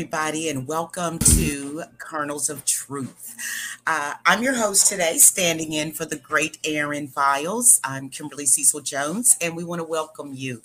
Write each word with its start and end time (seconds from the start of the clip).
Everybody, 0.00 0.48
and 0.48 0.66
welcome 0.66 1.18
to 1.18 1.82
Kernels 1.98 2.48
of 2.48 2.64
Truth. 2.64 3.36
Uh, 3.86 4.14
I'm 4.24 4.42
your 4.42 4.54
host 4.54 4.86
today, 4.86 5.18
standing 5.18 5.74
in 5.74 5.92
for 5.92 6.06
the 6.06 6.16
great 6.16 6.56
Aaron 6.64 7.06
Files. 7.06 7.82
I'm 7.84 8.08
Kimberly 8.08 8.46
Cecil 8.46 8.80
Jones, 8.80 9.36
and 9.42 9.54
we 9.54 9.62
want 9.62 9.80
to 9.80 9.84
welcome 9.84 10.32
you. 10.32 10.62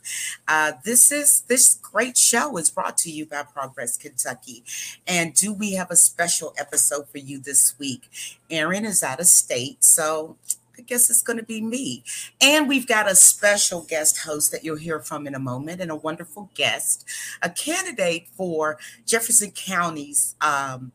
Uh, 0.47 0.71
this 0.85 1.11
is 1.11 1.41
this 1.49 1.77
great 1.81 2.17
show 2.17 2.55
is 2.55 2.69
brought 2.69 2.97
to 2.99 3.11
you 3.11 3.25
by 3.25 3.43
Progress 3.43 3.97
Kentucky, 3.97 4.63
and 5.05 5.33
do 5.33 5.51
we 5.51 5.73
have 5.73 5.91
a 5.91 5.97
special 5.97 6.53
episode 6.57 7.09
for 7.09 7.17
you 7.17 7.37
this 7.37 7.77
week? 7.77 8.09
Aaron 8.49 8.85
is 8.85 9.03
out 9.03 9.19
of 9.19 9.27
state, 9.27 9.83
so 9.83 10.37
I 10.77 10.81
guess 10.81 11.09
it's 11.09 11.21
going 11.21 11.37
to 11.37 11.45
be 11.45 11.61
me. 11.61 12.03
And 12.41 12.67
we've 12.67 12.87
got 12.87 13.09
a 13.09 13.15
special 13.15 13.81
guest 13.81 14.19
host 14.19 14.51
that 14.51 14.63
you'll 14.63 14.77
hear 14.77 14.99
from 14.99 15.27
in 15.27 15.35
a 15.35 15.39
moment, 15.39 15.81
and 15.81 15.91
a 15.91 15.95
wonderful 15.95 16.49
guest, 16.53 17.05
a 17.41 17.49
candidate 17.49 18.27
for 18.35 18.77
Jefferson 19.05 19.51
County's 19.51 20.35
um, 20.41 20.91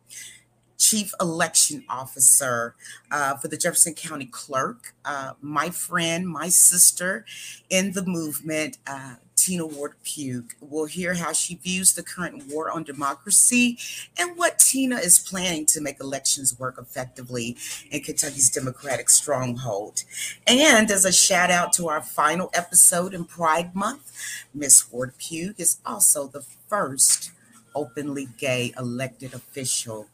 chief 0.78 1.12
election 1.20 1.84
officer 1.88 2.74
uh, 3.10 3.36
for 3.36 3.48
the 3.48 3.56
Jefferson 3.56 3.94
County 3.94 4.24
clerk, 4.24 4.94
uh, 5.04 5.32
my 5.40 5.70
friend, 5.70 6.26
my 6.26 6.48
sister 6.48 7.24
in 7.68 7.92
the 7.92 8.04
movement. 8.04 8.78
Uh, 8.86 9.16
Tina 9.40 9.64
Ward 9.64 9.94
Pugh. 10.02 10.44
We'll 10.60 10.84
hear 10.84 11.14
how 11.14 11.32
she 11.32 11.54
views 11.54 11.94
the 11.94 12.02
current 12.02 12.44
war 12.48 12.70
on 12.70 12.82
democracy 12.82 13.78
and 14.18 14.36
what 14.36 14.58
Tina 14.58 14.96
is 14.96 15.18
planning 15.18 15.64
to 15.66 15.80
make 15.80 15.98
elections 16.00 16.58
work 16.58 16.76
effectively 16.78 17.56
in 17.90 18.02
Kentucky's 18.02 18.50
Democratic 18.50 19.08
stronghold. 19.08 20.04
And 20.46 20.90
as 20.90 21.04
a 21.04 21.12
shout 21.12 21.50
out 21.50 21.72
to 21.74 21.88
our 21.88 22.02
final 22.02 22.50
episode 22.52 23.14
in 23.14 23.24
Pride 23.24 23.74
Month, 23.74 24.12
Miss 24.52 24.92
Ward 24.92 25.14
Pugh 25.18 25.54
is 25.56 25.78
also 25.86 26.26
the 26.26 26.44
first 26.68 27.30
openly 27.74 28.28
gay 28.36 28.74
elected 28.76 29.32
official 29.32 30.08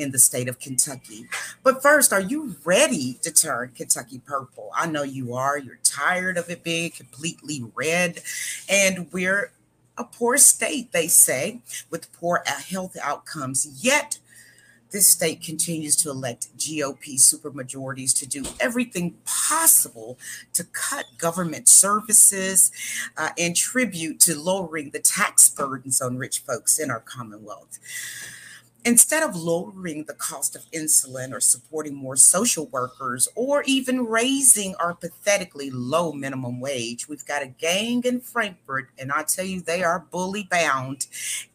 in 0.00 0.12
the 0.12 0.18
state 0.18 0.48
of 0.48 0.58
Kentucky. 0.58 1.26
But 1.62 1.82
first, 1.82 2.12
are 2.12 2.20
you 2.20 2.56
ready 2.64 3.18
to 3.22 3.30
turn 3.30 3.72
Kentucky 3.76 4.20
purple? 4.24 4.70
I 4.74 4.86
know 4.86 5.02
you 5.02 5.34
are. 5.34 5.58
You're 5.58 5.78
tired 5.82 6.38
of 6.38 6.48
it 6.48 6.64
being 6.64 6.90
completely 6.90 7.64
red. 7.74 8.22
And 8.68 9.12
we're 9.12 9.52
a 9.98 10.04
poor 10.04 10.38
state, 10.38 10.92
they 10.92 11.06
say, 11.06 11.60
with 11.90 12.12
poor 12.12 12.42
health 12.46 12.96
outcomes. 13.02 13.84
Yet, 13.84 14.18
this 14.90 15.10
state 15.10 15.40
continues 15.40 15.94
to 15.96 16.10
elect 16.10 16.48
GOP 16.56 17.14
supermajorities 17.14 18.16
to 18.18 18.26
do 18.26 18.44
everything 18.58 19.14
possible 19.24 20.18
to 20.52 20.64
cut 20.64 21.04
government 21.16 21.68
services 21.68 22.72
uh, 23.16 23.30
and 23.38 23.54
tribute 23.54 24.18
to 24.20 24.36
lowering 24.36 24.90
the 24.90 24.98
tax 24.98 25.48
burdens 25.48 26.00
on 26.00 26.16
rich 26.16 26.40
folks 26.40 26.78
in 26.78 26.90
our 26.90 27.00
Commonwealth. 27.00 27.78
Instead 28.82 29.22
of 29.22 29.36
lowering 29.36 30.04
the 30.04 30.14
cost 30.14 30.56
of 30.56 30.64
insulin 30.70 31.32
or 31.32 31.40
supporting 31.40 31.94
more 31.94 32.16
social 32.16 32.64
workers 32.68 33.28
or 33.34 33.62
even 33.66 34.06
raising 34.06 34.74
our 34.76 34.94
pathetically 34.94 35.70
low 35.70 36.12
minimum 36.12 36.60
wage, 36.60 37.06
we've 37.06 37.26
got 37.26 37.42
a 37.42 37.46
gang 37.46 38.02
in 38.04 38.20
Frankfort, 38.20 38.88
and 38.98 39.12
I 39.12 39.24
tell 39.24 39.44
you, 39.44 39.60
they 39.60 39.82
are 39.82 40.06
bully 40.10 40.48
bound 40.50 41.06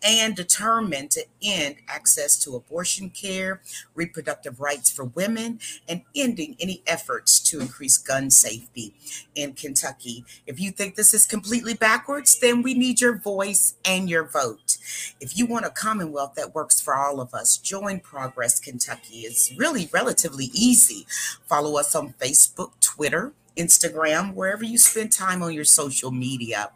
and 0.04 0.36
determined 0.36 1.10
to 1.12 1.26
end 1.42 1.78
access 1.88 2.38
to 2.44 2.56
abortion 2.56 3.10
care, 3.10 3.60
reproductive 3.96 4.60
rights 4.60 4.92
for 4.92 5.06
women, 5.06 5.60
and 5.90 6.04
ending 6.16 6.56
any 6.60 6.84
efforts 6.86 7.40
to 7.50 7.60
increase 7.60 7.98
gun 7.98 8.30
safety 8.30 8.94
in 9.34 9.54
Kentucky. 9.54 10.24
If 10.46 10.60
you 10.60 10.70
think 10.70 10.94
this 10.94 11.14
is 11.14 11.26
completely 11.26 11.74
backwards, 11.74 12.40
then 12.40 12.62
we 12.62 12.76
need 12.76 13.02
your 13.02 13.18
voice 13.18 13.74
and 13.84 14.08
your 14.08 14.26
vote. 14.26 14.78
If 15.20 15.36
you 15.36 15.48
want 15.48 15.66
a 15.66 15.72
commonwealth 15.72 16.36
that 16.36 16.54
works 16.54 16.80
for 16.80 16.94
all, 16.96 17.15
all 17.16 17.22
of 17.22 17.34
us. 17.34 17.58
Join 17.58 18.02
Progress 18.02 18.60
Kentucky. 18.60 19.20
It's 19.20 19.54
really 19.58 19.90
relatively 19.94 20.50
easy. 20.54 21.06
Follow 21.48 21.80
us 21.80 21.96
on 21.96 22.14
Facebook, 22.20 22.72
Twitter, 22.82 23.32
Instagram, 23.56 24.34
wherever 24.34 24.66
you 24.66 24.78
spend 24.78 25.14
time 25.14 25.42
on 25.42 25.54
your 25.54 25.64
social 25.64 26.12
media. 26.12 26.72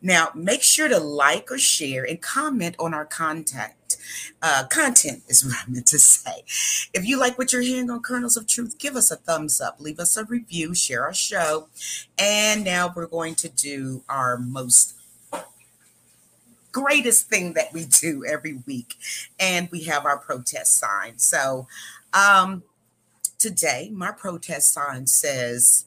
Now, 0.00 0.28
make 0.36 0.62
sure 0.62 0.88
to 0.88 1.00
like 1.00 1.50
or 1.50 1.58
share 1.58 2.04
and 2.04 2.22
comment 2.22 2.76
on 2.78 2.94
our 2.94 3.04
content. 3.04 3.72
Uh, 4.40 4.64
content 4.70 5.24
is 5.28 5.44
what 5.44 5.56
I 5.66 5.68
meant 5.68 5.86
to 5.88 5.98
say. 5.98 6.44
If 6.94 7.04
you 7.04 7.18
like 7.18 7.36
what 7.38 7.52
you're 7.52 7.62
hearing 7.62 7.90
on 7.90 8.02
Kernels 8.02 8.36
of 8.36 8.46
Truth, 8.46 8.78
give 8.78 8.94
us 8.94 9.10
a 9.10 9.16
thumbs 9.16 9.60
up, 9.60 9.80
leave 9.80 9.98
us 9.98 10.16
a 10.16 10.24
review, 10.24 10.76
share 10.76 11.02
our 11.02 11.14
show. 11.14 11.68
And 12.16 12.62
now 12.62 12.92
we're 12.94 13.06
going 13.06 13.34
to 13.36 13.48
do 13.48 14.04
our 14.08 14.38
most 14.38 14.94
greatest 16.72 17.28
thing 17.28 17.52
that 17.52 17.72
we 17.72 17.84
do 17.84 18.24
every 18.24 18.54
week. 18.66 18.96
And 19.38 19.68
we 19.70 19.84
have 19.84 20.04
our 20.04 20.18
protest 20.18 20.78
sign. 20.78 21.18
So 21.18 21.66
um, 22.12 22.62
today, 23.38 23.90
my 23.92 24.10
protest 24.10 24.72
sign 24.72 25.06
says, 25.06 25.86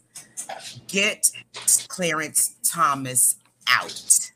Get 0.87 1.31
Clarence 1.87 2.55
Thomas 2.63 3.37
out. 3.69 4.31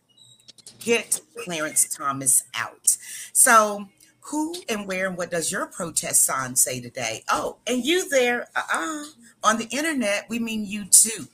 Get 0.79 1.21
Clarence 1.43 1.87
Thomas 1.95 2.43
out. 2.55 2.97
So, 3.33 3.87
who 4.21 4.55
and 4.69 4.87
where 4.87 5.07
and 5.07 5.17
what 5.17 5.31
does 5.31 5.51
your 5.51 5.66
protest 5.66 6.23
sign 6.23 6.55
say 6.55 6.79
today? 6.79 7.23
Oh, 7.29 7.57
and 7.66 7.83
you 7.83 8.07
there 8.09 8.47
uh-uh. 8.55 9.05
on 9.43 9.57
the 9.57 9.67
internet, 9.71 10.25
we 10.29 10.37
mean 10.37 10.66
you 10.66 10.85
too. 10.85 11.27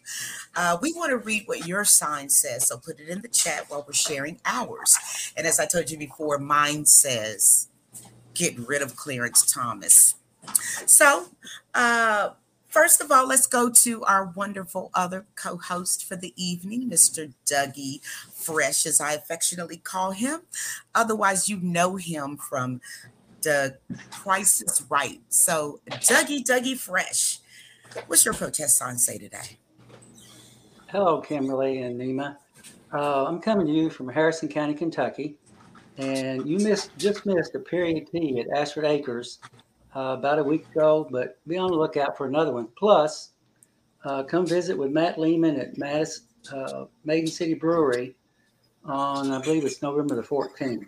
Uh, 0.56 0.78
we 0.82 0.94
want 0.94 1.10
to 1.10 1.18
read 1.18 1.44
what 1.46 1.68
your 1.68 1.84
sign 1.84 2.30
says, 2.30 2.68
so 2.68 2.78
put 2.78 3.00
it 3.00 3.10
in 3.10 3.22
the 3.22 3.28
chat 3.28 3.66
while 3.70 3.84
we're 3.86 3.94
sharing 3.94 4.40
ours. 4.46 4.96
And 5.36 5.46
as 5.46 5.60
I 5.60 5.66
told 5.66 5.90
you 5.90 5.98
before, 5.98 6.38
mine 6.38 6.86
says, 6.86 7.68
get 8.34 8.58
rid 8.58 8.82
of 8.82 8.96
Clarence 8.96 9.52
Thomas. 9.52 10.16
So, 10.86 11.28
uh, 11.74 12.30
First 12.76 13.00
of 13.00 13.10
all, 13.10 13.26
let's 13.26 13.48
go 13.48 13.70
to 13.70 14.04
our 14.04 14.26
wonderful 14.36 14.92
other 14.94 15.26
co 15.38 15.56
host 15.56 16.04
for 16.04 16.18
the 16.18 16.34
evening, 16.36 16.90
Mr. 16.90 17.32
Dougie 17.46 18.02
Fresh, 18.34 18.86
as 18.86 19.00
I 19.00 19.14
affectionately 19.14 19.78
call 19.78 20.12
him. 20.12 20.42
Otherwise, 20.94 21.48
you 21.48 21.56
know 21.62 21.96
him 21.96 22.36
from 22.36 22.82
the 23.44 23.78
Price 24.12 24.62
is 24.62 24.84
Right. 24.90 25.22
So, 25.30 25.80
Dougie, 25.90 26.44
Dougie 26.44 26.78
Fresh, 26.78 27.40
what's 28.08 28.26
your 28.26 28.34
protest 28.34 28.78
sign 28.78 28.98
say 28.98 29.20
today? 29.20 29.58
Hello, 30.96 31.20
Kimberly 31.20 31.82
and 31.82 32.00
Nima. 32.00 32.38
Uh, 32.94 33.26
I'm 33.26 33.42
coming 33.42 33.68
to 33.68 33.74
you 33.74 33.90
from 33.90 34.08
Harrison 34.08 34.48
County, 34.48 34.74
Kentucky, 34.74 35.36
and 35.98 36.48
you 36.48 36.58
missed 36.60 36.98
just 36.98 37.26
missed 37.26 37.54
a 37.54 37.60
period 37.60 38.08
T 38.10 38.40
at 38.40 38.58
Ashford 38.58 38.86
Acres 38.86 39.40
uh, 39.94 40.16
about 40.18 40.40
a 40.40 40.44
week 40.44 40.66
ago, 40.74 41.06
but 41.12 41.38
be 41.48 41.58
on 41.58 41.70
the 41.70 41.76
lookout 41.76 42.16
for 42.16 42.28
another 42.28 42.54
one. 42.54 42.70
Plus, 42.78 43.32
uh, 44.06 44.24
come 44.24 44.46
visit 44.46 44.78
with 44.78 44.90
Matt 44.90 45.20
Lehman 45.20 45.60
at 45.60 45.76
Mattis, 45.76 46.22
uh, 46.54 46.86
Maiden 47.04 47.28
City 47.28 47.56
Brewery 47.56 48.16
on, 48.86 49.32
I 49.32 49.42
believe 49.42 49.66
it's 49.66 49.82
November 49.82 50.16
the 50.16 50.24
14th. 50.24 50.86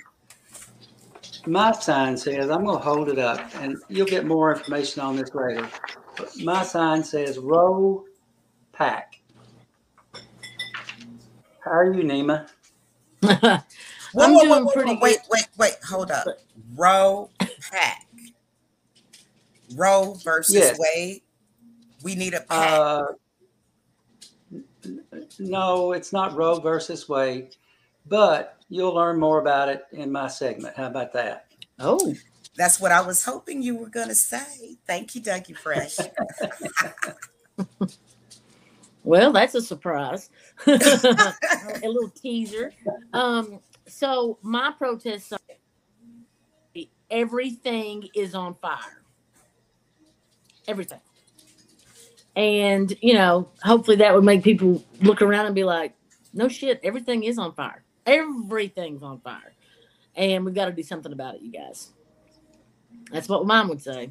My 1.47 1.73
sign 1.73 2.15
says, 2.15 2.49
I'm 2.49 2.63
going 2.63 2.77
to 2.77 2.83
hold 2.85 3.09
it 3.09 3.19
up 3.19 3.41
and 3.55 3.75
you'll 3.89 4.07
get 4.07 4.25
more 4.25 4.55
information 4.55 5.01
on 5.01 5.17
this 5.17 5.35
later. 5.35 5.67
But 6.15 6.29
my 6.37 6.63
sign 6.63 7.03
says, 7.03 7.37
row 7.39 8.05
pack. 8.71 9.16
How 11.67 11.73
are 11.73 11.93
you, 11.93 12.03
Nima? 12.03 12.47
I'm 13.23 13.61
whoa, 14.13 14.27
doing 14.27 14.49
whoa, 14.49 14.63
whoa, 14.63 14.71
pretty 14.71 14.97
Wait, 15.01 15.19
wait, 15.29 15.47
wait, 15.57 15.75
hold 15.85 16.11
up. 16.11 16.25
Row 16.75 17.29
pack. 17.69 18.07
Roe 19.75 20.13
versus 20.23 20.55
yes. 20.55 20.79
Wade? 20.79 21.21
We 22.03 22.15
need 22.15 22.33
a 22.33 22.41
pack. 22.41 22.71
Uh, 22.71 23.05
no, 25.39 25.91
it's 25.91 26.13
not 26.13 26.37
Roe 26.37 26.59
versus 26.59 27.09
Wade, 27.09 27.57
but 28.05 28.55
you'll 28.69 28.95
learn 28.95 29.19
more 29.19 29.41
about 29.41 29.67
it 29.67 29.83
in 29.91 30.09
my 30.09 30.29
segment. 30.29 30.77
How 30.77 30.87
about 30.87 31.11
that? 31.13 31.47
Oh, 31.79 32.15
that's 32.55 32.79
what 32.79 32.93
I 32.93 33.01
was 33.01 33.25
hoping 33.25 33.61
you 33.61 33.75
were 33.75 33.89
going 33.89 34.07
to 34.07 34.15
say. 34.15 34.77
Thank 34.87 35.15
you, 35.15 35.21
Dougie 35.21 35.57
Fresh. 35.57 35.97
well, 39.07 39.31
that's 39.31 39.55
a 39.55 39.61
surprise. 39.61 40.29
a 40.67 41.31
little 41.83 42.09
teaser. 42.09 42.71
Um, 43.13 43.59
so 43.87 44.37
my 44.41 44.73
protest, 44.77 45.33
everything 47.09 48.07
is 48.13 48.35
on 48.35 48.55
fire 48.55 48.97
everything. 50.67 50.99
And, 52.35 52.93
you 53.01 53.13
know, 53.15 53.49
hopefully 53.63 53.97
that 53.97 54.13
would 54.13 54.23
make 54.23 54.43
people 54.43 54.83
look 55.01 55.21
around 55.21 55.47
and 55.47 55.55
be 55.55 55.63
like, 55.63 55.95
no 56.33 56.47
shit, 56.47 56.79
everything 56.83 57.23
is 57.23 57.39
on 57.39 57.53
fire. 57.53 57.83
Everything's 58.05 59.01
on 59.01 59.19
fire. 59.21 59.53
And 60.15 60.45
we've 60.45 60.53
got 60.53 60.65
to 60.65 60.71
do 60.71 60.83
something 60.83 61.11
about 61.11 61.35
it, 61.35 61.41
you 61.41 61.51
guys. 61.51 61.89
That's 63.11 63.27
what 63.27 63.45
mom 63.45 63.69
would 63.69 63.81
say. 63.81 64.09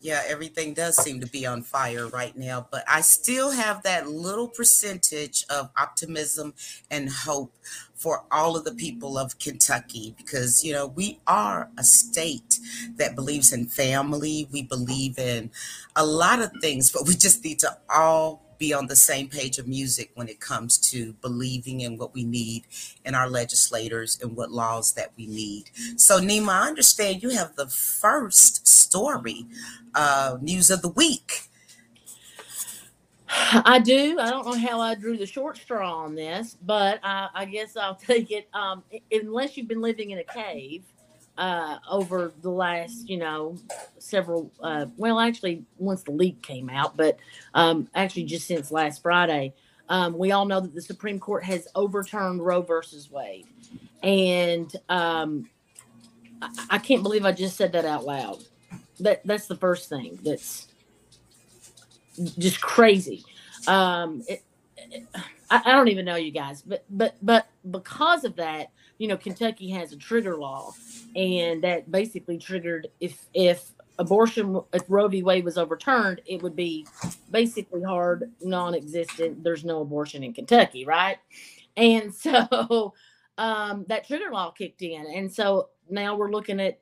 Yeah, 0.00 0.22
everything 0.26 0.74
does 0.74 0.96
seem 0.96 1.20
to 1.20 1.26
be 1.26 1.46
on 1.46 1.62
fire 1.62 2.06
right 2.06 2.36
now, 2.36 2.68
but 2.70 2.84
I 2.86 3.00
still 3.00 3.50
have 3.50 3.82
that 3.84 4.08
little 4.08 4.46
percentage 4.46 5.44
of 5.48 5.70
optimism 5.76 6.52
and 6.90 7.08
hope 7.10 7.52
for 7.94 8.24
all 8.30 8.56
of 8.56 8.64
the 8.64 8.74
people 8.74 9.16
of 9.16 9.38
Kentucky 9.38 10.14
because, 10.18 10.62
you 10.62 10.74
know, 10.74 10.86
we 10.86 11.18
are 11.26 11.70
a 11.78 11.82
state 11.82 12.60
that 12.96 13.16
believes 13.16 13.52
in 13.54 13.66
family. 13.66 14.46
We 14.52 14.62
believe 14.62 15.18
in 15.18 15.50
a 15.96 16.04
lot 16.04 16.42
of 16.42 16.52
things, 16.60 16.92
but 16.92 17.08
we 17.08 17.14
just 17.14 17.42
need 17.42 17.58
to 17.60 17.78
all 17.92 18.45
be 18.58 18.72
on 18.72 18.86
the 18.86 18.96
same 18.96 19.28
page 19.28 19.58
of 19.58 19.66
music 19.66 20.10
when 20.14 20.28
it 20.28 20.40
comes 20.40 20.78
to 20.90 21.12
believing 21.14 21.80
in 21.80 21.96
what 21.98 22.14
we 22.14 22.24
need 22.24 22.64
in 23.04 23.14
our 23.14 23.28
legislators 23.28 24.18
and 24.22 24.36
what 24.36 24.50
laws 24.50 24.92
that 24.94 25.12
we 25.16 25.26
need. 25.26 25.70
So, 25.96 26.20
Nima, 26.20 26.48
I 26.48 26.68
understand 26.68 27.22
you 27.22 27.30
have 27.30 27.56
the 27.56 27.66
first 27.66 28.66
story, 28.66 29.46
uh, 29.94 30.38
news 30.40 30.70
of 30.70 30.82
the 30.82 30.88
week. 30.88 31.48
I 33.28 33.78
do. 33.78 34.18
I 34.18 34.30
don't 34.30 34.46
know 34.46 34.58
how 34.58 34.80
I 34.80 34.94
drew 34.94 35.16
the 35.16 35.26
short 35.26 35.56
straw 35.58 36.04
on 36.04 36.14
this, 36.14 36.56
but 36.64 37.00
I, 37.02 37.28
I 37.34 37.44
guess 37.44 37.76
I'll 37.76 37.94
take 38.06 38.30
it. 38.30 38.48
Um, 38.54 38.82
unless 39.10 39.56
you've 39.56 39.68
been 39.68 39.82
living 39.82 40.10
in 40.10 40.18
a 40.18 40.24
cave, 40.24 40.82
uh, 41.38 41.78
over 41.90 42.32
the 42.42 42.50
last, 42.50 43.08
you 43.08 43.18
know, 43.18 43.56
several, 43.98 44.50
uh, 44.62 44.86
well, 44.96 45.20
actually, 45.20 45.64
once 45.78 46.02
the 46.02 46.12
leak 46.12 46.42
came 46.42 46.70
out, 46.70 46.96
but 46.96 47.18
um, 47.54 47.88
actually 47.94 48.24
just 48.24 48.46
since 48.46 48.70
last 48.70 49.02
Friday, 49.02 49.54
um, 49.88 50.16
we 50.16 50.32
all 50.32 50.44
know 50.44 50.60
that 50.60 50.74
the 50.74 50.82
Supreme 50.82 51.20
Court 51.20 51.44
has 51.44 51.68
overturned 51.74 52.44
Roe 52.44 52.62
versus 52.62 53.10
Wade. 53.10 53.46
And 54.02 54.72
um, 54.88 55.48
I, 56.42 56.50
I 56.70 56.78
can't 56.78 57.02
believe 57.02 57.24
I 57.24 57.32
just 57.32 57.56
said 57.56 57.72
that 57.72 57.84
out 57.84 58.04
loud. 58.04 58.38
That 59.00 59.22
That's 59.24 59.46
the 59.46 59.56
first 59.56 59.88
thing 59.88 60.18
that's 60.22 60.68
just 62.38 62.60
crazy. 62.60 63.24
Um, 63.66 64.22
it, 64.26 64.42
it, 64.76 65.06
I, 65.50 65.62
I 65.64 65.72
don't 65.72 65.88
even 65.88 66.04
know 66.04 66.16
you 66.16 66.30
guys, 66.30 66.62
but 66.62 66.84
but 66.90 67.16
but 67.22 67.46
because 67.70 68.24
of 68.24 68.36
that, 68.36 68.70
you 68.98 69.08
know, 69.08 69.16
Kentucky 69.16 69.70
has 69.70 69.92
a 69.92 69.96
trigger 69.96 70.36
law, 70.36 70.72
and 71.14 71.62
that 71.62 71.90
basically 71.90 72.38
triggered 72.38 72.88
if 73.00 73.26
if 73.34 73.72
abortion 73.98 74.60
if 74.72 74.82
Roe 74.88 75.08
v. 75.08 75.22
Wade 75.22 75.44
was 75.44 75.58
overturned, 75.58 76.20
it 76.26 76.42
would 76.42 76.56
be 76.56 76.86
basically 77.30 77.82
hard, 77.82 78.30
non-existent. 78.40 79.42
There's 79.42 79.64
no 79.64 79.80
abortion 79.80 80.22
in 80.22 80.32
Kentucky, 80.32 80.84
right? 80.84 81.18
And 81.76 82.14
so 82.14 82.94
um, 83.38 83.84
that 83.88 84.06
trigger 84.06 84.30
law 84.30 84.50
kicked 84.50 84.82
in, 84.82 85.06
and 85.14 85.32
so 85.32 85.70
now 85.88 86.16
we're 86.16 86.30
looking 86.30 86.60
at 86.60 86.80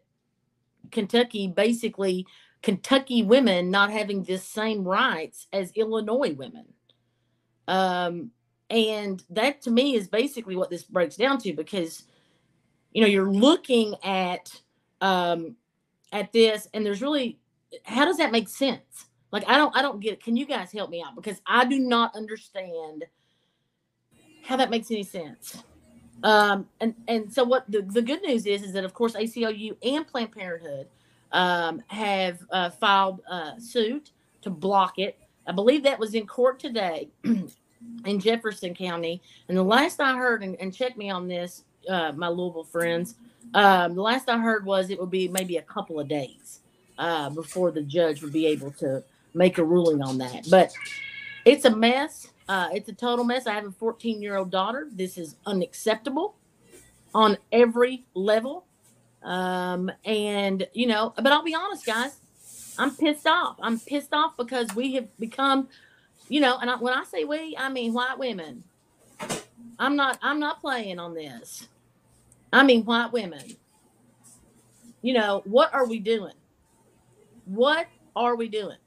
Kentucky 0.90 1.48
basically 1.48 2.26
Kentucky 2.64 3.22
women 3.22 3.70
not 3.70 3.90
having 3.90 4.22
the 4.22 4.38
same 4.38 4.84
rights 4.84 5.46
as 5.52 5.70
Illinois 5.72 6.32
women. 6.32 6.64
Um, 7.68 8.30
and 8.70 9.22
that 9.30 9.60
to 9.62 9.70
me 9.70 9.94
is 9.94 10.08
basically 10.08 10.56
what 10.56 10.70
this 10.70 10.84
breaks 10.84 11.16
down 11.16 11.38
to 11.38 11.52
because 11.52 12.04
you 12.92 13.00
know 13.02 13.06
you're 13.06 13.30
looking 13.30 13.94
at 14.02 14.50
um 15.00 15.56
at 16.12 16.32
this 16.32 16.68
and 16.72 16.84
there's 16.84 17.02
really 17.02 17.38
how 17.84 18.04
does 18.04 18.16
that 18.16 18.32
make 18.32 18.48
sense? 18.48 19.06
Like 19.32 19.44
i 19.46 19.56
don't 19.56 19.76
i 19.76 19.82
don't 19.82 20.00
get 20.00 20.14
it. 20.14 20.22
Can 20.22 20.36
you 20.36 20.46
guys 20.46 20.72
help 20.72 20.90
me 20.90 21.02
out? 21.02 21.14
Because 21.14 21.40
i 21.46 21.64
do 21.64 21.78
not 21.78 22.14
understand 22.16 23.04
how 24.42 24.56
that 24.56 24.70
makes 24.70 24.90
any 24.90 25.02
sense. 25.02 25.62
Um 26.22 26.68
and 26.80 26.94
and 27.08 27.32
so 27.32 27.44
what 27.44 27.70
the, 27.70 27.82
the 27.82 28.02
good 28.02 28.22
news 28.22 28.46
is 28.46 28.62
is 28.62 28.72
that 28.72 28.84
of 28.84 28.94
course 28.94 29.14
aclu 29.14 29.76
and 29.82 30.06
planned 30.06 30.32
parenthood 30.32 30.88
um 31.32 31.82
have 31.88 32.38
uh, 32.50 32.70
filed 32.70 33.20
a 33.28 33.60
suit 33.60 34.12
to 34.42 34.50
block 34.50 34.98
it. 34.98 35.18
I 35.46 35.52
believe 35.52 35.82
that 35.82 35.98
was 35.98 36.14
in 36.14 36.26
court 36.26 36.58
today 36.58 37.10
in 38.04 38.20
Jefferson 38.20 38.74
County. 38.74 39.22
And 39.48 39.56
the 39.56 39.62
last 39.62 40.00
I 40.00 40.16
heard, 40.16 40.42
and, 40.42 40.56
and 40.60 40.74
check 40.74 40.96
me 40.96 41.10
on 41.10 41.28
this, 41.28 41.64
uh, 41.88 42.12
my 42.12 42.28
Louisville 42.28 42.64
friends, 42.64 43.16
um, 43.54 43.94
the 43.94 44.02
last 44.02 44.28
I 44.28 44.38
heard 44.38 44.64
was 44.64 44.90
it 44.90 44.98
would 44.98 45.10
be 45.10 45.28
maybe 45.28 45.58
a 45.58 45.62
couple 45.62 46.00
of 46.00 46.08
days 46.08 46.60
uh, 46.98 47.30
before 47.30 47.70
the 47.70 47.82
judge 47.82 48.22
would 48.22 48.32
be 48.32 48.46
able 48.46 48.70
to 48.72 49.02
make 49.34 49.58
a 49.58 49.64
ruling 49.64 50.02
on 50.02 50.18
that. 50.18 50.46
But 50.50 50.72
it's 51.44 51.64
a 51.64 51.74
mess. 51.74 52.28
Uh, 52.48 52.68
it's 52.72 52.88
a 52.88 52.92
total 52.92 53.24
mess. 53.24 53.46
I 53.46 53.54
have 53.54 53.66
a 53.66 53.72
14 53.72 54.22
year 54.22 54.36
old 54.36 54.50
daughter. 54.50 54.88
This 54.92 55.18
is 55.18 55.36
unacceptable 55.46 56.36
on 57.14 57.36
every 57.52 58.04
level. 58.14 58.66
Um, 59.22 59.90
and, 60.04 60.66
you 60.74 60.86
know, 60.86 61.14
but 61.16 61.28
I'll 61.28 61.42
be 61.42 61.54
honest, 61.54 61.86
guys, 61.86 62.16
I'm 62.78 62.94
pissed 62.94 63.26
off. 63.26 63.56
I'm 63.62 63.78
pissed 63.78 64.12
off 64.12 64.36
because 64.36 64.74
we 64.74 64.94
have 64.94 65.16
become 65.18 65.68
you 66.28 66.40
know, 66.40 66.58
and 66.58 66.70
I, 66.70 66.76
when 66.76 66.94
I 66.94 67.04
say 67.04 67.24
we, 67.24 67.56
I 67.56 67.68
mean 67.68 67.92
white 67.92 68.18
women. 68.18 68.64
I'm 69.78 69.96
not 69.96 70.18
I'm 70.22 70.38
not 70.38 70.60
playing 70.60 70.98
on 70.98 71.14
this. 71.14 71.68
I 72.52 72.62
mean 72.62 72.84
white 72.84 73.12
women. 73.12 73.56
You 75.02 75.14
know, 75.14 75.42
what 75.44 75.74
are 75.74 75.86
we 75.86 75.98
doing? 75.98 76.34
What 77.44 77.86
are 78.16 78.36
we 78.36 78.48
doing? 78.48 78.78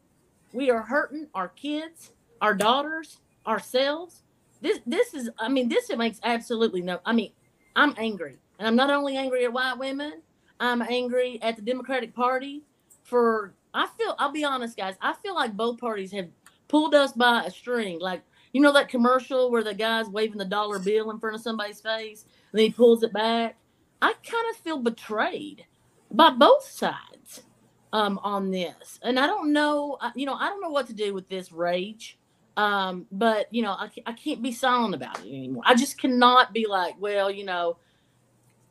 We 0.54 0.72
are 0.72 0.82
hurting 0.82 1.28
our 1.36 1.50
kids, 1.50 2.12
our 2.42 2.54
daughters, 2.54 3.20
ourselves. 3.46 4.24
This 4.62 4.80
this 4.88 5.14
is 5.14 5.30
I 5.38 5.50
mean 5.50 5.70
this 5.70 5.90
makes 5.96 6.20
absolutely 6.24 6.82
no 6.82 7.00
I 7.06 7.14
mean 7.14 7.32
I'm 7.76 7.94
angry. 7.98 8.38
And 8.58 8.68
I'm 8.68 8.76
not 8.76 8.90
only 8.90 9.18
angry 9.18 9.46
at 9.46 9.54
white 9.54 9.78
women, 9.78 10.22
I'm 10.60 10.82
angry 10.82 11.40
at 11.44 11.56
the 11.56 11.62
Democratic 11.62 12.16
Party 12.16 12.64
for 13.04 13.54
I 13.74 13.88
feel 13.98 14.16
I'll 14.18 14.32
be 14.32 14.44
honest 14.44 14.76
guys, 14.76 14.96
I 15.02 15.14
feel 15.22 15.36
like 15.36 15.56
both 15.56 15.80
parties 15.80 16.12
have 16.14 16.30
pulled 16.68 16.96
us 16.96 17.12
by 17.12 17.44
a 17.44 17.52
string. 17.52 18.00
Like, 18.00 18.24
you 18.54 18.62
know, 18.62 18.74
that 18.74 18.90
commercial 18.90 19.52
where 19.52 19.64
the 19.64 19.74
guy's 19.74 20.08
waving 20.10 20.38
the 20.38 20.46
dollar 20.46 20.80
bill 20.80 21.12
in 21.12 21.20
front 21.20 21.36
of 21.36 21.42
somebody's 21.42 21.82
face 21.82 22.26
and 22.52 22.62
he 22.62 22.72
pulls 22.72 23.04
it 23.04 23.14
back? 23.14 23.58
I 24.02 24.14
kind 24.24 24.46
of 24.52 24.58
feel 24.58 24.80
betrayed 24.80 25.66
by 26.12 26.30
both 26.30 26.64
sides 26.64 27.44
um, 27.94 28.20
on 28.24 28.52
this. 28.52 29.00
And 29.02 29.20
I 29.20 29.28
don't 29.28 29.52
know, 29.52 29.98
you 30.16 30.26
know, 30.26 30.36
I 30.36 30.48
don't 30.50 30.62
know 30.62 30.70
what 30.70 30.88
to 30.88 30.94
do 30.94 31.14
with 31.14 31.28
this 31.30 31.52
rage. 31.52 32.18
Um, 32.56 33.06
but, 33.12 33.54
you 33.54 33.62
know, 33.62 33.72
I, 33.72 33.90
I 34.08 34.14
can't 34.14 34.42
be 34.42 34.52
silent 34.52 34.96
about 34.96 35.20
it 35.20 35.28
anymore. 35.28 35.64
I 35.66 35.76
just 35.76 36.00
cannot 36.00 36.54
be 36.54 36.66
like, 36.68 36.96
well, 37.00 37.30
you 37.30 37.46
know, 37.46 37.78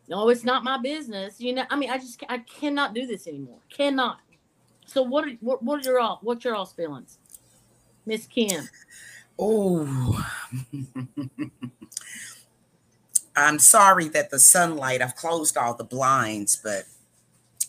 no, 0.09 0.29
it's 0.29 0.45
not 0.45 0.65
my 0.65 0.79
business. 0.79 1.41
You 1.41 1.55
know, 1.55 1.65
I 1.71 1.77
mean, 1.77 1.91
I 1.91 1.99
just 1.99 2.23
I 2.29 2.39
cannot 2.39 2.95
do 2.95 3.07
this 3.07 3.27
anymore. 3.27 3.59
Cannot. 3.69 4.21
So 4.87 5.03
what 5.03 5.27
are 5.27 5.33
what, 5.41 5.63
what 5.63 5.81
are 5.81 5.91
your 5.91 6.01
all 6.01 6.21
what's 6.23 6.45
your 6.45 6.55
all's 6.55 6.73
feelings? 6.73 7.19
Miss 8.07 8.27
Kim? 8.27 8.69
Oh, 9.39 10.27
I'm 13.37 13.59
sorry 13.59 14.09
that 14.09 14.31
the 14.31 14.39
sunlight, 14.39 15.03
I've 15.03 15.17
closed 15.17 15.57
all 15.57 15.75
the 15.75 15.85
blinds, 15.85 16.59
but 16.63 16.85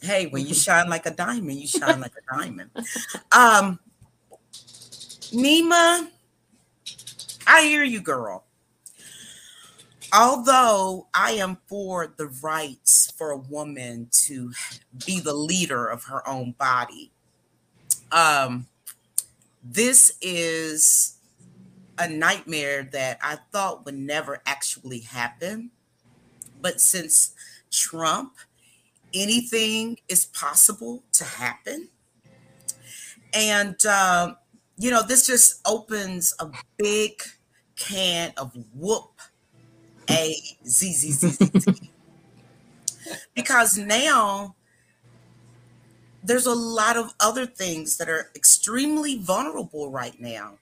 hey, 0.01 0.27
when 0.27 0.45
you 0.45 0.53
shine 0.53 0.89
like 0.89 1.05
a 1.05 1.11
diamond, 1.11 1.59
you 1.59 1.67
shine 1.67 1.99
like 1.99 2.13
a 2.13 2.35
diamond. 2.37 2.69
Um, 3.31 3.79
Nima, 5.33 6.07
I 7.45 7.63
hear 7.63 7.83
you, 7.83 7.99
girl. 7.99 8.45
Although 10.13 11.07
I 11.13 11.31
am 11.31 11.57
for 11.67 12.07
the 12.15 12.27
rights 12.27 13.11
for 13.17 13.31
a 13.31 13.37
woman 13.37 14.07
to 14.25 14.53
be 15.05 15.19
the 15.19 15.33
leader 15.33 15.85
of 15.87 16.05
her 16.05 16.25
own 16.27 16.53
body, 16.57 17.11
um, 18.13 18.67
this 19.69 20.17
is 20.21 21.17
a 21.97 22.07
nightmare 22.07 22.87
that 22.91 23.17
I 23.21 23.37
thought 23.51 23.85
would 23.85 23.97
never 23.97 24.41
actually 24.45 24.99
happen. 24.99 25.71
But 26.61 26.79
since 26.79 27.33
Trump, 27.71 28.33
anything 29.13 29.97
is 30.07 30.25
possible 30.25 31.03
to 31.13 31.23
happen. 31.23 31.89
And, 33.33 33.75
uh, 33.85 34.35
you 34.77 34.91
know, 34.91 35.03
this 35.03 35.27
just 35.27 35.61
opens 35.67 36.33
a 36.39 36.49
big 36.77 37.21
can 37.75 38.33
of 38.37 38.51
whoop 38.73 39.19
a 40.09 40.35
z 40.65 40.93
z 40.93 41.11
z 41.11 41.29
z 41.59 41.91
because 43.35 43.77
now 43.77 44.55
there's 46.27 46.45
a 46.45 46.53
lot 46.53 46.97
of 46.97 47.13
other 47.19 47.45
things 47.45 47.97
that 47.97 48.09
are 48.09 48.31
extremely 48.35 49.17
vulnerable 49.17 49.89
right 49.89 50.19
now. 50.19 50.57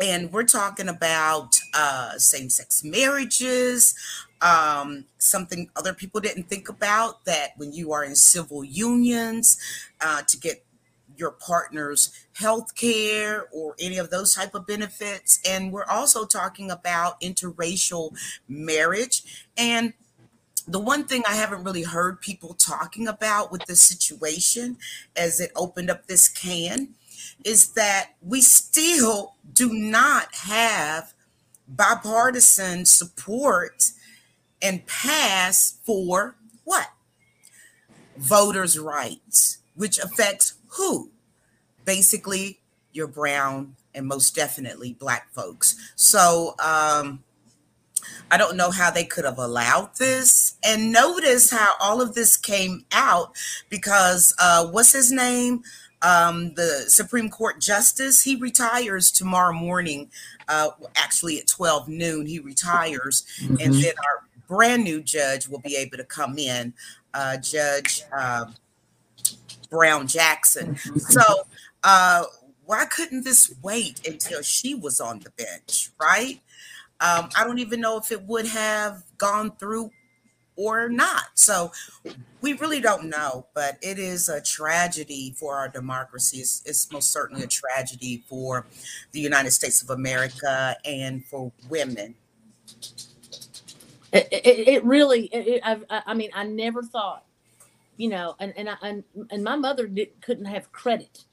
And 0.00 0.32
we're 0.32 0.44
talking 0.44 0.88
about 0.88 1.56
uh, 1.74 2.16
same 2.18 2.48
sex 2.48 2.82
marriages, 2.82 3.94
um, 4.40 5.04
something 5.18 5.68
other 5.76 5.92
people 5.92 6.20
didn't 6.20 6.44
think 6.44 6.68
about 6.68 7.24
that 7.26 7.50
when 7.56 7.72
you 7.72 7.92
are 7.92 8.04
in 8.04 8.16
civil 8.16 8.64
unions 8.64 9.58
uh, 10.00 10.22
to 10.26 10.38
get 10.38 10.64
your 11.16 11.32
partner's 11.32 12.14
health 12.34 12.74
care 12.74 13.46
or 13.52 13.74
any 13.78 13.98
of 13.98 14.08
those 14.08 14.32
type 14.32 14.54
of 14.54 14.66
benefits. 14.66 15.38
And 15.46 15.72
we're 15.72 15.84
also 15.84 16.24
talking 16.24 16.70
about 16.70 17.20
interracial 17.20 18.16
marriage. 18.48 19.46
And 19.58 19.92
the 20.66 20.78
one 20.78 21.04
thing 21.04 21.22
I 21.28 21.34
haven't 21.34 21.64
really 21.64 21.82
heard 21.82 22.20
people 22.20 22.54
talking 22.54 23.08
about 23.08 23.50
with 23.50 23.64
this 23.66 23.82
situation 23.82 24.76
as 25.16 25.40
it 25.40 25.52
opened 25.56 25.90
up 25.90 26.06
this 26.06 26.28
can 26.28 26.94
is 27.44 27.72
that 27.72 28.10
we 28.22 28.40
still 28.40 29.34
do 29.52 29.72
not 29.72 30.34
have 30.34 31.12
bipartisan 31.68 32.84
support 32.84 33.84
and 34.60 34.86
pass 34.86 35.78
for 35.84 36.36
what? 36.64 36.88
Voters' 38.16 38.78
rights, 38.78 39.58
which 39.74 39.98
affects 39.98 40.54
who? 40.76 41.10
Basically, 41.84 42.60
your 42.92 43.06
brown 43.06 43.76
and 43.94 44.06
most 44.06 44.34
definitely 44.34 44.92
black 44.92 45.32
folks. 45.32 45.76
So, 45.96 46.54
um, 46.58 47.24
I 48.30 48.36
don't 48.36 48.56
know 48.56 48.70
how 48.70 48.90
they 48.90 49.04
could 49.04 49.24
have 49.24 49.38
allowed 49.38 49.96
this. 49.96 50.56
And 50.64 50.92
notice 50.92 51.50
how 51.50 51.74
all 51.80 52.00
of 52.00 52.14
this 52.14 52.36
came 52.36 52.84
out 52.92 53.36
because 53.68 54.34
uh, 54.38 54.66
what's 54.66 54.92
his 54.92 55.10
name? 55.10 55.62
Um, 56.02 56.54
the 56.54 56.84
Supreme 56.88 57.28
Court 57.28 57.60
Justice, 57.60 58.22
he 58.22 58.36
retires 58.36 59.10
tomorrow 59.10 59.52
morning. 59.52 60.10
Uh, 60.48 60.70
actually, 60.96 61.38
at 61.38 61.46
12 61.46 61.88
noon, 61.88 62.26
he 62.26 62.38
retires. 62.38 63.24
Mm-hmm. 63.42 63.56
And 63.60 63.74
then 63.74 63.92
our 63.98 64.24
brand 64.48 64.82
new 64.82 65.02
judge 65.02 65.46
will 65.48 65.60
be 65.60 65.76
able 65.76 65.96
to 65.98 66.04
come 66.04 66.38
in, 66.38 66.72
uh, 67.14 67.36
Judge 67.36 68.02
uh, 68.16 68.46
Brown 69.70 70.06
Jackson. 70.06 70.74
Mm-hmm. 70.74 70.98
So, 70.98 71.22
uh, 71.84 72.24
why 72.64 72.84
couldn't 72.84 73.24
this 73.24 73.52
wait 73.62 74.06
until 74.06 74.42
she 74.42 74.74
was 74.74 75.00
on 75.00 75.18
the 75.20 75.30
bench, 75.30 75.90
right? 76.00 76.40
Um, 77.00 77.30
I 77.36 77.44
don't 77.44 77.58
even 77.58 77.80
know 77.80 77.96
if 77.98 78.12
it 78.12 78.22
would 78.24 78.46
have 78.46 79.02
gone 79.16 79.52
through 79.56 79.90
or 80.60 80.90
not. 80.90 81.24
So 81.34 81.72
we 82.42 82.52
really 82.52 82.80
don't 82.80 83.08
know, 83.08 83.46
but 83.54 83.78
it 83.80 83.98
is 83.98 84.28
a 84.28 84.42
tragedy 84.42 85.34
for 85.38 85.56
our 85.56 85.68
democracy. 85.68 86.38
It's, 86.38 86.62
it's, 86.66 86.92
most 86.92 87.10
certainly 87.10 87.42
a 87.42 87.46
tragedy 87.46 88.22
for 88.28 88.66
the 89.12 89.20
United 89.20 89.52
States 89.52 89.80
of 89.82 89.88
America 89.88 90.76
and 90.84 91.24
for 91.24 91.50
women. 91.70 92.14
It, 94.12 94.28
it, 94.30 94.68
it 94.68 94.84
really, 94.84 95.26
it, 95.26 95.62
I, 95.64 96.02
I 96.06 96.14
mean, 96.14 96.30
I 96.34 96.44
never 96.44 96.82
thought, 96.82 97.24
you 97.96 98.08
know, 98.08 98.34
and 98.40 98.52
and 98.56 98.68
I, 98.68 98.76
and, 98.82 99.04
and 99.30 99.44
my 99.44 99.56
mother 99.56 99.86
did, 99.86 100.20
couldn't 100.20 100.46
have 100.46 100.72
credit, 100.72 101.24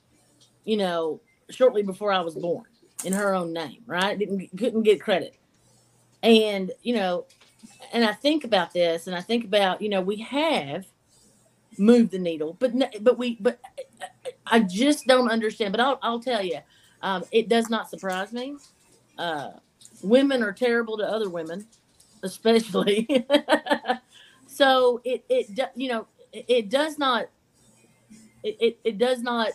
you 0.63 0.77
know, 0.77 1.19
shortly 1.49 1.81
before 1.81 2.13
I 2.13 2.21
was 2.21 2.35
born 2.35 2.65
in 3.03 3.13
her 3.13 3.33
own 3.33 3.51
name, 3.51 3.81
right? 3.87 4.17
Didn't 4.17 4.55
couldn't 4.57 4.83
get 4.83 5.01
credit 5.01 5.37
and, 6.27 6.71
you 6.83 6.93
know, 6.93 7.25
and 7.93 8.03
I 8.03 8.11
think 8.11 8.43
about 8.43 8.73
this 8.73 9.07
and 9.07 9.15
I 9.15 9.21
think 9.21 9.45
about, 9.45 9.81
you 9.81 9.87
know, 9.87 10.01
we 10.01 10.17
have 10.17 10.85
moved 11.77 12.11
the 12.11 12.19
needle, 12.19 12.57
but, 12.59 12.73
but 13.01 13.17
we, 13.17 13.37
but 13.39 13.59
I 14.45 14.59
just 14.59 15.07
don't 15.07 15.31
understand. 15.31 15.71
But 15.71 15.79
I'll, 15.79 15.99
I'll 16.01 16.19
tell 16.19 16.43
you, 16.43 16.59
um, 17.01 17.23
it 17.31 17.47
does 17.47 17.69
not 17.69 17.89
surprise 17.89 18.33
me. 18.33 18.57
Uh, 19.17 19.51
women 20.03 20.43
are 20.43 20.51
terrible 20.51 20.97
to 20.97 21.05
other 21.05 21.29
women, 21.29 21.65
especially. 22.23 23.25
so 24.47 24.99
it, 25.05 25.23
it, 25.29 25.71
you 25.75 25.87
know, 25.87 26.07
it, 26.33 26.45
it 26.49 26.69
does 26.69 26.99
not, 26.99 27.29
it, 28.43 28.57
it, 28.59 28.79
it 28.83 28.97
does 28.97 29.21
not 29.21 29.51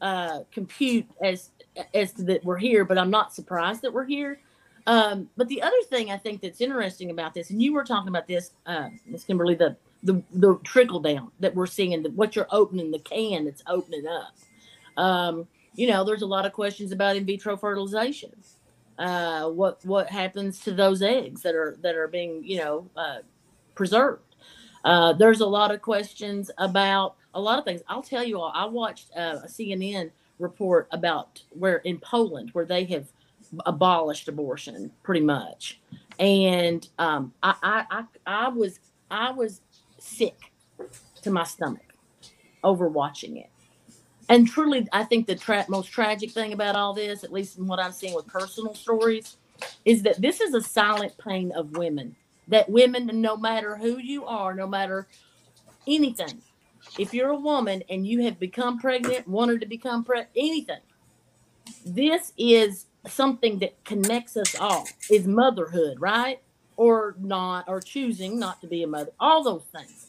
uh, 0.00 0.40
compute 0.50 1.06
as, 1.20 1.50
as 1.92 2.12
that 2.14 2.42
we're 2.44 2.56
here, 2.56 2.86
but 2.86 2.96
I'm 2.96 3.10
not 3.10 3.34
surprised 3.34 3.82
that 3.82 3.92
we're 3.92 4.06
here 4.06 4.40
um, 4.86 5.30
but 5.36 5.48
the 5.48 5.62
other 5.62 5.80
thing 5.88 6.10
I 6.10 6.16
think 6.16 6.40
that's 6.40 6.60
interesting 6.60 7.10
about 7.10 7.34
this, 7.34 7.50
and 7.50 7.62
you 7.62 7.72
were 7.72 7.84
talking 7.84 8.08
about 8.08 8.26
this, 8.26 8.52
uh, 8.66 8.88
Ms. 9.06 9.24
Kimberly, 9.24 9.54
the, 9.54 9.76
the 10.02 10.22
the 10.32 10.58
trickle 10.64 11.00
down 11.00 11.30
that 11.40 11.54
we're 11.54 11.66
seeing, 11.66 12.02
the, 12.02 12.10
what 12.10 12.36
you're 12.36 12.48
opening, 12.50 12.90
the 12.90 12.98
can 12.98 13.44
that's 13.44 13.62
opening 13.66 14.06
up. 14.06 14.34
Um, 15.02 15.46
you 15.74 15.88
know, 15.88 16.04
there's 16.04 16.22
a 16.22 16.26
lot 16.26 16.46
of 16.46 16.52
questions 16.52 16.92
about 16.92 17.16
in 17.16 17.24
vitro 17.24 17.56
fertilization. 17.56 18.32
Uh, 18.98 19.48
what 19.48 19.84
what 19.84 20.08
happens 20.08 20.60
to 20.60 20.72
those 20.72 21.02
eggs 21.02 21.42
that 21.42 21.54
are 21.54 21.76
that 21.80 21.96
are 21.96 22.06
being 22.06 22.44
you 22.44 22.58
know 22.58 22.88
uh, 22.96 23.18
preserved? 23.74 24.36
Uh, 24.84 25.14
there's 25.14 25.40
a 25.40 25.46
lot 25.46 25.70
of 25.72 25.80
questions 25.80 26.50
about 26.58 27.16
a 27.32 27.40
lot 27.40 27.58
of 27.58 27.64
things. 27.64 27.80
I'll 27.88 28.02
tell 28.02 28.22
you 28.22 28.38
all. 28.38 28.52
I 28.54 28.66
watched 28.66 29.10
uh, 29.16 29.40
a 29.42 29.48
CNN 29.48 30.10
report 30.38 30.88
about 30.92 31.42
where 31.50 31.78
in 31.78 31.98
Poland 31.98 32.50
where 32.52 32.66
they 32.66 32.84
have 32.84 33.06
abolished 33.66 34.28
abortion 34.28 34.90
pretty 35.02 35.20
much. 35.24 35.80
And 36.18 36.88
um, 36.98 37.32
I, 37.42 37.54
I, 37.62 37.84
I, 37.90 38.04
I 38.26 38.48
was, 38.48 38.80
I 39.10 39.32
was 39.32 39.60
sick 39.98 40.38
to 41.22 41.30
my 41.30 41.44
stomach 41.44 41.94
over 42.62 42.88
watching 42.88 43.36
it. 43.36 43.50
And 44.28 44.48
truly, 44.48 44.88
I 44.92 45.04
think 45.04 45.26
the 45.26 45.36
tra- 45.36 45.66
most 45.68 45.88
tragic 45.88 46.30
thing 46.30 46.52
about 46.52 46.76
all 46.76 46.94
this, 46.94 47.24
at 47.24 47.32
least 47.32 47.58
in 47.58 47.66
what 47.66 47.80
I'm 47.80 47.92
seeing 47.92 48.14
with 48.14 48.26
personal 48.26 48.74
stories, 48.74 49.36
is 49.84 50.02
that 50.02 50.20
this 50.20 50.40
is 50.40 50.54
a 50.54 50.62
silent 50.62 51.12
pain 51.18 51.52
of 51.52 51.76
women. 51.76 52.16
That 52.48 52.68
women, 52.68 53.08
no 53.20 53.36
matter 53.36 53.76
who 53.76 53.98
you 53.98 54.24
are, 54.26 54.54
no 54.54 54.66
matter 54.66 55.08
anything, 55.86 56.42
if 56.98 57.14
you're 57.14 57.30
a 57.30 57.36
woman 57.38 57.82
and 57.88 58.06
you 58.06 58.22
have 58.24 58.38
become 58.38 58.78
pregnant, 58.78 59.28
wanted 59.28 59.60
to 59.60 59.66
become 59.66 60.04
pregnant, 60.04 60.30
anything, 60.36 60.80
this 61.84 62.32
is 62.38 62.86
something 63.08 63.58
that 63.60 63.82
connects 63.84 64.36
us 64.36 64.54
all 64.58 64.86
is 65.10 65.26
motherhood, 65.26 66.00
right? 66.00 66.40
Or 66.76 67.14
not, 67.18 67.68
or 67.68 67.80
choosing 67.80 68.38
not 68.38 68.60
to 68.60 68.66
be 68.66 68.82
a 68.82 68.86
mother, 68.86 69.12
all 69.20 69.44
those 69.44 69.64
things. 69.72 70.08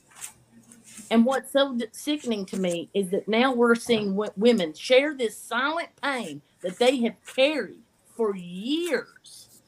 And 1.12 1.26
what's 1.26 1.52
so 1.52 1.78
sickening 1.92 2.46
to 2.48 2.58
me 2.58 2.90
is 2.94 3.12
that 3.12 3.28
now 3.28 3.54
we're 3.54 3.76
seeing 3.76 4.16
women 4.36 4.74
share 4.74 5.14
this 5.14 5.38
silent 5.38 5.90
pain 6.02 6.42
that 6.62 6.80
they 6.80 6.98
have 7.02 7.16
carried 7.36 7.84
for 8.16 8.36
years. 8.36 9.62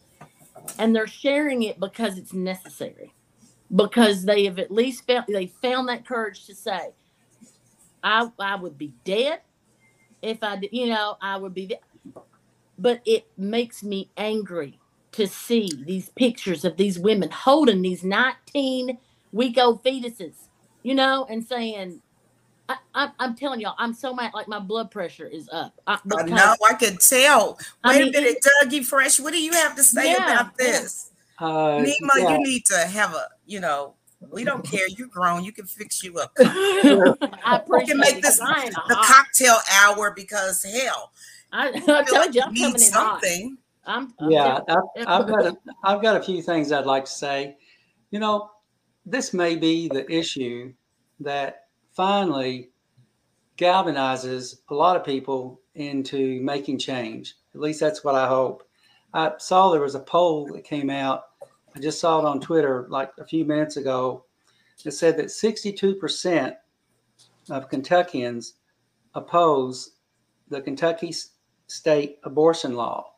And 0.79 0.95
they're 0.95 1.07
sharing 1.07 1.63
it 1.63 1.79
because 1.79 2.17
it's 2.17 2.33
necessary. 2.33 3.13
Because 3.75 4.25
they 4.25 4.45
have 4.45 4.57
at 4.59 4.71
least 4.71 5.05
felt 5.05 5.27
they 5.27 5.47
found 5.61 5.89
that 5.89 6.05
courage 6.07 6.45
to 6.45 6.55
say, 6.55 6.89
I 8.03 8.31
I 8.39 8.55
would 8.55 8.77
be 8.77 8.93
dead 9.03 9.41
if 10.21 10.43
I 10.43 10.55
did, 10.57 10.71
you 10.71 10.87
know, 10.87 11.17
I 11.21 11.37
would 11.37 11.53
be 11.53 11.75
but 12.77 13.01
it 13.05 13.27
makes 13.37 13.83
me 13.83 14.09
angry 14.17 14.79
to 15.13 15.27
see 15.27 15.71
these 15.85 16.09
pictures 16.09 16.63
of 16.63 16.77
these 16.77 16.99
women 16.99 17.29
holding 17.31 17.81
these 17.81 18.03
19 18.03 18.97
week 19.31 19.57
old 19.57 19.83
fetuses, 19.83 20.33
you 20.83 20.93
know, 20.93 21.25
and 21.29 21.45
saying, 21.45 22.01
I, 22.93 23.09
am 23.19 23.35
telling 23.35 23.61
y'all, 23.61 23.75
I'm 23.77 23.93
so 23.93 24.13
mad. 24.13 24.33
Like 24.33 24.47
my 24.47 24.59
blood 24.59 24.91
pressure 24.91 25.25
is 25.25 25.49
up. 25.51 25.79
I, 25.87 25.99
I 26.17 26.23
know. 26.23 26.55
I 26.69 26.73
could 26.73 26.99
tell. 26.99 27.53
Wait 27.55 27.65
I 27.83 27.99
mean, 27.99 28.09
a 28.09 28.11
minute, 28.11 28.45
Dougie 28.63 28.85
Fresh. 28.85 29.19
What 29.19 29.33
do 29.33 29.41
you 29.41 29.53
have 29.53 29.75
to 29.75 29.83
say 29.83 30.11
yeah, 30.11 30.33
about 30.33 30.57
this? 30.57 31.11
Uh, 31.39 31.79
Nima, 31.79 32.17
yeah. 32.17 32.31
you 32.31 32.43
need 32.43 32.65
to 32.65 32.77
have 32.77 33.13
a. 33.13 33.27
You 33.45 33.61
know, 33.61 33.93
we 34.31 34.43
don't 34.43 34.65
care. 34.69 34.87
You're 34.89 35.07
grown. 35.07 35.43
You 35.43 35.51
can 35.51 35.65
fix 35.65 36.03
you 36.03 36.17
up. 36.19 36.33
I 36.39 37.61
appreciate 37.63 37.69
we 37.69 37.85
can 37.85 37.99
make 37.99 38.21
this 38.21 38.39
the 38.39 38.97
cocktail 39.03 39.57
hour 39.71 40.11
because 40.11 40.63
hell, 40.63 41.11
I, 41.51 41.69
I 41.87 42.03
told 42.03 42.35
you 42.35 42.41
I'm 42.41 42.55
coming 42.55 42.77
something. 42.77 43.57
I'm, 43.85 44.13
I'm 44.19 44.31
yeah, 44.31 44.59
I've, 44.67 45.07
I've, 45.07 45.27
got 45.27 45.45
a, 45.45 45.57
I've 45.83 46.01
got 46.01 46.17
a 46.17 46.23
few 46.23 46.41
things 46.41 46.71
I'd 46.71 46.85
like 46.85 47.05
to 47.05 47.11
say. 47.11 47.57
You 48.11 48.19
know, 48.19 48.51
this 49.05 49.33
may 49.33 49.55
be 49.55 49.87
the 49.87 50.09
issue 50.11 50.73
that 51.21 51.67
finally 51.93 52.69
galvanizes 53.57 54.59
a 54.69 54.73
lot 54.73 54.95
of 54.95 55.05
people 55.05 55.61
into 55.75 56.41
making 56.41 56.79
change. 56.79 57.35
At 57.55 57.61
least 57.61 57.79
that's 57.79 58.03
what 58.03 58.15
I 58.15 58.27
hope. 58.27 58.67
I 59.13 59.31
saw 59.39 59.71
there 59.71 59.81
was 59.81 59.95
a 59.95 60.01
poll 60.01 60.47
that 60.53 60.63
came 60.63 60.89
out. 60.89 61.23
I 61.75 61.79
just 61.79 61.99
saw 61.99 62.19
it 62.19 62.25
on 62.25 62.39
Twitter 62.39 62.87
like 62.89 63.11
a 63.17 63.25
few 63.25 63.45
minutes 63.45 63.77
ago. 63.77 64.25
It 64.85 64.91
said 64.91 65.17
that 65.17 65.27
62% 65.27 66.55
of 67.49 67.69
Kentuckians 67.69 68.53
oppose 69.15 69.91
the 70.49 70.61
Kentucky 70.61 71.13
state 71.67 72.19
abortion 72.23 72.75
law. 72.75 73.13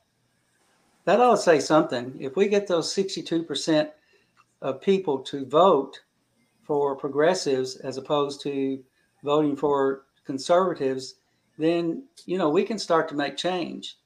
That 1.05 1.19
ought 1.19 1.35
to 1.35 1.41
say 1.41 1.59
something. 1.59 2.15
If 2.19 2.35
we 2.35 2.47
get 2.47 2.67
those 2.67 2.93
62% 2.93 3.89
of 4.61 4.81
people 4.81 5.19
to 5.19 5.45
vote 5.45 5.99
for 6.63 6.95
progressives 6.95 7.77
as 7.77 7.97
opposed 7.97 8.41
to 8.41 8.83
voting 9.23 9.55
for 9.55 10.03
conservatives, 10.25 11.15
then 11.57 12.03
you 12.25 12.37
know 12.37 12.49
we 12.49 12.63
can 12.63 12.77
start 12.77 13.09
to 13.09 13.15
make 13.15 13.37
change. 13.37 13.97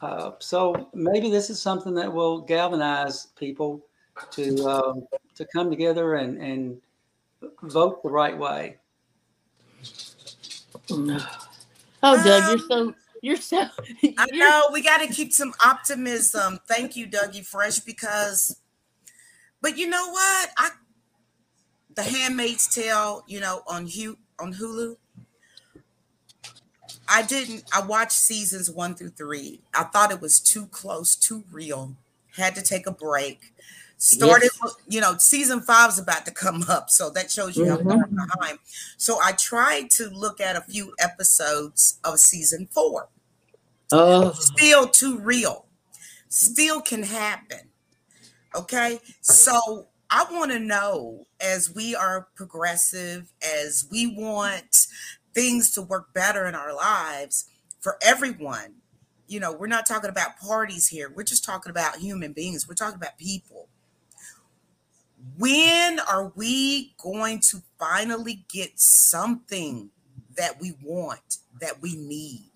Uh, 0.00 0.32
so 0.38 0.88
maybe 0.94 1.30
this 1.30 1.50
is 1.50 1.60
something 1.60 1.94
that 1.94 2.12
will 2.12 2.40
galvanize 2.40 3.26
people 3.36 3.84
to 4.30 4.56
um, 4.66 5.06
to 5.34 5.44
come 5.46 5.70
together 5.70 6.14
and 6.14 6.38
and 6.38 6.80
vote 7.62 8.02
the 8.02 8.08
right 8.08 8.36
way. 8.36 8.76
Oh, 12.02 12.24
Doug, 12.24 12.58
you're 12.58 12.68
so 12.68 12.94
you're 13.22 13.36
so. 13.36 13.66
You're, 14.00 14.12
I 14.18 14.26
know 14.32 14.68
we 14.72 14.82
got 14.82 14.98
to 14.98 15.06
keep 15.06 15.32
some 15.32 15.52
optimism. 15.64 16.58
Thank 16.68 16.96
you, 16.96 17.06
Dougie 17.06 17.44
Fresh, 17.44 17.80
because. 17.80 18.56
But 19.62 19.76
you 19.76 19.88
know 19.88 20.10
what? 20.10 20.50
I 20.56 20.70
The 21.94 22.02
Handmaid's 22.02 22.72
Tale, 22.74 23.24
you 23.26 23.40
know, 23.40 23.62
on 23.66 23.86
Hulu, 23.86 24.16
on 24.38 24.54
Hulu. 24.54 24.96
I 27.08 27.22
didn't. 27.22 27.64
I 27.74 27.82
watched 27.82 28.12
seasons 28.12 28.70
one 28.70 28.94
through 28.94 29.10
three. 29.10 29.60
I 29.74 29.84
thought 29.84 30.12
it 30.12 30.20
was 30.20 30.40
too 30.40 30.66
close, 30.66 31.16
too 31.16 31.44
real. 31.50 31.96
Had 32.36 32.54
to 32.54 32.62
take 32.62 32.86
a 32.86 32.92
break. 32.92 33.52
Started, 34.02 34.48
yes. 34.64 34.76
you 34.88 34.98
know, 34.98 35.18
season 35.18 35.60
five 35.60 35.90
is 35.90 35.98
about 35.98 36.24
to 36.24 36.32
come 36.32 36.64
up, 36.70 36.88
so 36.88 37.10
that 37.10 37.30
shows 37.30 37.54
you 37.54 37.66
mm-hmm. 37.66 37.86
how 37.86 37.96
far 37.98 38.06
behind. 38.06 38.58
So 38.96 39.18
I 39.22 39.32
tried 39.32 39.90
to 39.90 40.08
look 40.08 40.40
at 40.40 40.56
a 40.56 40.62
few 40.62 40.94
episodes 40.98 42.00
of 42.02 42.18
season 42.18 42.66
four. 42.70 43.08
Oh, 43.92 44.32
still 44.32 44.88
too 44.88 45.18
real. 45.18 45.66
Still 46.30 46.80
can 46.80 47.02
happen. 47.02 47.68
Okay, 48.56 49.00
so 49.20 49.88
I 50.08 50.24
want 50.32 50.50
to 50.52 50.58
know 50.58 51.26
as 51.38 51.74
we 51.74 51.94
are 51.94 52.28
progressive, 52.34 53.30
as 53.44 53.86
we 53.90 54.06
want 54.06 54.86
things 55.34 55.72
to 55.72 55.82
work 55.82 56.14
better 56.14 56.46
in 56.46 56.54
our 56.54 56.74
lives 56.74 57.50
for 57.80 57.98
everyone. 58.00 58.76
You 59.28 59.40
know, 59.40 59.52
we're 59.52 59.66
not 59.66 59.86
talking 59.86 60.08
about 60.08 60.38
parties 60.38 60.88
here. 60.88 61.12
We're 61.14 61.22
just 61.22 61.44
talking 61.44 61.68
about 61.68 61.96
human 61.98 62.32
beings. 62.32 62.66
We're 62.66 62.74
talking 62.74 62.96
about 62.96 63.18
people. 63.18 63.68
When 65.40 65.98
are 66.00 66.30
we 66.36 66.92
going 66.98 67.40
to 67.48 67.62
finally 67.78 68.44
get 68.52 68.78
something 68.78 69.88
that 70.36 70.60
we 70.60 70.74
want, 70.82 71.38
that 71.62 71.80
we 71.80 71.96
need? 71.96 72.50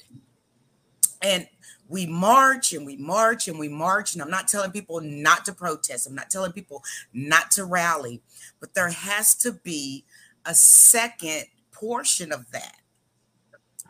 And 1.23 1.49
we 1.89 2.05
march 2.05 2.75
and 2.75 2.85
we 2.85 2.99
march 2.99 3.49
and 3.49 3.59
we 3.59 3.71
march. 3.71 4.13
And 4.13 4.21
I'm 4.21 4.29
not 4.29 4.49
telling 4.49 4.71
people 4.71 5.01
not 5.01 5.47
to 5.47 5.55
protest, 5.55 6.07
I'm 6.07 6.15
not 6.15 6.29
telling 6.29 6.53
people 6.53 6.83
not 7.15 7.51
to 7.53 7.65
rally, 7.65 8.21
but 8.61 8.75
there 8.75 8.91
has 8.91 9.35
to 9.37 9.53
be 9.53 10.05
a 10.45 10.53
second 10.53 11.45
portion 11.73 12.33
of 12.33 12.51
that. 12.51 12.77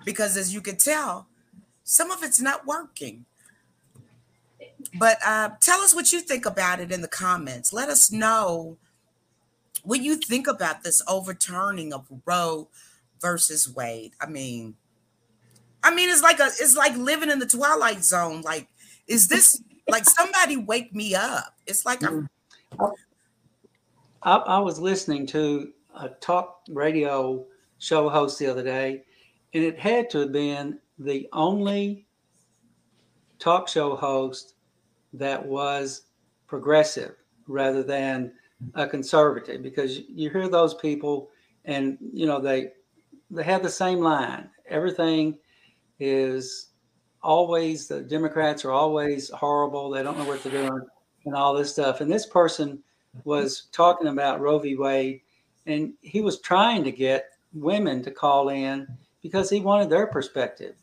Because 0.04 0.36
as 0.36 0.54
you 0.54 0.60
can 0.60 0.76
tell, 0.76 1.26
some 1.82 2.12
of 2.12 2.22
it's 2.22 2.40
not 2.40 2.64
working. 2.64 3.24
But 4.96 5.18
uh, 5.26 5.50
tell 5.60 5.80
us 5.80 5.96
what 5.96 6.12
you 6.12 6.20
think 6.20 6.46
about 6.46 6.78
it 6.78 6.92
in 6.92 7.00
the 7.00 7.08
comments. 7.08 7.72
Let 7.72 7.88
us 7.88 8.12
know 8.12 8.76
what 9.84 10.02
you 10.02 10.16
think 10.16 10.46
about 10.46 10.82
this 10.82 11.02
overturning 11.06 11.92
of 11.92 12.06
Roe 12.24 12.68
versus 13.20 13.72
Wade. 13.72 14.12
I 14.20 14.26
mean, 14.26 14.74
I 15.82 15.94
mean, 15.94 16.08
it's 16.08 16.22
like 16.22 16.40
a 16.40 16.46
it's 16.46 16.76
like 16.76 16.96
living 16.96 17.30
in 17.30 17.38
the 17.38 17.46
twilight 17.46 18.02
zone. 18.02 18.40
Like, 18.40 18.68
is 19.06 19.28
this 19.28 19.62
like 19.88 20.04
somebody 20.04 20.56
wake 20.56 20.94
me 20.94 21.14
up? 21.14 21.54
It's 21.66 21.84
like 21.84 22.02
I'm. 22.02 22.28
I, 24.22 24.36
I 24.36 24.58
was 24.58 24.78
listening 24.78 25.26
to 25.28 25.72
a 25.94 26.08
talk 26.08 26.62
radio 26.70 27.44
show 27.78 28.08
host 28.08 28.38
the 28.38 28.46
other 28.46 28.64
day, 28.64 29.04
and 29.52 29.62
it 29.62 29.78
had 29.78 30.08
to 30.10 30.20
have 30.20 30.32
been 30.32 30.78
the 30.98 31.28
only 31.32 32.06
talk 33.38 33.68
show 33.68 33.94
host 33.94 34.54
that 35.12 35.44
was 35.44 36.02
progressive 36.46 37.16
rather 37.46 37.82
than 37.82 38.32
a 38.74 38.86
conservative 38.86 39.62
because 39.62 40.00
you 40.08 40.30
hear 40.30 40.48
those 40.48 40.74
people 40.74 41.30
and 41.64 41.98
you 42.12 42.26
know 42.26 42.40
they 42.40 42.68
they 43.30 43.42
have 43.42 43.62
the 43.62 43.68
same 43.68 44.00
line 44.00 44.48
everything 44.68 45.38
is 46.00 46.70
always 47.24 47.88
the 47.88 48.02
Democrats 48.02 48.64
are 48.64 48.70
always 48.70 49.30
horrible. 49.30 49.90
They 49.90 50.02
don't 50.02 50.18
know 50.18 50.26
what 50.26 50.42
they're 50.42 50.68
doing 50.68 50.86
and 51.24 51.34
all 51.34 51.54
this 51.54 51.72
stuff. 51.72 52.00
And 52.00 52.12
this 52.12 52.26
person 52.26 52.82
was 53.24 53.68
talking 53.72 54.08
about 54.08 54.40
Roe 54.40 54.58
v. 54.58 54.76
Wade, 54.76 55.22
and 55.66 55.94
he 56.02 56.20
was 56.20 56.40
trying 56.40 56.84
to 56.84 56.92
get 56.92 57.30
women 57.54 58.02
to 58.02 58.10
call 58.10 58.50
in 58.50 58.86
because 59.22 59.48
he 59.48 59.60
wanted 59.60 59.88
their 59.88 60.06
perspective. 60.06 60.76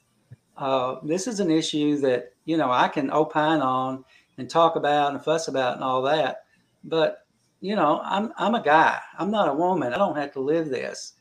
Uh, 0.58 0.96
this 1.04 1.28
is 1.28 1.40
an 1.40 1.52
issue 1.52 1.98
that 2.00 2.34
you 2.46 2.58
know 2.58 2.72
I 2.72 2.88
can 2.88 3.12
opine 3.12 3.62
on 3.62 4.04
and 4.38 4.50
talk 4.50 4.76
about 4.76 5.14
and 5.14 5.24
fuss 5.24 5.48
about 5.48 5.76
and 5.76 5.84
all 5.84 6.02
that, 6.04 6.46
but 6.84 7.21
you 7.62 7.76
know 7.76 8.02
I'm 8.04 8.34
I'm 8.38 8.56
a 8.56 8.64
guy. 8.64 9.00
I'm 9.18 9.32
not 9.32 9.48
a 9.48 9.54
woman. 9.54 9.94
I 9.94 9.98
don't 9.98 10.18
have 10.18 10.34
to 10.34 10.42
live 10.42 10.70
this. 10.70 11.14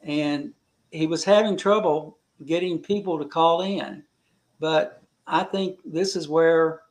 And 0.00 0.54
he 0.90 1.06
was 1.06 1.24
having 1.24 1.56
trouble 1.56 2.18
getting 2.46 2.78
people 2.78 3.18
to 3.18 3.24
call 3.24 3.62
in. 3.62 4.04
But 4.58 5.02
I 5.26 5.44
think 5.44 5.78
this 5.84 6.16
is 6.16 6.28
where 6.28 6.82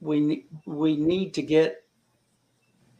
we 0.00 0.46
we 0.66 0.96
need 0.96 1.34
to 1.34 1.42
get 1.42 1.84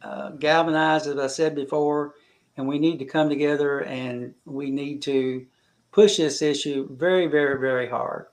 uh, 0.01 0.31
galvanized, 0.31 1.07
as 1.07 1.17
I 1.17 1.27
said 1.27 1.55
before, 1.55 2.15
and 2.55 2.67
we 2.67 2.79
need 2.79 2.99
to 2.99 3.05
come 3.05 3.29
together 3.29 3.83
and 3.83 4.33
we 4.45 4.71
need 4.71 5.01
to 5.03 5.45
push 5.91 6.17
this 6.17 6.41
issue 6.41 6.87
very, 6.91 7.27
very, 7.27 7.59
very 7.59 7.89
hard. 7.89 8.27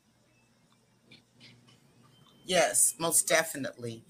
Yes, 2.45 2.95
most 2.99 3.27
definitely. 3.27 4.05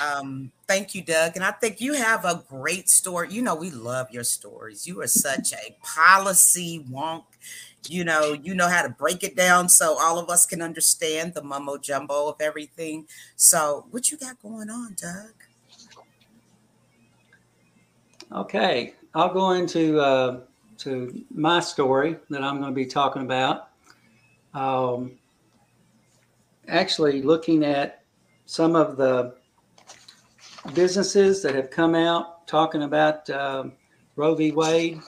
Um, 0.00 0.52
thank 0.66 0.94
you, 0.94 1.02
Doug. 1.02 1.36
And 1.36 1.44
I 1.44 1.50
think 1.50 1.80
you 1.80 1.94
have 1.94 2.24
a 2.24 2.44
great 2.48 2.88
story. 2.88 3.32
You 3.32 3.42
know, 3.42 3.54
we 3.54 3.70
love 3.70 4.10
your 4.10 4.24
stories. 4.24 4.86
You 4.86 5.00
are 5.02 5.06
such 5.06 5.52
a 5.52 5.76
policy 5.82 6.84
wonk 6.90 7.24
you 7.86 8.04
know 8.04 8.32
you 8.32 8.54
know 8.54 8.68
how 8.68 8.82
to 8.82 8.88
break 8.88 9.22
it 9.22 9.36
down 9.36 9.68
so 9.68 9.96
all 9.98 10.18
of 10.18 10.28
us 10.28 10.44
can 10.44 10.60
understand 10.60 11.34
the 11.34 11.42
mumbo 11.42 11.78
jumbo 11.78 12.28
of 12.28 12.36
everything 12.40 13.06
so 13.36 13.86
what 13.90 14.10
you 14.10 14.16
got 14.18 14.40
going 14.42 14.68
on 14.68 14.94
doug 15.00 15.32
okay 18.32 18.94
i'll 19.14 19.32
go 19.32 19.52
into 19.52 19.98
uh, 20.00 20.40
to 20.76 21.24
my 21.32 21.60
story 21.60 22.16
that 22.30 22.42
i'm 22.42 22.58
going 22.58 22.70
to 22.70 22.74
be 22.74 22.86
talking 22.86 23.22
about 23.22 23.70
um, 24.54 25.12
actually 26.66 27.22
looking 27.22 27.64
at 27.64 28.02
some 28.46 28.74
of 28.74 28.96
the 28.96 29.34
businesses 30.74 31.42
that 31.42 31.54
have 31.54 31.70
come 31.70 31.94
out 31.94 32.46
talking 32.46 32.82
about 32.82 33.28
uh, 33.30 33.64
roe 34.16 34.34
v 34.34 34.52
wade 34.52 35.00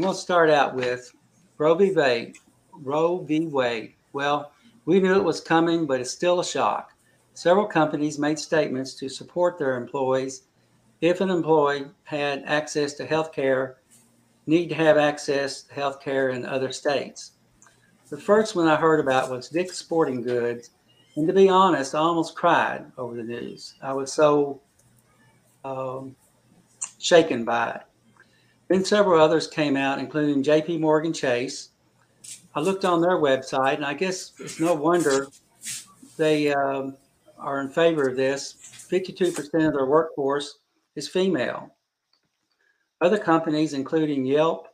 going 0.00 0.14
to 0.14 0.20
start 0.20 0.50
out 0.50 0.74
with 0.74 1.12
Roe 1.58 1.74
v. 1.74 1.92
Wade. 1.92 2.36
Roe 2.72 3.18
v. 3.18 3.46
Wade. 3.46 3.94
Well, 4.12 4.52
we 4.84 5.00
knew 5.00 5.16
it 5.16 5.24
was 5.24 5.40
coming, 5.40 5.86
but 5.86 6.00
it's 6.00 6.10
still 6.10 6.40
a 6.40 6.44
shock. 6.44 6.92
Several 7.34 7.66
companies 7.66 8.18
made 8.18 8.38
statements 8.38 8.94
to 8.94 9.08
support 9.08 9.58
their 9.58 9.76
employees. 9.76 10.42
If 11.00 11.20
an 11.20 11.30
employee 11.30 11.86
had 12.04 12.42
access 12.46 12.94
to 12.94 13.06
health 13.06 13.32
care, 13.32 13.78
need 14.46 14.68
to 14.68 14.74
have 14.74 14.96
access 14.96 15.62
to 15.62 15.74
health 15.74 16.00
care 16.00 16.30
in 16.30 16.46
other 16.46 16.72
states. 16.72 17.32
The 18.08 18.18
first 18.18 18.54
one 18.54 18.68
I 18.68 18.76
heard 18.76 19.00
about 19.00 19.30
was 19.30 19.48
Dick's 19.48 19.76
Sporting 19.76 20.22
Goods. 20.22 20.70
And 21.16 21.26
to 21.26 21.34
be 21.34 21.48
honest, 21.48 21.94
I 21.94 21.98
almost 21.98 22.36
cried 22.36 22.84
over 22.96 23.16
the 23.16 23.22
news. 23.22 23.74
I 23.82 23.92
was 23.92 24.12
so 24.12 24.60
um, 25.66 26.16
shaken 26.98 27.44
by 27.44 27.70
it. 27.70 27.82
Then 28.68 28.84
several 28.84 29.20
others 29.20 29.46
came 29.46 29.76
out, 29.76 29.98
including 29.98 30.42
JP 30.42 30.80
Morgan 30.80 31.12
Chase. 31.12 31.70
I 32.54 32.60
looked 32.60 32.84
on 32.84 33.00
their 33.00 33.18
website, 33.18 33.74
and 33.74 33.84
I 33.84 33.94
guess 33.94 34.32
it's 34.38 34.58
no 34.58 34.74
wonder 34.74 35.28
they 36.16 36.52
um, 36.52 36.96
are 37.38 37.60
in 37.60 37.68
favor 37.68 38.08
of 38.08 38.16
this. 38.16 38.54
52% 38.90 39.38
of 39.66 39.74
their 39.74 39.86
workforce 39.86 40.58
is 40.96 41.08
female. 41.08 41.70
Other 43.00 43.18
companies, 43.18 43.74
including 43.74 44.24
Yelp, 44.24 44.68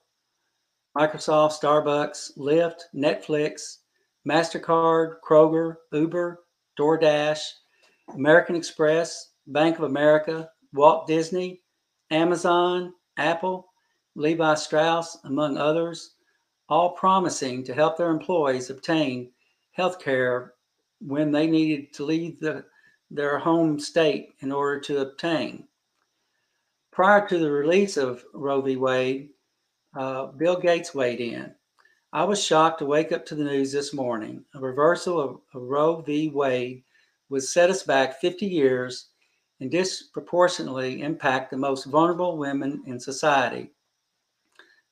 Microsoft, 0.97 1.61
Starbucks, 1.61 2.39
Lyft, 2.39 2.83
Netflix, 2.95 3.79
MasterCard, 4.29 5.17
Kroger, 5.27 5.77
Uber, 5.93 6.41
DoorDash, 6.79 7.41
American 8.15 8.55
Express, 8.55 9.31
Bank 9.49 9.79
of 9.79 9.85
America, 9.85 10.49
Walt 10.73 11.07
Disney, 11.07 11.63
Amazon, 12.11 12.95
Apple, 13.17 13.73
Levi 14.15 14.55
Strauss, 14.55 15.19
among 15.25 15.57
others, 15.57 16.15
all 16.69 16.91
promising 16.91 17.63
to 17.65 17.75
help 17.75 17.97
their 17.97 18.11
employees 18.11 18.71
obtain 18.71 19.31
health 19.73 19.99
care 19.99 20.55
when 21.01 21.31
they 21.31 21.47
needed 21.47 21.93
to 21.95 22.05
leave 22.05 22.39
the, 22.41 22.65
their 23.11 23.39
home 23.39 23.79
state 23.79 24.31
in 24.41 24.53
order 24.53 24.81
to 24.81 25.01
obtain. 25.01 25.67
Prior 26.91 27.27
to 27.29 27.39
the 27.39 27.51
release 27.51 27.97
of 27.97 28.25
Roe 28.35 28.61
v. 28.61 28.77
Wade, 28.77 29.31
uh, 29.97 30.27
Bill 30.27 30.59
Gates 30.59 30.95
weighed 30.95 31.21
in. 31.21 31.55
I 32.13 32.25
was 32.25 32.43
shocked 32.43 32.81
to 32.81 32.87
wake 32.87 33.13
up 33.13 33.25
to 33.27 33.35
the 33.35 33.45
news 33.45 33.73
this 33.73 33.95
morning. 33.95 34.45
A 34.55 34.61
reversal 34.61 35.19
of, 35.19 35.41
of 35.55 35.63
Roe 35.63 36.03
v. 36.03 36.29
Wade 36.29 36.85
would 37.31 37.43
set 37.43 37.71
us 37.71 37.83
back 37.83 38.21
50 38.21 38.47
years 38.47 39.09
and 39.63 39.71
disproportionately 39.71 41.03
impact 41.03 41.53
the 41.53 41.57
most 41.57 41.85
vulnerable 41.85 42.37
women 42.37 42.83
in 42.85 42.99
society. 42.99 43.71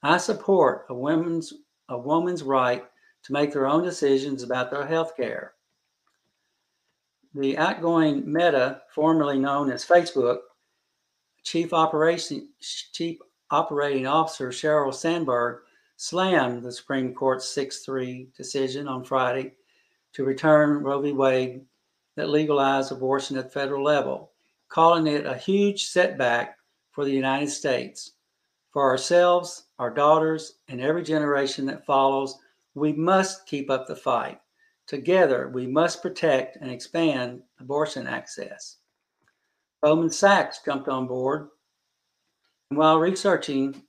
I 0.00 0.16
support 0.16 0.86
a 0.88 0.94
woman's 0.94 1.52
a 1.88 1.98
woman's 1.98 2.44
right 2.44 2.84
to 3.24 3.32
make 3.32 3.52
their 3.52 3.66
own 3.66 3.82
decisions 3.82 4.44
about 4.44 4.70
their 4.70 4.86
health 4.86 5.16
care. 5.16 5.54
The 7.34 7.58
outgoing 7.58 8.32
Meta, 8.32 8.82
formerly 8.94 9.40
known 9.40 9.72
as 9.72 9.84
Facebook, 9.84 10.38
chief 11.42 11.72
operation 11.72 12.50
chief 12.60 13.18
operating 13.50 14.06
officer 14.06 14.50
Sheryl 14.50 14.94
Sandberg 14.94 15.62
slammed 15.96 16.62
the 16.62 16.70
Supreme 16.70 17.12
Court's 17.12 17.48
6 17.48 17.84
3 17.84 18.28
decision 18.36 18.86
on 18.86 19.02
Friday 19.02 19.54
to 20.12 20.24
return 20.24 20.84
Roe 20.84 21.00
v. 21.00 21.10
Wade 21.10 21.62
that 22.14 22.28
legalized 22.28 22.92
abortion 22.92 23.36
at 23.36 23.52
federal 23.52 23.82
level, 23.82 24.29
calling 24.70 25.08
it 25.08 25.26
a 25.26 25.36
huge 25.36 25.86
setback 25.86 26.56
for 26.92 27.04
the 27.04 27.10
United 27.10 27.50
States. 27.50 28.12
For 28.72 28.88
ourselves, 28.88 29.64
our 29.78 29.92
daughters, 29.92 30.58
and 30.68 30.80
every 30.80 31.02
generation 31.02 31.66
that 31.66 31.84
follows, 31.84 32.38
we 32.74 32.92
must 32.92 33.46
keep 33.46 33.68
up 33.68 33.86
the 33.86 33.96
fight. 33.96 34.40
Together, 34.86 35.50
we 35.52 35.66
must 35.66 36.02
protect 36.02 36.56
and 36.56 36.70
expand 36.70 37.42
abortion 37.58 38.06
access. 38.06 38.76
Goldman 39.82 40.10
Sachs 40.10 40.60
jumped 40.64 40.88
on 40.88 41.06
board. 41.06 41.48
And 42.70 42.78
while 42.78 43.00
researching 43.00 43.82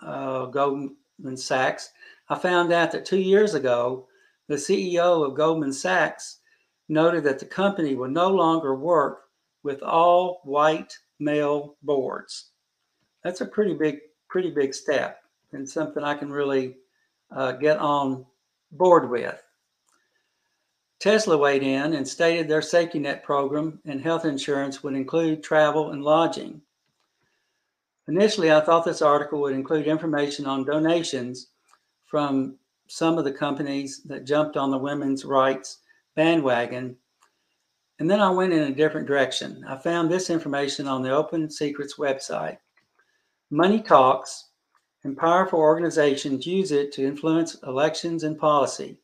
uh, 0.00 0.46
Goldman 0.46 1.36
Sachs, 1.36 1.92
I 2.28 2.34
found 2.38 2.72
out 2.72 2.92
that 2.92 3.06
two 3.06 3.18
years 3.18 3.54
ago, 3.54 4.06
the 4.48 4.56
CEO 4.56 5.26
of 5.26 5.36
Goldman 5.36 5.72
Sachs 5.72 6.40
noted 6.88 7.24
that 7.24 7.38
the 7.38 7.46
company 7.46 7.94
would 7.94 8.10
no 8.10 8.28
longer 8.28 8.74
work 8.74 9.25
with 9.66 9.82
all 9.82 10.40
white 10.44 10.96
male 11.18 11.76
boards. 11.82 12.50
That's 13.22 13.42
a 13.42 13.46
pretty 13.46 13.74
big, 13.74 13.98
pretty 14.28 14.50
big 14.50 14.72
step 14.72 15.20
and 15.52 15.68
something 15.68 16.02
I 16.02 16.14
can 16.14 16.30
really 16.30 16.76
uh, 17.30 17.52
get 17.52 17.78
on 17.78 18.24
board 18.72 19.10
with. 19.10 19.42
Tesla 21.00 21.36
weighed 21.36 21.62
in 21.62 21.94
and 21.94 22.06
stated 22.06 22.48
their 22.48 22.62
safety 22.62 22.98
net 22.98 23.22
program 23.22 23.80
and 23.84 24.00
health 24.00 24.24
insurance 24.24 24.82
would 24.82 24.94
include 24.94 25.42
travel 25.42 25.90
and 25.90 26.02
lodging. 26.02 26.62
Initially, 28.08 28.52
I 28.52 28.60
thought 28.60 28.84
this 28.84 29.02
article 29.02 29.40
would 29.40 29.54
include 29.54 29.88
information 29.88 30.46
on 30.46 30.64
donations 30.64 31.48
from 32.06 32.56
some 32.86 33.18
of 33.18 33.24
the 33.24 33.32
companies 33.32 34.02
that 34.04 34.24
jumped 34.24 34.56
on 34.56 34.70
the 34.70 34.78
women's 34.78 35.24
rights 35.24 35.78
bandwagon. 36.14 36.96
And 37.98 38.10
then 38.10 38.20
I 38.20 38.30
went 38.30 38.52
in 38.52 38.64
a 38.64 38.74
different 38.74 39.06
direction. 39.06 39.64
I 39.66 39.76
found 39.76 40.10
this 40.10 40.28
information 40.28 40.86
on 40.86 41.02
the 41.02 41.10
Open 41.10 41.50
Secrets 41.50 41.96
website. 41.96 42.58
Money 43.50 43.80
talks, 43.80 44.50
and 45.04 45.16
powerful 45.16 45.58
organizations 45.58 46.46
use 46.46 46.72
it 46.72 46.92
to 46.92 47.06
influence 47.06 47.56
elections 47.62 48.24
and 48.24 48.38
policy. 48.38 48.98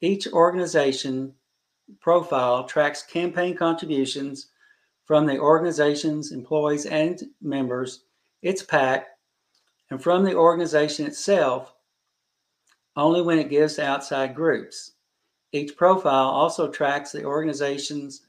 Each 0.00 0.26
organization 0.28 1.34
profile 2.00 2.64
tracks 2.64 3.02
campaign 3.02 3.56
contributions 3.56 4.50
from 5.04 5.26
the 5.26 5.38
organization's 5.38 6.32
employees 6.32 6.86
and 6.86 7.20
members, 7.40 8.04
its 8.42 8.62
PAC, 8.62 9.06
and 9.90 10.02
from 10.02 10.24
the 10.24 10.34
organization 10.34 11.06
itself 11.06 11.74
only 12.96 13.22
when 13.22 13.38
it 13.38 13.50
gives 13.50 13.76
to 13.76 13.84
outside 13.84 14.34
groups. 14.34 14.92
Each 15.52 15.76
profile 15.76 16.28
also 16.28 16.70
tracks 16.70 17.12
the 17.12 17.24
organization's 17.24 18.22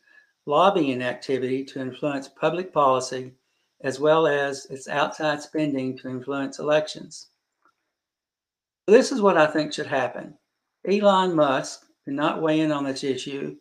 lobbying 0.45 1.01
activity 1.01 1.63
to 1.65 1.79
influence 1.79 2.27
public 2.27 2.73
policy, 2.73 3.33
as 3.81 3.99
well 3.99 4.27
as 4.27 4.65
its 4.65 4.89
outside 4.89 5.41
spending 5.41 5.97
to 5.97 6.09
influence 6.09 6.59
elections. 6.59 7.27
This 8.87 9.13
is 9.13 9.21
what 9.21 9.37
I 9.37 9.47
think 9.47 9.71
should 9.71 9.87
happen. 9.87 10.37
Elon 10.85 11.33
Musk 11.33 11.85
did 12.05 12.13
not 12.13 12.41
weigh 12.41 12.59
in 12.59 12.73
on 12.73 12.83
this 12.83 13.05
issue, 13.05 13.55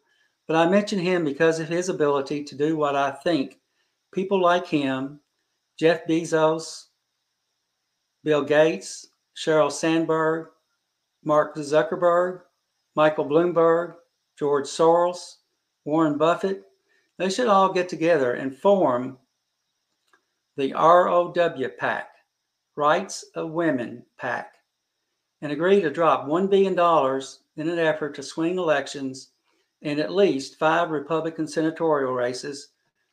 but 0.49 0.57
I 0.57 0.69
mention 0.69 0.99
him 0.99 1.25
because 1.25 1.61
of 1.61 1.69
his 1.69 1.89
ability 1.89 2.43
to 2.43 2.57
do 2.57 2.77
what 2.77 2.97
I 2.97 3.13
think 3.13 3.61
people 4.13 4.41
like 4.41 4.67
him, 4.67 5.21
Jeff 5.79 6.05
Bezos, 6.09 6.87
Bill 8.25 8.43
Gates, 8.43 9.07
Sheryl 9.37 9.71
Sandberg, 9.71 10.49
Mark 11.25 11.55
Zuckerberg, 11.55 12.41
Michael 12.95 13.25
Bloomberg, 13.25 13.95
George 14.39 14.67
Soros, 14.67 15.37
Warren 15.85 16.19
Buffett, 16.19 16.65
they 17.17 17.31
should 17.31 17.49
all 17.49 17.73
get 17.73 17.89
together 17.89 18.35
and 18.35 18.57
form 18.57 19.19
the 20.57 20.73
ROW 20.73 21.33
PAC, 21.79 22.09
Rights 22.77 23.25
of 23.35 23.51
Women 23.51 24.05
PAC, 24.19 24.55
and 25.41 25.53
agree 25.53 25.81
to 25.81 25.91
drop 25.91 26.27
$1 26.27 26.51
billion 26.51 26.75
in 27.57 27.69
an 27.69 27.79
effort 27.79 28.15
to 28.15 28.23
swing 28.23 28.59
elections 28.59 29.31
in 29.81 29.99
at 29.99 30.13
least 30.13 30.59
five 30.59 30.91
Republican 30.91 31.47
senatorial 31.47 32.13
races, 32.13 32.69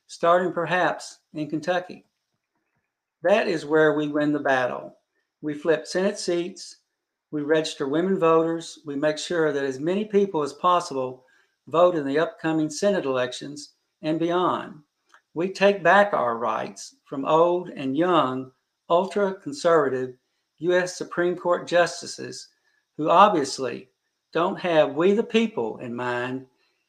starting 0.08 0.52
perhaps 0.52 1.20
in 1.34 1.50
Kentucky. 1.50 2.06
That 3.24 3.48
is 3.48 3.66
where 3.66 3.94
we 3.94 4.08
win 4.08 4.32
the 4.32 4.40
battle. 4.40 4.96
We 5.42 5.54
flip 5.54 5.88
Senate 5.88 6.20
seats 6.20 6.78
we 7.32 7.42
register 7.42 7.88
women 7.88 8.18
voters. 8.18 8.80
We 8.86 8.96
make 8.96 9.18
sure 9.18 9.52
that 9.52 9.64
as 9.64 9.80
many 9.80 10.06
people 10.06 10.42
as 10.42 10.54
possible 10.54 11.26
vote 11.68 11.96
in 11.96 12.06
the 12.06 12.18
upcoming 12.18 12.70
Senate 12.70 13.06
elections 13.06 13.74
and 14.02 14.20
beyond. 14.20 14.82
We 15.36 15.50
take 15.50 15.84
back 15.84 16.14
our 16.14 16.38
rights 16.38 16.96
from 17.06 17.26
old 17.26 17.70
and 17.70 17.96
young, 17.96 18.52
ultra 18.90 19.36
conservative 19.36 20.16
U.S. 20.58 20.98
Supreme 20.98 21.36
Court 21.36 21.68
justices 21.68 22.48
who 22.98 23.10
obviously 23.10 23.90
don't 24.34 24.60
have 24.60 24.96
we 24.96 25.14
the 25.14 25.24
people 25.24 25.78
in 25.78 25.96
mind. 25.96 26.46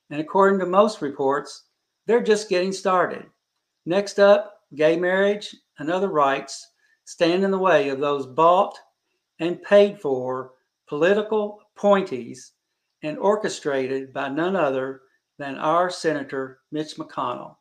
And 0.09 0.20
according 0.20 0.59
to 0.61 0.66
most 0.66 1.03
reports, 1.03 1.64
they're 2.07 2.22
just 2.22 2.48
getting 2.48 2.72
started. 2.72 3.26
Next 3.85 4.18
up, 4.18 4.62
gay 4.74 4.96
marriage 4.96 5.55
and 5.79 5.90
other 5.90 6.09
rights 6.09 6.70
stand 7.05 7.44
in 7.44 7.50
the 7.50 7.59
way 7.59 7.90
of 7.90 8.00
those 8.00 8.26
bought 8.26 8.79
and 9.40 9.62
paid 9.62 10.00
for 10.00 10.53
political 10.88 11.61
appointees 11.76 12.53
and 13.03 13.18
orchestrated 13.18 14.12
by 14.12 14.29
none 14.29 14.55
other 14.55 15.00
than 15.38 15.57
our 15.57 15.90
Senator 15.90 16.61
Mitch 16.70 16.96
McConnell. 16.96 17.57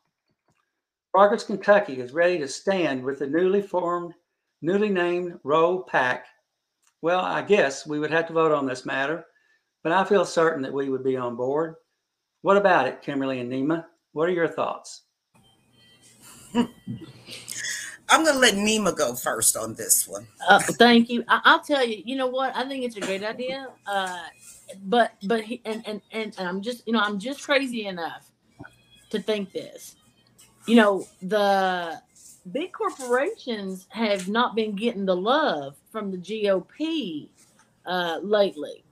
Progress 1.12 1.44
Kentucky 1.44 1.98
is 1.98 2.12
ready 2.12 2.38
to 2.38 2.46
stand 2.46 3.02
with 3.02 3.18
the 3.18 3.26
newly 3.26 3.62
formed, 3.62 4.14
newly 4.62 4.90
named 4.90 5.40
Roe 5.42 5.80
PAC. 5.80 6.26
Well, 7.02 7.20
I 7.20 7.42
guess 7.42 7.86
we 7.86 7.98
would 7.98 8.10
have 8.10 8.26
to 8.28 8.34
vote 8.34 8.52
on 8.52 8.66
this 8.66 8.86
matter, 8.86 9.24
but 9.82 9.92
I 9.92 10.04
feel 10.04 10.24
certain 10.24 10.62
that 10.62 10.72
we 10.72 10.90
would 10.90 11.02
be 11.02 11.16
on 11.16 11.34
board. 11.34 11.74
What 12.42 12.58
about 12.58 12.86
it, 12.86 13.02
Kimberly 13.02 13.40
and 13.40 13.50
Nima? 13.50 13.86
What 14.12 14.28
are 14.28 14.32
your 14.32 14.48
thoughts? 14.48 15.02
I'm 18.10 18.26
to 18.26 18.32
let 18.32 18.54
Nima 18.54 18.96
go 18.96 19.14
first 19.14 19.56
on 19.56 19.74
this 19.74 20.06
one. 20.08 20.26
Uh, 20.48 20.58
thank 20.58 21.08
you. 21.08 21.24
I, 21.28 21.54
will 21.54 21.60
tell 21.60 21.86
you. 21.86 22.02
You 22.04 22.16
know 22.16 22.26
what? 22.26 22.54
I 22.56 22.68
think 22.68 22.84
it's 22.84 22.96
a 22.96 23.00
great 23.00 23.22
idea. 23.22 23.68
Uh, 23.86 24.18
but 24.84 25.12
but 25.24 25.42
he, 25.42 25.60
and, 25.64 25.86
and 25.86 26.00
and 26.10 26.34
and 26.36 26.48
I'm 26.48 26.60
just 26.60 26.86
you 26.86 26.92
know 26.92 27.00
I'm 27.00 27.18
just 27.18 27.42
crazy 27.42 27.86
enough 27.86 28.30
to 29.10 29.20
think 29.20 29.52
this. 29.52 29.96
You 30.66 30.76
know 30.76 31.06
the 31.22 32.02
big 32.50 32.72
corporations 32.72 33.86
have 33.90 34.28
not 34.28 34.56
been 34.56 34.74
getting 34.74 35.06
the 35.06 35.16
love 35.16 35.76
from 35.90 36.10
the 36.10 36.18
GOP 36.18 37.28
uh, 37.86 38.18
lately, 38.22 38.82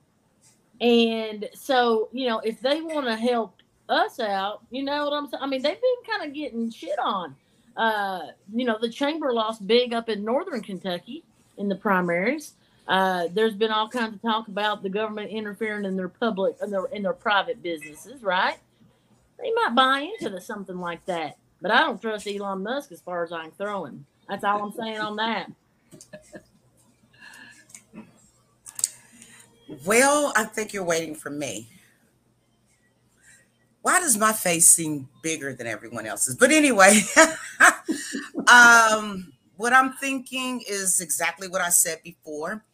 and 0.80 1.48
so 1.54 2.08
you 2.12 2.28
know 2.28 2.38
if 2.40 2.60
they 2.60 2.80
want 2.80 3.06
to 3.06 3.16
help 3.16 3.54
us 3.88 4.20
out, 4.20 4.62
you 4.70 4.84
know 4.84 5.04
what 5.04 5.12
I'm 5.12 5.28
saying. 5.28 5.42
I 5.42 5.46
mean 5.46 5.62
they've 5.62 5.80
been 5.80 6.12
kind 6.18 6.28
of 6.28 6.34
getting 6.34 6.70
shit 6.70 6.98
on 7.02 7.34
uh, 7.78 8.26
you 8.52 8.64
know, 8.64 8.76
the 8.78 8.90
chamber 8.90 9.32
lost 9.32 9.66
big 9.66 9.94
up 9.94 10.08
in 10.08 10.24
northern 10.24 10.60
Kentucky 10.60 11.22
in 11.56 11.68
the 11.68 11.76
primaries. 11.76 12.54
Uh, 12.88 13.28
there's 13.32 13.54
been 13.54 13.70
all 13.70 13.88
kinds 13.88 14.14
of 14.14 14.22
talk 14.22 14.48
about 14.48 14.82
the 14.82 14.88
government 14.88 15.30
interfering 15.30 15.84
in 15.84 15.96
their 15.96 16.08
public 16.08 16.56
in 16.62 16.70
their 16.70 16.86
in 16.86 17.02
their 17.02 17.12
private 17.12 17.62
businesses, 17.62 18.22
right? 18.22 18.58
They 19.38 19.52
might 19.52 19.74
buy 19.74 20.00
into 20.00 20.28
the, 20.34 20.40
something 20.40 20.78
like 20.78 21.04
that, 21.06 21.38
but 21.62 21.70
I 21.70 21.80
don't 21.80 22.00
trust 22.00 22.26
Elon 22.26 22.64
Musk 22.64 22.90
as 22.90 23.00
far 23.00 23.22
as 23.22 23.30
I 23.30 23.42
can 23.42 23.50
throw 23.52 23.84
him. 23.84 24.04
That's 24.28 24.42
all 24.42 24.64
I'm 24.64 24.72
saying 24.72 24.98
on 24.98 25.16
that. 25.16 25.52
Well, 29.84 30.32
I 30.34 30.44
think 30.44 30.72
you're 30.72 30.82
waiting 30.82 31.14
for 31.14 31.30
me 31.30 31.68
why 33.82 34.00
does 34.00 34.16
my 34.16 34.32
face 34.32 34.70
seem 34.70 35.08
bigger 35.22 35.54
than 35.54 35.66
everyone 35.66 36.06
else's? 36.06 36.36
But 36.36 36.50
anyway, 36.50 37.00
um, 38.48 39.32
what 39.56 39.72
I'm 39.72 39.92
thinking 39.94 40.62
is 40.68 41.00
exactly 41.00 41.48
what 41.48 41.60
I 41.60 41.70
said 41.70 42.00
before. 42.02 42.64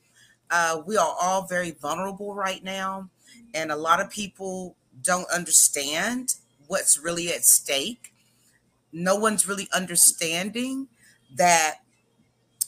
Uh, 0.51 0.83
we 0.87 0.97
are 0.97 1.17
all 1.21 1.47
very 1.47 1.73
vulnerable 1.73 2.35
right 2.35 2.63
now, 2.63 3.09
and 3.55 3.71
a 3.71 3.77
lot 3.77 4.01
of 4.01 4.11
people 4.11 4.77
don't 5.03 5.31
understand 5.31 6.35
what's 6.67 6.99
really 6.99 7.29
at 7.29 7.45
stake. 7.45 8.13
No 8.93 9.17
one's 9.17 9.49
really 9.49 9.69
understanding 9.75 10.89
that 11.35 11.77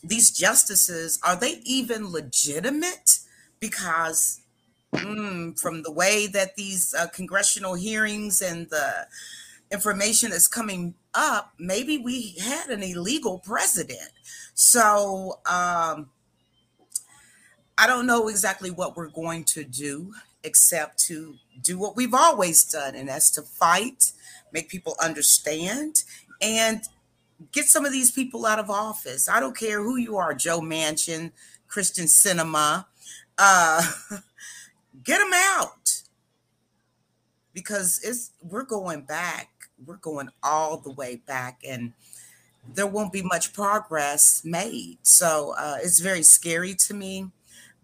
these 0.03 0.31
justices 0.31 1.19
are 1.25 1.37
they 1.37 1.61
even 1.65 2.11
legitimate 2.11 3.19
because 3.61 4.41
mm, 4.95 5.59
from 5.59 5.83
the 5.83 5.93
way 5.93 6.27
that 6.29 6.57
these 6.57 6.95
uh, 6.95 7.07
congressional 7.09 7.75
hearings 7.75 8.41
and 8.41 8.69
the 8.71 9.07
information 9.73 10.31
that's 10.31 10.49
coming 10.49 10.95
up, 11.15 11.53
maybe 11.59 11.99
we 11.99 12.37
had 12.41 12.69
an 12.71 12.83
illegal 12.83 13.39
president. 13.41 14.11
So 14.55 15.41
um, 15.47 16.11
I 17.79 17.87
don't 17.87 18.07
know 18.07 18.29
exactly 18.29 18.71
what 18.71 18.97
we're 18.97 19.09
going 19.11 19.45
to 19.45 19.65
do 19.65 20.15
except 20.45 20.99
to 21.07 21.35
do 21.63 21.79
what 21.79 21.97
we've 21.97 22.15
always 22.15 22.65
done, 22.65 22.95
and 22.95 23.09
that's 23.09 23.31
to 23.33 23.43
fight, 23.43 24.13
make 24.53 24.69
people 24.69 24.95
understand, 25.03 26.05
and 26.41 26.83
get 27.53 27.67
some 27.67 27.85
of 27.85 27.93
these 27.93 28.11
people 28.11 28.47
out 28.47 28.59
of 28.59 28.71
office. 28.71 29.29
I 29.29 29.41
don't 29.41 29.57
care 29.57 29.83
who 29.83 29.97
you 29.97 30.17
are, 30.17 30.35
Joe 30.35 30.61
Manchin, 30.61 31.33
Kyrsten 31.69 32.07
Sinema. 32.07 32.87
uh, 33.39 33.93
get 35.07 35.19
them 35.19 35.33
out 35.33 36.03
because 37.55 38.01
it's 38.05 38.33
we're 38.43 38.65
going 38.65 39.03
back. 39.03 39.49
We're 39.85 39.97
going 39.97 40.29
all 40.43 40.79
the 40.79 40.93
way 40.93 41.23
back, 41.27 41.63
and 41.67 41.93
there 42.75 42.87
won't 42.87 43.13
be 43.13 43.23
much 43.23 43.53
progress 43.53 44.43
made. 44.45 44.99
So 45.03 45.55
uh, 45.59 45.79
it's 45.83 46.01
very 46.01 46.23
scary 46.23 46.75
to 46.87 46.95
me, 46.95 47.31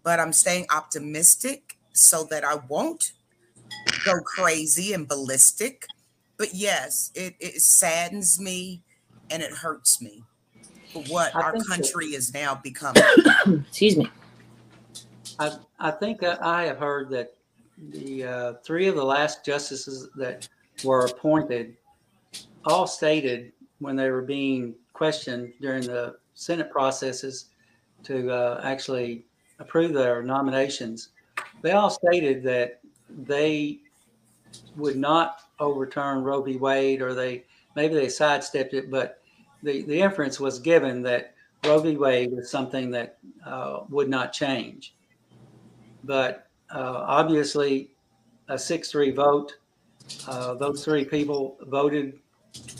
but 0.03 0.19
I'm 0.19 0.33
staying 0.33 0.67
optimistic 0.69 1.77
so 1.93 2.25
that 2.25 2.43
I 2.43 2.55
won't 2.67 3.13
go 4.05 4.19
crazy 4.21 4.93
and 4.93 5.07
ballistic. 5.07 5.87
But 6.37 6.53
yes, 6.53 7.11
it, 7.15 7.35
it 7.39 7.61
saddens 7.61 8.39
me 8.39 8.81
and 9.29 9.41
it 9.41 9.51
hurts 9.51 10.01
me 10.01 10.23
for 10.91 11.03
what 11.03 11.33
our 11.35 11.53
country 11.69 12.07
is 12.07 12.33
now 12.33 12.55
becoming. 12.55 13.03
Excuse 13.69 13.97
me. 13.97 14.09
I, 15.39 15.57
I 15.79 15.91
think 15.91 16.23
I 16.23 16.63
have 16.63 16.77
heard 16.77 17.09
that 17.09 17.33
the 17.89 18.23
uh, 18.23 18.53
three 18.63 18.87
of 18.87 18.95
the 18.95 19.03
last 19.03 19.45
justices 19.45 20.09
that 20.15 20.47
were 20.83 21.05
appointed 21.05 21.75
all 22.65 22.87
stated 22.87 23.51
when 23.79 23.95
they 23.95 24.09
were 24.09 24.21
being 24.21 24.75
questioned 24.93 25.53
during 25.59 25.83
the 25.83 26.15
Senate 26.35 26.71
processes 26.71 27.45
to 28.03 28.31
uh, 28.31 28.61
actually 28.63 29.25
approve 29.59 29.93
their 29.93 30.21
nominations 30.21 31.09
they 31.63 31.71
all 31.71 31.89
stated 31.89 32.43
that 32.43 32.81
they 33.09 33.79
would 34.75 34.97
not 34.97 35.41
overturn 35.59 36.23
Roe 36.23 36.41
v. 36.41 36.57
Wade, 36.57 37.01
or 37.01 37.13
they 37.15 37.45
maybe 37.75 37.95
they 37.95 38.09
sidestepped 38.09 38.73
it, 38.73 38.91
but 38.91 39.21
the, 39.63 39.83
the 39.83 39.99
inference 39.99 40.39
was 40.39 40.59
given 40.59 41.01
that 41.03 41.33
Roe 41.63 41.79
v. 41.79 41.95
Wade 41.95 42.31
was 42.31 42.51
something 42.51 42.91
that 42.91 43.17
uh, 43.45 43.81
would 43.89 44.09
not 44.09 44.33
change. 44.33 44.93
But 46.03 46.47
uh, 46.73 47.03
obviously, 47.05 47.91
a 48.49 48.57
6 48.57 48.91
3 48.91 49.11
vote, 49.11 49.53
uh, 50.27 50.55
those 50.55 50.83
three 50.83 51.05
people 51.05 51.57
voted 51.61 52.19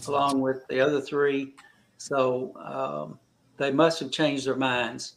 along 0.07 0.41
with 0.41 0.67
the 0.67 0.79
other 0.79 1.01
three. 1.01 1.53
So 1.97 2.53
um, 2.57 3.19
they 3.57 3.71
must 3.71 3.99
have 3.99 4.11
changed 4.11 4.45
their 4.45 4.55
minds. 4.55 5.15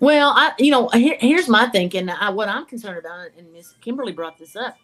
Well, 0.00 0.32
I, 0.34 0.52
you 0.58 0.70
know, 0.70 0.88
here, 0.88 1.16
here's 1.20 1.48
my 1.48 1.66
thinking. 1.68 2.08
I, 2.08 2.30
what 2.30 2.48
I'm 2.48 2.66
concerned 2.66 2.98
about, 2.98 3.28
and 3.36 3.52
Miss 3.52 3.74
Kimberly 3.80 4.12
brought 4.12 4.38
this 4.38 4.56
up. 4.56 4.76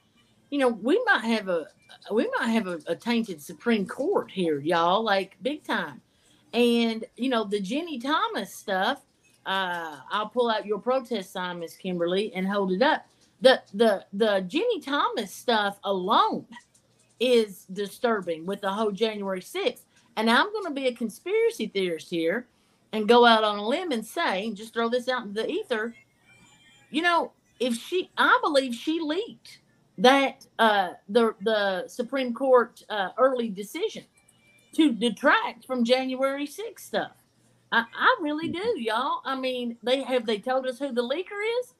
You 0.50 0.58
know, 0.58 0.68
we 0.68 1.00
might 1.06 1.24
have 1.24 1.48
a, 1.48 1.66
we 2.12 2.28
might 2.38 2.48
have 2.48 2.66
a, 2.66 2.80
a 2.86 2.96
tainted 2.96 3.40
Supreme 3.40 3.86
Court 3.86 4.30
here, 4.30 4.58
y'all, 4.60 5.02
like 5.02 5.36
big 5.42 5.62
time. 5.62 6.00
And 6.52 7.04
you 7.16 7.28
know, 7.28 7.44
the 7.44 7.60
Ginni 7.60 8.02
Thomas 8.02 8.54
stuff. 8.54 9.02
Uh, 9.46 9.96
I'll 10.10 10.28
pull 10.28 10.50
out 10.50 10.66
your 10.66 10.78
protest 10.78 11.32
sign, 11.32 11.60
Miss 11.60 11.76
Kimberly, 11.76 12.32
and 12.34 12.46
hold 12.46 12.72
it 12.72 12.82
up. 12.82 13.06
The 13.40 13.62
the 13.72 14.04
the 14.12 14.44
Ginni 14.48 14.84
Thomas 14.84 15.32
stuff 15.32 15.78
alone 15.84 16.46
is 17.20 17.66
disturbing 17.72 18.46
with 18.46 18.62
the 18.62 18.72
whole 18.72 18.90
January 18.90 19.40
6th. 19.40 19.82
And 20.16 20.28
I'm 20.28 20.50
going 20.52 20.64
to 20.64 20.70
be 20.72 20.88
a 20.88 20.94
conspiracy 20.94 21.66
theorist 21.66 22.10
here 22.10 22.48
and 22.92 23.08
go 23.08 23.24
out 23.24 23.44
on 23.44 23.58
a 23.58 23.66
limb 23.66 23.92
and 23.92 24.04
say, 24.04 24.50
just 24.52 24.74
throw 24.74 24.88
this 24.88 25.08
out 25.08 25.24
in 25.24 25.34
the 25.34 25.48
ether, 25.48 25.94
you 26.90 27.02
know, 27.02 27.32
if 27.60 27.74
she, 27.74 28.10
I 28.16 28.38
believe 28.42 28.74
she 28.74 29.00
leaked 29.00 29.60
that 29.98 30.46
uh, 30.58 30.92
the 31.10 31.34
the 31.42 31.86
Supreme 31.86 32.32
Court 32.32 32.82
uh, 32.88 33.10
early 33.18 33.50
decision 33.50 34.04
to 34.74 34.92
detract 34.92 35.66
from 35.66 35.84
January 35.84 36.46
6th 36.46 36.80
stuff. 36.80 37.12
I, 37.72 37.84
I 37.94 38.16
really 38.20 38.48
do, 38.48 38.74
y'all. 38.76 39.20
I 39.24 39.38
mean, 39.38 39.76
they 39.82 40.02
have 40.02 40.26
they 40.26 40.38
told 40.38 40.66
us 40.66 40.78
who 40.78 40.92
the 40.92 41.02
leaker 41.02 41.40
is? 41.60 41.74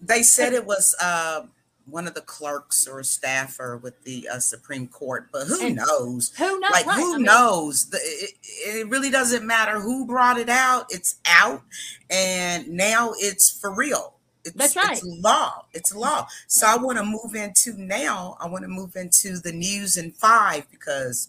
They 0.00 0.22
said 0.22 0.52
it 0.52 0.66
was 0.66 0.94
uh, 1.00 1.46
one 1.86 2.06
of 2.06 2.14
the 2.14 2.20
clerks 2.20 2.86
or 2.86 3.00
a 3.00 3.04
staffer 3.04 3.76
with 3.76 4.02
the 4.04 4.28
uh, 4.28 4.38
Supreme 4.38 4.86
Court, 4.86 5.28
but 5.32 5.46
who 5.46 5.66
and 5.66 5.76
knows? 5.76 6.32
Who 6.38 6.58
knows? 6.60 6.70
Like 6.70 6.86
right. 6.86 6.96
who 6.96 7.14
I 7.14 7.16
mean, 7.16 7.26
knows? 7.26 7.90
The, 7.90 7.98
it, 7.98 8.34
it, 8.42 8.88
really 8.88 9.10
doesn't 9.10 9.46
matter 9.46 9.80
who 9.80 10.06
brought 10.06 10.38
it 10.38 10.48
out. 10.48 10.86
It's 10.90 11.16
out, 11.26 11.62
and 12.10 12.68
now 12.68 13.12
it's 13.16 13.50
for 13.50 13.74
real. 13.74 14.14
It's, 14.44 14.56
That's 14.56 14.76
right. 14.76 14.92
It's 14.92 15.04
law. 15.04 15.66
It's 15.72 15.94
law. 15.94 16.26
So 16.48 16.66
I 16.66 16.76
want 16.76 16.98
to 16.98 17.04
move 17.04 17.34
into 17.34 17.80
now. 17.80 18.36
I 18.40 18.48
want 18.48 18.62
to 18.64 18.68
move 18.68 18.96
into 18.96 19.38
the 19.38 19.52
news 19.52 19.96
in 19.96 20.10
five 20.12 20.68
because 20.70 21.28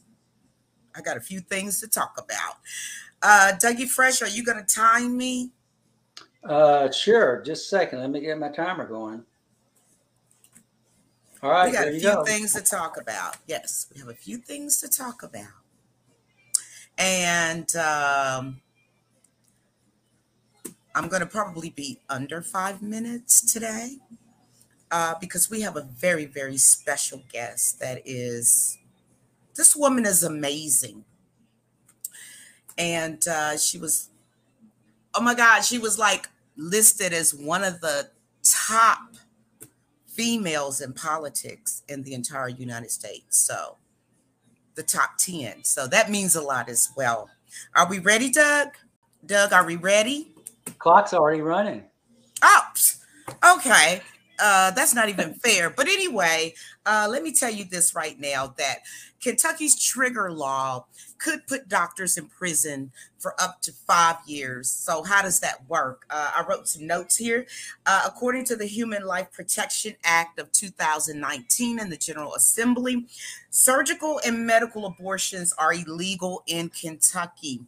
I 0.96 1.02
got 1.02 1.18
a 1.18 1.22
few 1.22 1.40
things 1.40 1.80
to 1.82 1.88
talk 1.88 2.16
about. 2.18 2.58
Uh, 3.24 3.54
Dougie 3.54 3.88
Fresh, 3.88 4.22
are 4.22 4.28
you 4.28 4.44
going 4.44 4.64
to 4.64 4.76
time 4.76 5.16
me? 5.16 5.52
Uh, 6.44 6.92
sure. 6.92 7.42
Just 7.42 7.66
a 7.66 7.68
second. 7.70 8.00
Let 8.00 8.10
me 8.10 8.20
get 8.20 8.38
my 8.38 8.50
timer 8.50 8.86
going. 8.86 9.24
All 11.42 11.50
right. 11.50 11.68
We 11.68 11.72
got 11.72 11.88
a 11.88 11.92
few 11.92 12.02
go. 12.02 12.26
things 12.26 12.54
to 12.54 12.62
talk 12.62 13.00
about. 13.00 13.38
Yes, 13.48 13.88
we 13.94 14.00
have 14.02 14.10
a 14.10 14.14
few 14.14 14.38
things 14.38 14.82
to 14.82 14.90
talk 14.90 15.24
about. 15.24 15.48
And 16.98 17.74
um, 17.78 18.62
I'm 20.94 21.08
going 21.08 21.22
to 21.22 21.26
probably 21.26 21.70
be 21.70 22.00
under 22.10 22.42
five 22.42 22.82
minutes 22.82 23.54
today 23.54 24.00
uh, 24.92 25.16
because 25.22 25.50
we 25.50 25.62
have 25.62 25.78
a 25.78 25.82
very, 25.82 26.26
very 26.26 26.58
special 26.58 27.24
guest 27.32 27.80
that 27.80 28.02
is, 28.06 28.78
this 29.56 29.78
woman 29.78 30.06
is 30.06 30.24
amazing. 30.24 31.06
And 32.78 33.26
uh, 33.28 33.58
she 33.58 33.78
was, 33.78 34.10
oh 35.14 35.22
my 35.22 35.36
God, 35.36 35.62
she 35.62 35.78
was 35.78 35.98
like 36.00 36.30
listed 36.58 37.14
as 37.14 37.34
one 37.34 37.64
of 37.64 37.82
the 37.82 38.10
top 38.68 39.00
females 40.08 40.82
in 40.82 40.94
politics 40.94 41.84
in 41.88 42.04
the 42.04 42.14
entire 42.14 42.50
United 42.50 42.92
States. 42.92 43.38
So 43.38 43.78
the 44.76 44.84
top 44.84 45.18
10. 45.18 45.64
So 45.64 45.88
that 45.88 46.10
means 46.10 46.36
a 46.36 46.42
lot 46.42 46.70
as 46.70 46.90
well. 46.96 47.30
Are 47.76 47.88
we 47.88 48.00
ready, 48.00 48.30
Doug? 48.30 48.70
Doug, 49.26 49.54
are 49.54 49.66
we 49.66 49.76
ready? 49.76 50.30
Clock's 50.80 51.14
already 51.14 51.42
running. 51.42 51.84
Oops. 52.44 53.00
Okay. 53.46 54.02
Uh, 54.40 54.72
that's 54.72 54.94
not 54.94 55.10
even 55.10 55.34
fair. 55.36 55.70
But 55.70 55.88
anyway, 55.88 56.54
uh, 56.86 57.08
let 57.10 57.24
me 57.24 57.34
tell 57.34 57.52
you 57.52 57.66
this 57.66 57.94
right 57.94 58.20
now 58.20 58.54
that 58.58 58.80
Kentucky's 59.22 59.82
trigger 59.82 60.32
law 60.32 60.86
could 61.18 61.48
put 61.48 61.70
doctors 61.70 62.18
in 62.18 62.28
prison 62.28 62.92
for 63.18 63.42
up 63.42 63.62
to 63.62 63.72
five 63.72 64.18
years. 64.26 64.70
So, 64.70 65.04
how 65.04 65.22
does 65.22 65.40
that 65.40 65.68
work? 65.70 66.06
Uh, 66.10 66.32
I 66.36 66.44
wrote 66.48 66.68
some 66.68 66.86
notes 66.86 67.16
here. 67.16 67.46
Uh, 67.86 68.04
according 68.06 68.44
to 68.46 68.56
the 68.58 68.66
Human 68.66 69.06
Life 69.06 69.32
Protection 69.32 69.96
Act 70.04 70.40
of 70.40 70.52
2019 70.52 71.80
and 71.80 71.92
the 71.92 71.98
General 71.98 72.36
Assembly, 72.36 73.06
surgical 73.50 74.20
and 74.26 74.46
medical 74.46 74.86
abortions 74.86 75.54
are 75.54 75.74
illegal 75.74 76.44
in 76.48 76.70
Kentucky. 76.70 77.62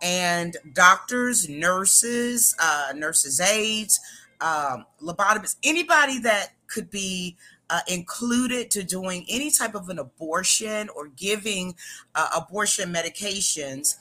And 0.00 0.56
doctors, 0.72 1.48
nurses, 1.48 2.54
uh, 2.60 2.92
nurses' 2.94 3.40
aides, 3.40 3.98
um, 4.42 4.86
lobotomists, 5.00 5.56
anybody 5.62 6.18
that 6.20 6.48
could 6.66 6.90
be 6.90 7.36
uh, 7.70 7.80
included 7.86 8.70
to 8.72 8.82
doing 8.82 9.24
any 9.28 9.50
type 9.50 9.74
of 9.74 9.88
an 9.88 9.98
abortion 9.98 10.88
or 10.94 11.08
giving 11.08 11.74
uh, 12.14 12.28
abortion 12.36 12.92
medications 12.92 13.96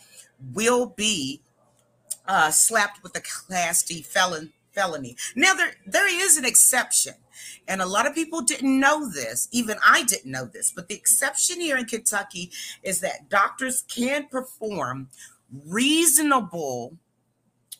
will 0.53 0.87
be 0.87 1.41
uh, 2.27 2.51
slapped 2.51 3.03
with 3.03 3.15
a 3.15 3.21
class 3.21 3.83
D 3.83 4.01
felon 4.01 4.51
felony. 4.73 5.15
Now 5.35 5.53
there 5.53 5.73
there 5.85 6.07
is 6.07 6.37
an 6.37 6.45
exception, 6.45 7.13
and 7.67 7.81
a 7.81 7.85
lot 7.85 8.07
of 8.07 8.15
people 8.15 8.41
didn't 8.41 8.79
know 8.79 9.09
this. 9.09 9.47
Even 9.51 9.77
I 9.85 10.03
didn't 10.03 10.31
know 10.31 10.45
this, 10.45 10.71
but 10.75 10.87
the 10.87 10.95
exception 10.95 11.61
here 11.61 11.77
in 11.77 11.85
Kentucky 11.85 12.51
is 12.83 12.99
that 13.01 13.29
doctors 13.29 13.83
can 13.87 14.27
perform 14.27 15.09
reasonable 15.67 16.97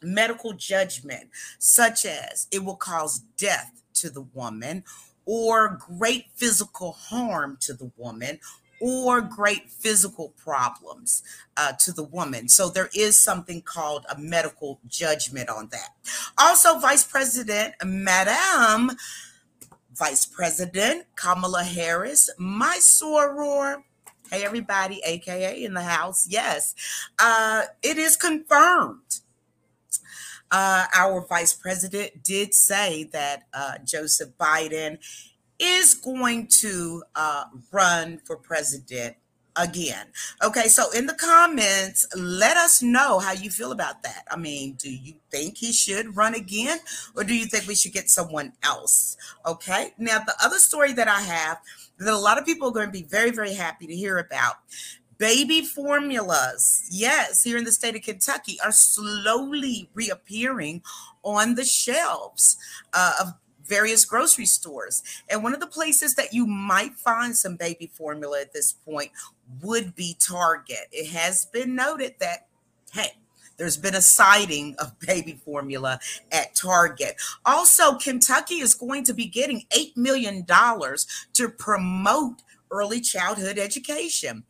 medical 0.02 0.54
judgment, 0.54 1.30
such 1.60 2.06
as 2.06 2.48
it 2.52 2.64
will 2.64 2.76
cause 2.76 3.20
death 3.38 3.82
to 3.96 4.10
the 4.10 4.22
woman 4.22 4.84
or 5.26 5.80
great 5.98 6.26
physical 6.36 6.94
harm 6.94 7.58
to 7.62 7.74
the 7.74 7.92
woman 7.98 8.40
or 8.80 9.22
great 9.22 9.70
physical 9.70 10.30
problems 10.30 11.22
uh, 11.56 11.72
to 11.80 11.92
the 11.92 12.04
woman. 12.04 12.50
So 12.50 12.68
there 12.68 12.90
is 12.96 13.20
something 13.20 13.62
called 13.62 14.06
a 14.10 14.20
medical 14.20 14.80
judgment 14.88 15.50
on 15.50 15.70
that. 15.72 15.90
Also, 16.38 16.80
Vice 16.80 17.04
President 17.04 17.76
Madam 17.86 18.98
Vice 19.94 20.26
President 20.26 21.06
Kamala 21.16 21.64
Harris, 21.64 22.30
my 22.38 22.78
soror, 22.82 23.84
Hey, 24.32 24.46
everybody, 24.46 25.02
AKA 25.06 25.62
in 25.62 25.74
the 25.74 25.82
house. 25.82 26.26
Yes, 26.30 26.74
uh, 27.20 27.64
it 27.84 27.98
is 27.98 28.16
confirmed. 28.16 29.20
Uh, 30.52 30.86
our 30.96 31.26
vice 31.28 31.54
president 31.54 32.24
did 32.24 32.54
say 32.54 33.06
that 33.06 33.44
uh, 33.54 33.76
Joseph 33.86 34.30
Biden 34.38 34.98
is 35.60 35.94
going 35.94 36.48
to 36.48 37.04
uh, 37.16 37.46
run 37.72 38.20
for 38.26 38.36
president 38.36 39.16
again. 39.56 40.08
Okay, 40.44 40.68
so 40.68 40.92
in 40.92 41.06
the 41.06 41.14
comments, 41.14 42.08
let 42.16 42.58
us 42.58 42.82
know 42.82 43.20
how 43.20 43.34
you 43.34 43.50
feel 43.50 43.72
about 43.72 44.02
that. 44.04 44.24
I 44.30 44.38
mean, 44.38 44.74
do 44.74 44.92
you 44.92 45.14
think 45.30 45.58
he 45.58 45.72
should 45.72 46.16
run 46.16 46.36
again, 46.36 46.80
or 47.16 47.24
do 47.24 47.36
you 47.36 47.46
think 47.46 47.68
we 47.68 47.76
should 47.76 47.94
get 47.94 48.10
someone 48.10 48.54
else? 48.64 49.18
Okay, 49.46 49.94
now 49.98 50.20
the 50.20 50.36
other 50.44 50.58
story 50.58 50.94
that 50.94 51.08
I 51.08 51.22
have 51.22 51.60
that 52.00 52.14
a 52.14 52.18
lot 52.18 52.40
of 52.40 52.46
people 52.46 52.70
are 52.70 52.72
going 52.72 52.88
to 52.88 52.92
be 52.92 53.04
very, 53.04 53.32
very 53.32 53.54
happy 53.54 53.88
to 53.88 53.96
hear 53.96 54.18
about. 54.18 54.56
Baby 55.22 55.62
formulas, 55.62 56.88
yes, 56.90 57.44
here 57.44 57.56
in 57.56 57.64
the 57.64 57.72
state 57.72 57.96
of 57.96 58.02
Kentucky, 58.02 58.58
are 58.60 58.72
slowly 58.72 59.88
reappearing 59.94 60.82
on 61.22 61.54
the 61.54 61.64
shelves 61.64 62.58
uh, 62.92 63.12
of 63.22 63.34
various 63.64 64.04
grocery 64.04 64.48
stores. 64.48 65.04
And 65.30 65.44
one 65.44 65.54
of 65.54 65.60
the 65.60 65.68
places 65.68 66.16
that 66.16 66.34
you 66.34 66.48
might 66.48 66.96
find 66.96 67.38
some 67.38 67.56
baby 67.56 67.92
formula 67.94 68.42
at 68.42 68.52
this 68.52 68.72
point 68.72 69.12
would 69.62 69.94
be 69.94 70.18
Target. 70.20 70.88
It 70.92 71.12
has 71.12 71.46
been 71.46 71.76
noted 71.76 72.16
that, 72.20 72.48
hey, 72.92 73.12
there's 73.58 73.78
been 73.78 73.94
a 73.94 74.02
sighting 74.02 74.76
of 74.80 75.00
baby 75.06 75.40
formula 75.46 76.00
at 76.32 76.56
Target. 76.56 77.14
Also, 77.46 77.94
Kentucky 77.94 78.56
is 78.56 78.74
going 78.74 79.04
to 79.04 79.14
be 79.14 79.28
getting 79.28 79.68
$8 79.70 79.96
million 79.96 80.48
to 80.48 81.50
promote 81.60 82.42
early 82.72 83.02
childhood 83.02 83.58
education. 83.58 84.44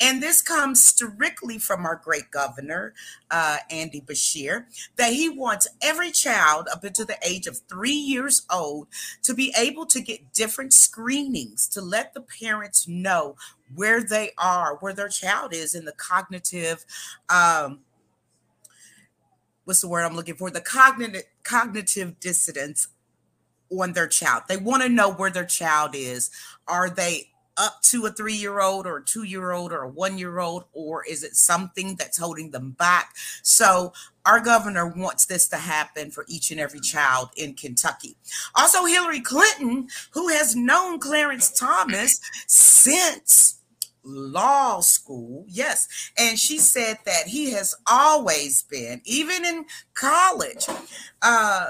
And 0.00 0.22
this 0.22 0.40
comes 0.40 0.86
strictly 0.86 1.58
from 1.58 1.84
our 1.84 1.96
great 1.96 2.30
governor, 2.30 2.94
uh, 3.30 3.58
Andy 3.70 4.00
Beshear, 4.00 4.66
that 4.96 5.12
he 5.12 5.28
wants 5.28 5.68
every 5.82 6.10
child 6.10 6.68
up 6.72 6.84
until 6.84 7.06
the 7.06 7.18
age 7.26 7.46
of 7.46 7.58
three 7.68 7.90
years 7.90 8.46
old 8.50 8.88
to 9.22 9.34
be 9.34 9.52
able 9.58 9.86
to 9.86 10.00
get 10.00 10.32
different 10.32 10.72
screenings 10.72 11.68
to 11.68 11.80
let 11.80 12.14
the 12.14 12.20
parents 12.20 12.86
know 12.88 13.36
where 13.74 14.02
they 14.02 14.30
are, 14.38 14.76
where 14.76 14.92
their 14.92 15.08
child 15.08 15.52
is 15.52 15.74
in 15.74 15.84
the 15.84 15.92
cognitive. 15.92 16.84
Um, 17.28 17.80
what's 19.64 19.80
the 19.80 19.88
word 19.88 20.04
I'm 20.04 20.16
looking 20.16 20.36
for? 20.36 20.50
The 20.50 20.60
cognitive 20.60 21.24
cognitive 21.42 22.20
dissonance 22.20 22.88
on 23.70 23.92
their 23.92 24.06
child. 24.06 24.44
They 24.48 24.56
want 24.56 24.82
to 24.82 24.88
know 24.88 25.12
where 25.12 25.30
their 25.30 25.44
child 25.44 25.94
is. 25.94 26.30
Are 26.68 26.88
they 26.88 27.30
up 27.56 27.80
to 27.82 28.06
a 28.06 28.10
three 28.10 28.34
year 28.34 28.60
old 28.60 28.86
or 28.86 28.98
a 28.98 29.04
two 29.04 29.24
year 29.24 29.52
old 29.52 29.72
or 29.72 29.82
a 29.82 29.88
one 29.88 30.18
year 30.18 30.38
old, 30.38 30.64
or 30.72 31.04
is 31.04 31.22
it 31.22 31.36
something 31.36 31.96
that's 31.96 32.18
holding 32.18 32.50
them 32.50 32.72
back? 32.72 33.14
So, 33.42 33.92
our 34.26 34.40
governor 34.40 34.86
wants 34.86 35.26
this 35.26 35.48
to 35.48 35.56
happen 35.56 36.10
for 36.10 36.24
each 36.28 36.50
and 36.50 36.58
every 36.58 36.80
child 36.80 37.28
in 37.36 37.54
Kentucky. 37.54 38.16
Also, 38.54 38.84
Hillary 38.86 39.20
Clinton, 39.20 39.88
who 40.12 40.28
has 40.28 40.56
known 40.56 40.98
Clarence 40.98 41.50
Thomas 41.50 42.20
since 42.46 43.60
law 44.04 44.80
school. 44.80 45.44
Yes. 45.48 45.88
And 46.18 46.38
she 46.38 46.58
said 46.58 46.98
that 47.06 47.26
he 47.26 47.52
has 47.52 47.74
always 47.90 48.62
been, 48.62 49.00
even 49.04 49.44
in 49.44 49.66
college, 49.94 50.66
uh, 51.22 51.66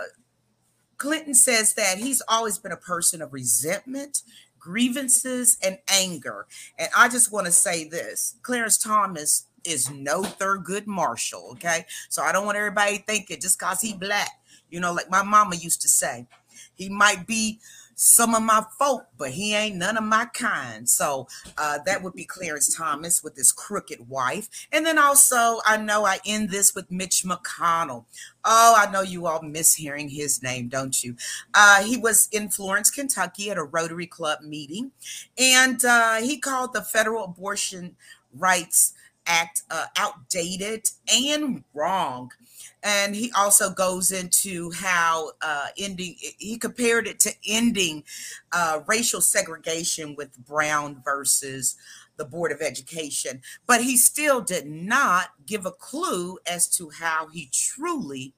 Clinton 0.97 1.35
says 1.35 1.75
that 1.75 1.99
he's 1.99 2.23
always 2.29 2.59
been 2.59 2.73
a 2.73 2.77
person 2.77 3.21
of 3.21 3.33
resentment, 3.33 4.23
grievances, 4.65 5.59
and 5.63 5.77
anger. 5.89 6.47
And 6.79 6.89
I 6.97 7.09
just 7.09 7.31
want 7.31 7.45
to 7.47 7.53
say 7.53 7.87
this 7.87 8.37
Clarence 8.43 8.79
Thomas 8.79 9.47
is 9.63 9.91
no 9.91 10.23
Thurgood 10.23 10.87
Marshall. 10.87 11.51
Okay. 11.53 11.85
So 12.09 12.23
I 12.23 12.33
don't 12.33 12.47
want 12.47 12.57
everybody 12.57 12.99
thinking 12.99 13.41
just 13.41 13.59
because 13.59 13.83
he 13.83 13.93
black, 13.93 14.31
you 14.71 14.81
know, 14.81 14.93
like 14.95 15.11
my 15.11 15.23
mama 15.23 15.57
used 15.57 15.83
to 15.83 15.89
say, 15.89 16.27
he 16.75 16.89
might 16.89 17.27
be 17.27 17.61
some 17.95 18.35
of 18.35 18.43
my 18.43 18.65
folk, 18.79 19.07
but 19.19 19.31
he 19.31 19.55
ain't 19.55 19.77
none 19.77 19.97
of 19.97 20.05
my 20.05 20.27
kind. 20.27 20.89
So 20.89 21.29
uh, 21.59 21.79
that 21.87 22.03
would 22.03 22.15
be 22.15 22.25
Clarence 22.25 22.75
Thomas 22.75 23.23
with 23.23 23.37
his 23.37 23.53
crooked 23.53 24.09
wife. 24.09 24.49
And 24.73 24.85
then 24.85 24.99
also, 24.99 25.61
I 25.65 25.77
know 25.77 26.05
I 26.05 26.19
end 26.27 26.51
this 26.51 26.75
with 26.75 26.91
Mitch 26.91 27.25
McConnell. 27.25 28.05
Oh, 28.45 28.75
I 28.77 28.91
know 28.91 29.03
you 29.03 29.27
all 29.27 29.43
miss 29.43 29.75
hearing 29.75 30.09
his 30.09 30.43
name, 30.43 30.69
don't 30.69 31.03
you? 31.03 31.17
Uh, 31.55 31.83
he 31.83 31.97
was 31.97 32.29
in 32.33 32.51
Florence, 32.51 32.91
Kentucky 32.91 33.51
at 33.51 33.57
a 33.57 33.65
Rotary 33.65 34.07
Club 34.07 34.41
meeting, 34.43 34.93
and 35.39 35.85
uh, 35.85 36.17
he 36.17 36.39
called 36.39 36.73
the 36.73 36.83
federal 36.83 37.25
abortion 37.25 37.97
rights 38.33 38.93
act 39.27 39.63
uh, 39.71 39.87
outdated 39.97 40.87
and 41.13 41.65
wrong 41.73 42.31
and 42.85 43.17
he 43.17 43.33
also 43.35 43.71
goes 43.71 44.13
into 44.13 44.71
how 44.73 45.31
uh, 45.41 45.69
ending 45.79 46.17
he 46.39 46.59
compared 46.59 47.07
it 47.09 47.19
to 47.21 47.33
ending 47.49 48.05
uh, 48.53 48.81
racial 48.87 49.23
segregation 49.23 50.15
with 50.17 50.37
brown 50.45 51.01
versus 51.03 51.77
the 52.17 52.27
board 52.27 52.53
of 52.53 52.61
education. 52.61 53.41
But 53.67 53.83
he 53.83 53.97
still 53.97 54.43
did 54.43 54.67
not 54.67 55.31
give 55.47 55.65
a 55.65 55.73
clue 55.73 56.39
as 56.47 56.69
to 56.77 56.91
how 56.91 57.29
he 57.29 57.51
truly 57.51 58.35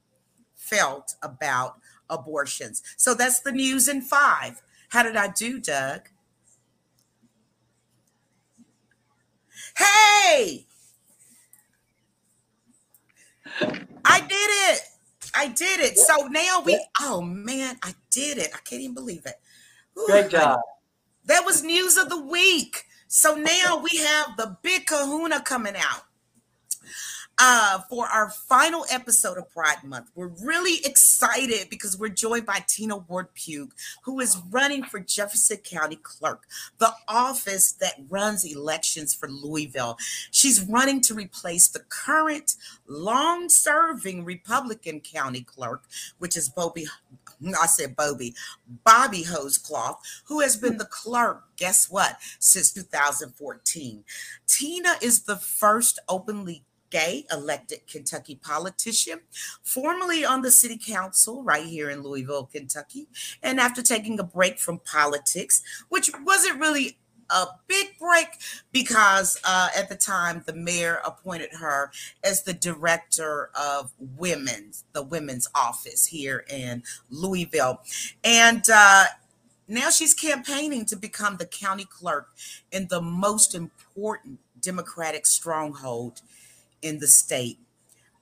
felt 0.55 1.15
about 1.21 1.75
abortions. 2.09 2.81
So 2.95 3.13
that's 3.13 3.41
the 3.41 3.51
news 3.51 3.89
in 3.89 4.01
five. 4.01 4.61
How 4.89 5.03
did 5.03 5.17
i 5.17 5.27
do 5.27 5.59
doug? 5.59 6.07
Hey 9.77 10.66
I 14.05 14.21
did 14.21 14.31
it. 14.31 14.81
I 15.35 15.47
did 15.49 15.79
it. 15.79 15.97
So 15.97 16.27
now 16.27 16.61
we, 16.65 16.79
oh 17.01 17.21
man, 17.21 17.77
I 17.83 17.93
did 18.11 18.37
it. 18.37 18.49
I 18.53 18.59
can't 18.59 18.81
even 18.81 18.95
believe 18.95 19.25
it. 19.25 19.35
Ooh, 19.97 20.05
Great 20.07 20.29
job. 20.29 20.59
That 21.25 21.45
was 21.45 21.63
news 21.63 21.97
of 21.97 22.09
the 22.09 22.21
week. 22.21 22.85
So 23.07 23.35
now 23.35 23.81
we 23.83 23.99
have 23.99 24.37
the 24.37 24.57
big 24.61 24.85
kahuna 24.85 25.41
coming 25.41 25.75
out 25.75 26.03
uh, 27.39 27.79
for 27.89 28.07
our 28.07 28.29
final 28.29 28.85
episode 28.89 29.37
of 29.37 29.49
Pride 29.51 29.83
Month. 29.83 30.09
We're 30.15 30.27
really 30.27 30.79
excited 30.83 31.69
because 31.69 31.97
we're 31.97 32.09
joined 32.09 32.45
by 32.45 32.63
Tina 32.67 32.97
Ward 32.97 33.33
Pugh, 33.35 33.69
who 34.03 34.19
is 34.19 34.37
running 34.49 34.83
for 34.83 34.99
Jefferson 34.99 35.57
County 35.57 35.97
Clerk, 35.97 36.43
the 36.79 36.91
office 37.07 37.71
that 37.73 37.93
runs 38.09 38.43
elections 38.43 39.13
for 39.13 39.29
Louisville. 39.29 39.97
She's 40.31 40.63
running 40.63 41.01
to 41.01 41.13
replace 41.13 41.67
the 41.67 41.83
current 41.87 42.55
long 42.87 43.49
serving 43.49 44.25
Republican 44.25 44.99
County 45.01 45.41
Clerk, 45.41 45.83
which 46.17 46.35
is 46.35 46.49
Bobby. 46.49 46.87
I 47.45 47.67
said 47.67 47.95
Bobby, 47.95 48.33
Bobby 48.83 49.23
Holsclaw, 49.23 49.97
who 50.25 50.39
has 50.39 50.57
been 50.57 50.77
the 50.77 50.85
clerk, 50.85 51.43
guess 51.55 51.87
what, 51.87 52.17
since 52.39 52.71
2014. 52.73 54.03
Tina 54.47 54.93
is 55.03 55.21
the 55.21 55.35
first 55.35 55.99
openly 56.09 56.63
Gay, 56.89 57.25
elected 57.31 57.81
Kentucky 57.87 58.35
politician, 58.35 59.21
formerly 59.63 60.23
on 60.23 60.41
the 60.41 60.51
city 60.51 60.77
council 60.77 61.43
right 61.43 61.65
here 61.65 61.89
in 61.89 62.01
Louisville, 62.01 62.49
Kentucky. 62.51 63.07
And 63.43 63.59
after 63.59 63.81
taking 63.81 64.19
a 64.19 64.23
break 64.23 64.59
from 64.59 64.79
politics, 64.79 65.61
which 65.89 66.11
wasn't 66.23 66.59
really 66.59 66.97
a 67.29 67.45
big 67.67 67.97
break 67.99 68.27
because 68.71 69.39
uh, 69.43 69.69
at 69.75 69.89
the 69.89 69.95
time 69.95 70.43
the 70.45 70.53
mayor 70.53 70.99
appointed 71.05 71.49
her 71.59 71.91
as 72.23 72.43
the 72.43 72.53
director 72.53 73.49
of 73.59 73.91
women's 73.99 74.85
the 74.93 75.03
women's 75.03 75.49
office 75.53 76.05
here 76.05 76.45
in 76.49 76.83
louisville 77.09 77.81
and 78.23 78.63
uh, 78.73 79.05
now 79.67 79.89
she's 79.89 80.13
campaigning 80.13 80.85
to 80.85 80.95
become 80.95 81.37
the 81.37 81.45
county 81.45 81.85
clerk 81.85 82.29
in 82.71 82.87
the 82.89 83.01
most 83.01 83.53
important 83.53 84.39
democratic 84.61 85.25
stronghold 85.25 86.21
in 86.81 86.99
the 86.99 87.07
state. 87.07 87.59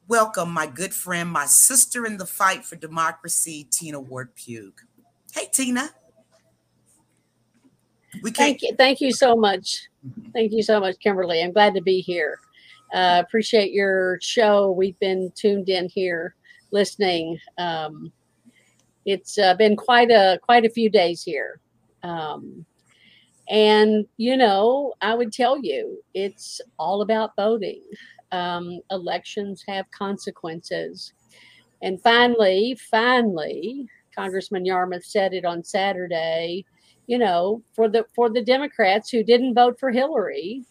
Welcome, 0.07 0.51
my 0.51 0.67
good 0.67 0.93
friend, 0.93 1.29
my 1.29 1.45
sister 1.45 2.05
in 2.05 2.17
the 2.17 2.27
fight 2.27 2.63
for 2.63 2.75
democracy, 2.75 3.67
Tina 3.71 3.99
Ward 3.99 4.35
Pugh. 4.35 4.73
Hey, 5.33 5.47
Tina. 5.51 5.89
We 8.21 8.31
thank 8.31 8.61
you. 8.61 8.73
Thank 8.77 9.01
you 9.01 9.11
so 9.11 9.35
much. 9.35 9.87
Thank 10.33 10.53
you 10.53 10.63
so 10.63 10.79
much, 10.79 10.99
Kimberly. 10.99 11.41
I'm 11.41 11.51
glad 11.51 11.73
to 11.73 11.81
be 11.81 12.01
here. 12.01 12.39
Uh, 12.93 13.21
appreciate 13.25 13.71
your 13.71 14.19
show. 14.21 14.71
We've 14.71 14.97
been 14.99 15.31
tuned 15.35 15.69
in 15.69 15.89
here, 15.89 16.35
listening. 16.71 17.39
Um, 17.57 18.11
it's 19.05 19.37
uh, 19.37 19.55
been 19.55 19.75
quite 19.75 20.11
a 20.11 20.39
quite 20.43 20.65
a 20.65 20.69
few 20.69 20.89
days 20.89 21.23
here. 21.23 21.59
Um, 22.03 22.65
and 23.49 24.05
you 24.17 24.37
know, 24.37 24.93
I 25.01 25.15
would 25.15 25.33
tell 25.33 25.57
you, 25.61 26.01
it's 26.13 26.61
all 26.77 27.01
about 27.01 27.35
voting 27.35 27.81
um, 28.35 28.81
elections 28.91 29.63
have 29.67 29.89
consequences. 29.91 31.13
And 31.81 32.01
finally, 32.01 32.77
finally, 32.89 33.87
Congressman 34.15 34.65
Yarmuth 34.65 35.05
said 35.05 35.33
it 35.33 35.45
on 35.45 35.63
Saturday. 35.63 36.65
You 37.07 37.19
know, 37.19 37.61
for 37.73 37.87
the 37.87 38.05
for 38.15 38.29
the 38.29 38.43
Democrats 38.43 39.09
who 39.09 39.23
didn't 39.23 39.53
vote 39.53 39.79
for 39.79 39.91
Hillary, 39.91 40.63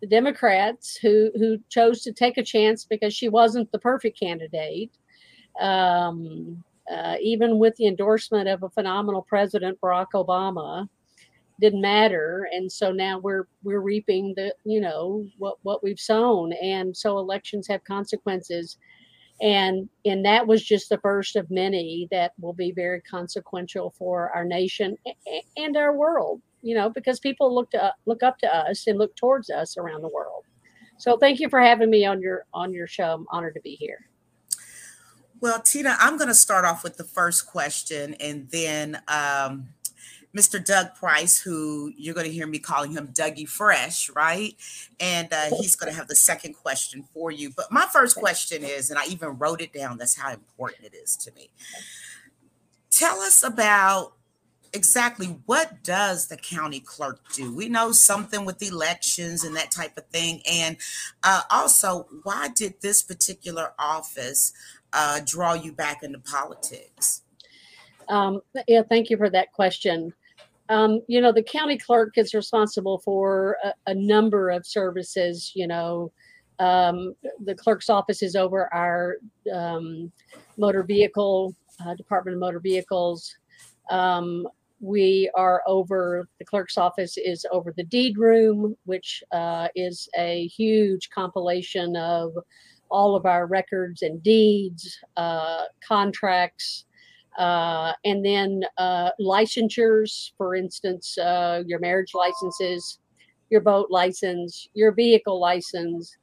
the 0.00 0.06
Democrats 0.06 0.96
who 0.96 1.30
who 1.34 1.58
chose 1.68 2.02
to 2.02 2.12
take 2.12 2.38
a 2.38 2.42
chance 2.42 2.84
because 2.84 3.12
she 3.14 3.28
wasn't 3.28 3.70
the 3.72 3.78
perfect 3.78 4.18
candidate. 4.18 4.92
Um, 5.60 6.62
uh, 6.90 7.16
even 7.20 7.58
with 7.58 7.74
the 7.76 7.86
endorsement 7.86 8.46
of 8.46 8.62
a 8.62 8.68
phenomenal 8.68 9.22
president, 9.22 9.80
Barack 9.80 10.08
Obama, 10.14 10.88
didn't 11.60 11.80
matter. 11.80 12.48
And 12.52 12.70
so 12.70 12.92
now 12.92 13.18
we're 13.18 13.46
we're 13.62 13.80
reaping 13.80 14.34
the 14.36 14.54
you 14.64 14.80
know 14.80 15.26
what 15.38 15.58
what 15.62 15.82
we've 15.82 16.00
sown, 16.00 16.52
and 16.54 16.96
so 16.96 17.18
elections 17.18 17.68
have 17.68 17.84
consequences. 17.84 18.78
And 19.40 19.88
and 20.04 20.24
that 20.24 20.46
was 20.46 20.64
just 20.64 20.88
the 20.88 20.98
first 20.98 21.36
of 21.36 21.50
many 21.50 22.08
that 22.10 22.32
will 22.40 22.52
be 22.52 22.72
very 22.72 23.00
consequential 23.02 23.94
for 23.98 24.30
our 24.30 24.44
nation 24.44 24.96
and 25.56 25.76
our 25.76 25.94
world. 25.94 26.40
You 26.62 26.74
know, 26.74 26.88
because 26.88 27.20
people 27.20 27.54
look 27.54 27.70
to 27.72 27.92
look 28.06 28.22
up 28.22 28.38
to 28.38 28.54
us 28.54 28.86
and 28.86 28.98
look 28.98 29.14
towards 29.16 29.50
us 29.50 29.76
around 29.76 30.02
the 30.02 30.08
world. 30.08 30.44
So 30.98 31.16
thank 31.18 31.40
you 31.40 31.48
for 31.48 31.60
having 31.60 31.90
me 31.90 32.04
on 32.06 32.20
your 32.20 32.46
on 32.54 32.72
your 32.72 32.86
show. 32.86 33.14
I'm 33.14 33.26
honored 33.30 33.54
to 33.54 33.60
be 33.60 33.74
here. 33.74 34.08
Well, 35.40 35.60
Tina, 35.60 35.96
I'm 36.00 36.16
going 36.16 36.28
to 36.28 36.34
start 36.34 36.64
off 36.64 36.82
with 36.82 36.96
the 36.96 37.04
first 37.04 37.46
question, 37.46 38.14
and 38.14 38.48
then 38.50 39.02
um, 39.08 39.73
Mr. 40.34 40.64
Doug 40.64 40.94
Price, 40.94 41.40
who 41.40 41.92
you're 41.96 42.14
going 42.14 42.26
to 42.26 42.32
hear 42.32 42.46
me 42.46 42.58
calling 42.58 42.92
him 42.92 43.08
Dougie 43.08 43.48
Fresh, 43.48 44.10
right? 44.10 44.54
And 44.98 45.32
uh, 45.32 45.50
he's 45.60 45.76
going 45.76 45.92
to 45.92 45.96
have 45.96 46.08
the 46.08 46.16
second 46.16 46.54
question 46.54 47.04
for 47.14 47.30
you. 47.30 47.50
But 47.50 47.70
my 47.70 47.86
first 47.92 48.16
question 48.16 48.64
is, 48.64 48.90
and 48.90 48.98
I 48.98 49.06
even 49.06 49.38
wrote 49.38 49.60
it 49.60 49.72
down, 49.72 49.98
that's 49.98 50.16
how 50.16 50.32
important 50.32 50.86
it 50.86 50.94
is 50.96 51.16
to 51.18 51.32
me. 51.34 51.50
Tell 52.90 53.20
us 53.20 53.42
about 53.42 54.14
exactly 54.72 55.38
what 55.46 55.84
does 55.84 56.26
the 56.26 56.36
county 56.36 56.80
clerk 56.80 57.20
do 57.32 57.54
we 57.54 57.68
know 57.68 57.92
something 57.92 58.44
with 58.44 58.60
elections 58.60 59.44
and 59.44 59.54
that 59.54 59.70
type 59.70 59.96
of 59.96 60.04
thing 60.06 60.42
and 60.50 60.76
uh, 61.22 61.42
also 61.48 62.08
why 62.24 62.48
did 62.56 62.74
this 62.80 63.00
particular 63.00 63.72
office 63.78 64.52
uh, 64.94 65.20
draw 65.26 65.52
you 65.52 65.72
back 65.72 66.02
into 66.02 66.18
politics? 66.18 67.22
Um, 68.08 68.40
yeah, 68.66 68.82
thank 68.82 69.10
you 69.10 69.16
for 69.16 69.28
that 69.30 69.52
question. 69.52 70.14
Um, 70.68 71.00
you 71.08 71.20
know, 71.20 71.32
the 71.32 71.42
county 71.42 71.76
clerk 71.76 72.16
is 72.16 72.34
responsible 72.34 72.98
for 72.98 73.58
a, 73.64 73.72
a 73.88 73.94
number 73.94 74.50
of 74.50 74.66
services. 74.66 75.52
You 75.54 75.66
know, 75.66 76.12
um, 76.58 77.14
the 77.44 77.54
clerk's 77.54 77.90
office 77.90 78.22
is 78.22 78.36
over 78.36 78.72
our 78.72 79.16
um, 79.52 80.10
motor 80.56 80.82
vehicle, 80.82 81.54
uh, 81.84 81.94
Department 81.94 82.36
of 82.36 82.40
Motor 82.40 82.60
Vehicles. 82.60 83.36
Um, 83.90 84.46
we 84.80 85.30
are 85.34 85.62
over, 85.66 86.28
the 86.38 86.44
clerk's 86.44 86.76
office 86.76 87.16
is 87.16 87.46
over 87.50 87.72
the 87.76 87.84
deed 87.84 88.18
room, 88.18 88.76
which 88.84 89.22
uh, 89.32 89.68
is 89.74 90.08
a 90.18 90.46
huge 90.48 91.10
compilation 91.10 91.96
of 91.96 92.32
all 92.90 93.16
of 93.16 93.26
our 93.26 93.46
records 93.46 94.02
and 94.02 94.22
deeds, 94.22 94.98
uh, 95.16 95.64
contracts, 95.86 96.84
uh, 97.38 97.92
and 98.04 98.24
then 98.24 98.62
uh, 98.78 99.10
licensures, 99.20 100.30
for 100.36 100.54
instance, 100.54 101.16
uh, 101.18 101.62
your 101.66 101.80
marriage 101.80 102.12
licenses, 102.14 102.98
your 103.50 103.60
boat 103.60 103.88
license, 103.90 104.68
your 104.74 104.92
vehicle 104.92 105.40
license, 105.40 106.16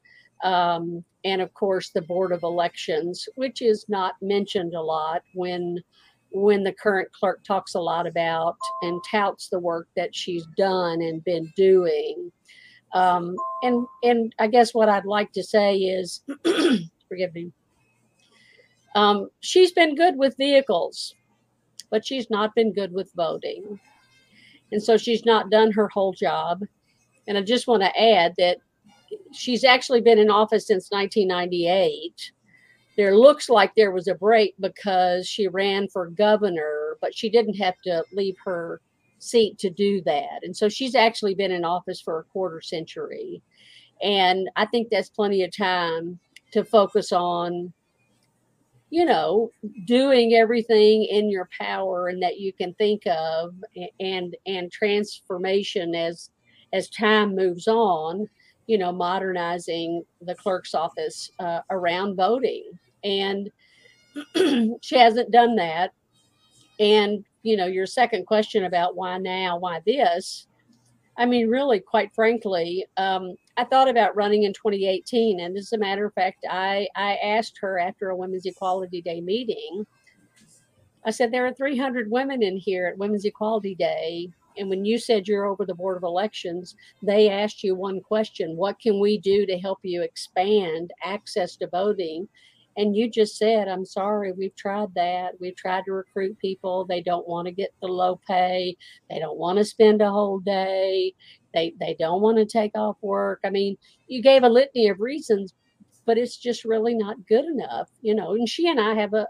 um, 0.44 1.04
and 1.24 1.42
of 1.42 1.54
course 1.54 1.92
the 1.92 2.02
Board 2.02 2.32
of 2.32 2.44
Elections, 2.44 3.28
which 3.36 3.62
is 3.62 3.86
not 3.90 4.16
mentioned 4.22 4.74
a 4.74 4.82
lot 4.82 5.22
when 5.34 5.78
when 6.34 6.64
the 6.64 6.72
current 6.72 7.10
clerk 7.12 7.44
talks 7.44 7.76
a 7.76 7.80
lot 7.80 8.08
about 8.08 8.56
and 8.84 9.02
touts 9.10 9.50
the 9.50 9.60
work 9.60 9.88
that 9.98 10.16
she's 10.16 10.46
done 10.58 11.02
and 11.02 11.22
been 11.26 11.52
doing. 11.58 12.32
Um, 12.94 13.36
and 13.64 13.86
and 14.04 14.34
I 14.40 14.48
guess 14.48 14.74
what 14.74 14.90
I'd 14.90 15.06
like 15.06 15.32
to 15.34 15.44
say 15.44 15.78
is, 15.78 16.24
forgive 17.10 17.34
me. 17.34 17.52
Um, 18.96 19.30
she's 19.40 19.72
been 19.72 19.96
good 19.96 20.18
with 20.18 20.38
vehicles, 20.38 21.16
but 21.90 22.06
she's 22.06 22.30
not 22.30 22.56
been 22.56 22.74
good 22.74 22.92
with 22.92 23.12
voting, 23.16 23.80
and 24.72 24.82
so 24.82 24.98
she's 24.98 25.26
not 25.26 25.50
done 25.50 25.72
her 25.72 25.88
whole 25.90 26.14
job. 26.14 26.64
And 27.28 27.38
I 27.38 27.42
just 27.42 27.68
want 27.68 27.84
to 27.84 28.02
add 28.02 28.34
that 28.38 28.58
she's 29.34 29.64
actually 29.64 30.02
been 30.02 30.20
in 30.20 30.30
office 30.30 30.68
since 30.68 30.90
1998. 30.90 32.32
There 32.98 33.18
looks 33.18 33.50
like 33.50 33.74
there 33.76 33.92
was 33.92 34.08
a 34.08 34.16
break 34.16 34.54
because 34.60 35.28
she 35.28 35.48
ran 35.48 35.88
for 35.88 36.08
governor, 36.08 36.98
but 37.00 37.16
she 37.16 37.30
didn't 37.30 37.56
have 37.56 37.76
to 37.86 38.04
leave 38.14 38.36
her 38.44 38.82
seat 39.20 39.58
to 39.60 39.70
do 39.70 40.02
that. 40.02 40.40
And 40.44 40.56
so 40.56 40.68
she's 40.68 40.96
actually 40.96 41.36
been 41.36 41.52
in 41.52 41.64
office 41.64 42.02
for 42.02 42.20
a 42.20 42.24
quarter 42.26 42.62
century. 42.62 43.42
And 44.02 44.50
I 44.56 44.66
think 44.66 44.90
that's 44.90 45.10
plenty 45.10 45.44
of 45.44 45.56
time 45.56 46.20
to 46.52 46.66
focus 46.66 47.12
on, 47.12 47.72
you 48.92 49.06
know, 49.06 49.50
doing 49.86 50.34
everything 50.34 51.06
in 51.06 51.30
your 51.30 51.48
power 51.60 52.10
and 52.10 52.22
that 52.22 52.40
you 52.40 52.52
can 52.52 52.74
think 52.74 53.08
of 53.08 53.56
and 54.00 54.36
and 54.46 54.70
transformation 54.70 55.96
as 55.96 56.30
as 56.74 56.90
time 56.90 57.34
moves 57.34 57.68
on, 57.68 58.30
you 58.68 58.78
know, 58.78 58.92
modernizing 58.92 60.04
the 60.22 60.36
clerk's 60.36 60.76
office 60.76 61.32
uh, 61.40 61.62
around 61.70 62.16
voting. 62.18 62.66
And 63.04 63.50
she 64.82 64.98
hasn't 64.98 65.32
done 65.32 65.56
that. 65.56 65.94
And 66.80 67.24
you 67.44 67.56
know, 67.56 67.68
your 67.68 67.86
second 67.88 68.28
question 68.28 68.66
about 68.66 68.98
why 68.98 69.18
now, 69.18 69.58
why 69.58 69.82
this, 69.86 70.48
I 71.18 71.26
mean, 71.26 71.48
really, 71.48 71.80
quite 71.80 72.14
frankly, 72.14 72.86
um, 72.98 73.36
I 73.62 73.64
thought 73.64 73.88
about 73.88 74.16
running 74.16 74.42
in 74.42 74.54
2018. 74.54 75.40
And 75.40 75.56
as 75.56 75.72
a 75.72 75.78
matter 75.78 76.04
of 76.04 76.16
fact, 76.16 76.46
I, 76.50 76.88
I 76.96 77.18
asked 77.18 77.60
her 77.62 77.78
after 77.78 78.10
a 78.10 78.16
Women's 78.16 78.48
Equality 78.48 79.04
Day 79.04 79.22
meeting, 79.22 79.86
I 81.06 81.12
said, 81.12 81.32
There 81.32 81.46
are 81.46 81.54
300 81.54 82.10
women 82.10 82.42
in 82.42 82.58
here 82.58 82.88
at 82.88 82.98
Women's 82.98 83.24
Equality 83.26 83.76
Day. 83.76 84.30
And 84.58 84.68
when 84.68 84.84
you 84.84 84.98
said 84.98 85.28
you're 85.28 85.46
over 85.46 85.64
the 85.64 85.76
Board 85.76 85.96
of 85.96 86.02
Elections, 86.02 86.76
they 87.04 87.30
asked 87.30 87.64
you 87.64 87.76
one 87.76 88.02
question 88.02 88.58
What 88.58 88.80
can 88.80 89.00
we 89.00 89.20
do 89.20 89.46
to 89.46 89.60
help 89.60 89.78
you 89.84 90.02
expand 90.02 90.92
access 91.04 91.56
to 91.58 91.68
voting? 91.68 92.28
and 92.78 92.96
you 92.96 93.10
just 93.10 93.38
said 93.38 93.68
i'm 93.68 93.86
sorry 93.86 94.32
we've 94.32 94.56
tried 94.56 94.94
that 94.96 95.32
we've 95.40 95.56
tried 95.56 95.84
to 95.86 95.92
recruit 95.92 96.38
people 96.40 96.86
they 96.86 97.02
don't 97.02 97.28
want 97.28 97.46
to 97.46 97.52
get 97.52 97.74
the 97.82 97.88
low 97.88 98.20
pay 98.28 98.76
they 99.10 99.20
don't 99.20 99.38
want 99.38 99.58
to 99.58 99.66
spend 99.66 100.02
a 100.02 100.10
whole 100.10 100.40
day 100.40 101.14
they 101.54 101.74
they 101.80 101.96
don't 102.00 102.22
want 102.22 102.38
to 102.38 102.46
take 102.46 102.72
off 102.76 102.98
work. 103.02 103.40
I 103.44 103.50
mean 103.50 103.78
you 104.08 104.22
gave 104.22 104.44
a 104.44 104.50
litany 104.50 104.90
of 104.90 105.00
reasons 105.00 105.54
but 106.06 106.18
it's 106.18 106.38
just 106.38 106.66
really 106.66 106.96
not 106.96 107.28
good 107.28 107.46
enough 107.46 107.88
you 108.02 108.16
know 108.16 108.34
and 108.34 108.50
she 108.50 108.68
and 108.68 108.80
i 108.80 108.94
have 108.94 109.14
a, 109.14 109.28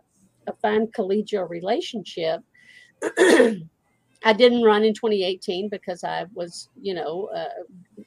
a 0.48 0.54
fine 0.62 0.88
collegial 0.88 1.50
relationship. 1.50 2.42
I 4.24 4.34
didn't 4.34 4.64
run 4.64 4.84
in 4.84 4.94
2018 4.94 5.70
because 5.70 6.04
i 6.04 6.26
was 6.34 6.70
you 6.80 6.94
know 6.94 7.30
uh, 7.36 8.04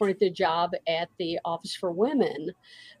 for 0.00 0.14
the 0.14 0.30
job 0.30 0.72
at 0.88 1.10
the 1.18 1.38
office 1.44 1.76
for 1.76 1.92
women. 1.92 2.50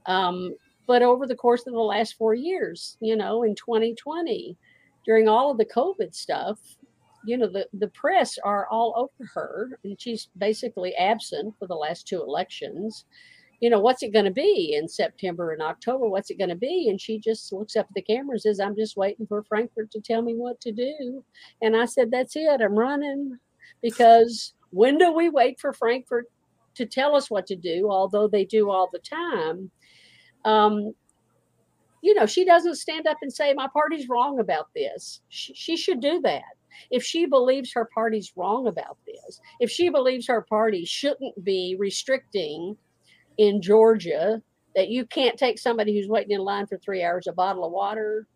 Um, 0.04 0.54
but 0.86 1.00
over 1.02 1.26
the 1.26 1.34
course 1.34 1.66
of 1.66 1.72
the 1.72 1.80
last 1.80 2.18
four 2.18 2.34
years, 2.34 2.98
you 3.00 3.16
know, 3.16 3.42
in 3.42 3.54
2020, 3.54 4.54
during 5.06 5.26
all 5.26 5.50
of 5.50 5.56
the 5.56 5.64
COVID 5.64 6.14
stuff, 6.14 6.58
you 7.24 7.36
know, 7.36 7.48
the, 7.48 7.66
the 7.72 7.88
press 7.88 8.38
are 8.44 8.66
all 8.70 8.94
over 8.96 9.30
her 9.34 9.78
and 9.84 10.00
she's 10.00 10.28
basically 10.38 10.94
absent 10.96 11.54
for 11.58 11.66
the 11.66 11.74
last 11.74 12.06
two 12.06 12.22
elections. 12.22 13.04
You 13.60 13.68
know, 13.68 13.80
what's 13.80 14.02
it 14.02 14.12
going 14.12 14.24
to 14.24 14.30
be 14.30 14.74
in 14.74 14.88
September 14.88 15.52
and 15.52 15.60
October? 15.60 16.08
What's 16.08 16.30
it 16.30 16.38
going 16.38 16.50
to 16.50 16.56
be? 16.56 16.88
And 16.88 16.98
she 16.98 17.18
just 17.18 17.52
looks 17.52 17.76
up 17.76 17.86
at 17.90 17.94
the 17.94 18.02
camera 18.02 18.32
and 18.32 18.40
says, 18.40 18.58
I'm 18.58 18.74
just 18.74 18.96
waiting 18.96 19.26
for 19.26 19.42
Frankfort 19.42 19.90
to 19.90 20.00
tell 20.00 20.22
me 20.22 20.34
what 20.34 20.60
to 20.62 20.72
do. 20.72 21.22
And 21.60 21.76
I 21.76 21.84
said, 21.84 22.10
That's 22.10 22.36
it. 22.36 22.60
I'm 22.62 22.74
running 22.74 23.38
because 23.82 24.54
when 24.70 24.96
do 24.96 25.12
we 25.12 25.28
wait 25.28 25.60
for 25.60 25.74
Frankfort 25.74 26.24
to 26.76 26.86
tell 26.86 27.14
us 27.14 27.30
what 27.30 27.46
to 27.48 27.56
do? 27.56 27.90
Although 27.90 28.28
they 28.28 28.46
do 28.46 28.70
all 28.70 28.88
the 28.90 29.00
time 29.00 29.70
um, 30.44 30.94
you 32.02 32.14
know, 32.14 32.26
she 32.26 32.44
doesn't 32.44 32.76
stand 32.76 33.06
up 33.06 33.18
and 33.22 33.32
say, 33.32 33.52
My 33.52 33.68
party's 33.72 34.08
wrong 34.08 34.40
about 34.40 34.68
this. 34.74 35.20
She, 35.28 35.54
she, 35.54 35.76
should 35.76 36.00
do 36.00 36.20
that. 36.22 36.42
If 36.90 37.04
she 37.04 37.26
believes 37.26 37.72
her 37.72 37.88
party's 37.94 38.32
wrong 38.36 38.66
about 38.66 38.98
this, 39.06 39.40
if 39.60 39.70
she 39.70 39.88
believes 39.88 40.26
her 40.26 40.42
party 40.42 40.84
shouldn't 40.84 41.44
be 41.44 41.76
restricting 41.78 42.76
in 43.38 43.62
Georgia 43.62 44.42
that 44.76 44.88
you 44.88 45.04
can't 45.06 45.38
take 45.38 45.58
somebody 45.58 45.94
who's 45.94 46.08
waiting 46.08 46.32
in 46.32 46.40
line 46.40 46.66
for 46.66 46.78
three 46.78 47.02
hours 47.02 47.26
a 47.26 47.32
bottle 47.32 47.64
of 47.64 47.72
water, 47.72 48.26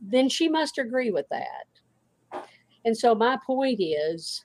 then 0.00 0.28
she 0.28 0.48
must 0.48 0.78
agree 0.78 1.10
with 1.10 1.26
that. 1.30 2.44
And 2.84 2.96
so, 2.96 3.14
my 3.14 3.38
point 3.46 3.80
is, 3.80 4.44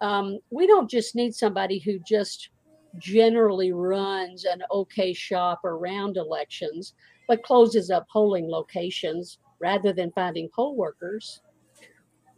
um, 0.00 0.38
we 0.50 0.66
don't 0.66 0.90
just 0.90 1.14
need 1.14 1.34
somebody 1.34 1.78
who 1.78 1.98
just 2.00 2.50
generally 2.98 3.72
runs 3.72 4.44
an 4.44 4.62
okay 4.72 5.12
shop 5.12 5.64
around 5.64 6.16
elections, 6.16 6.94
but 7.28 7.42
closes 7.42 7.90
up 7.90 8.06
polling 8.12 8.48
locations 8.48 9.38
rather 9.60 9.92
than 9.92 10.10
finding 10.12 10.48
poll 10.54 10.76
workers. 10.76 11.42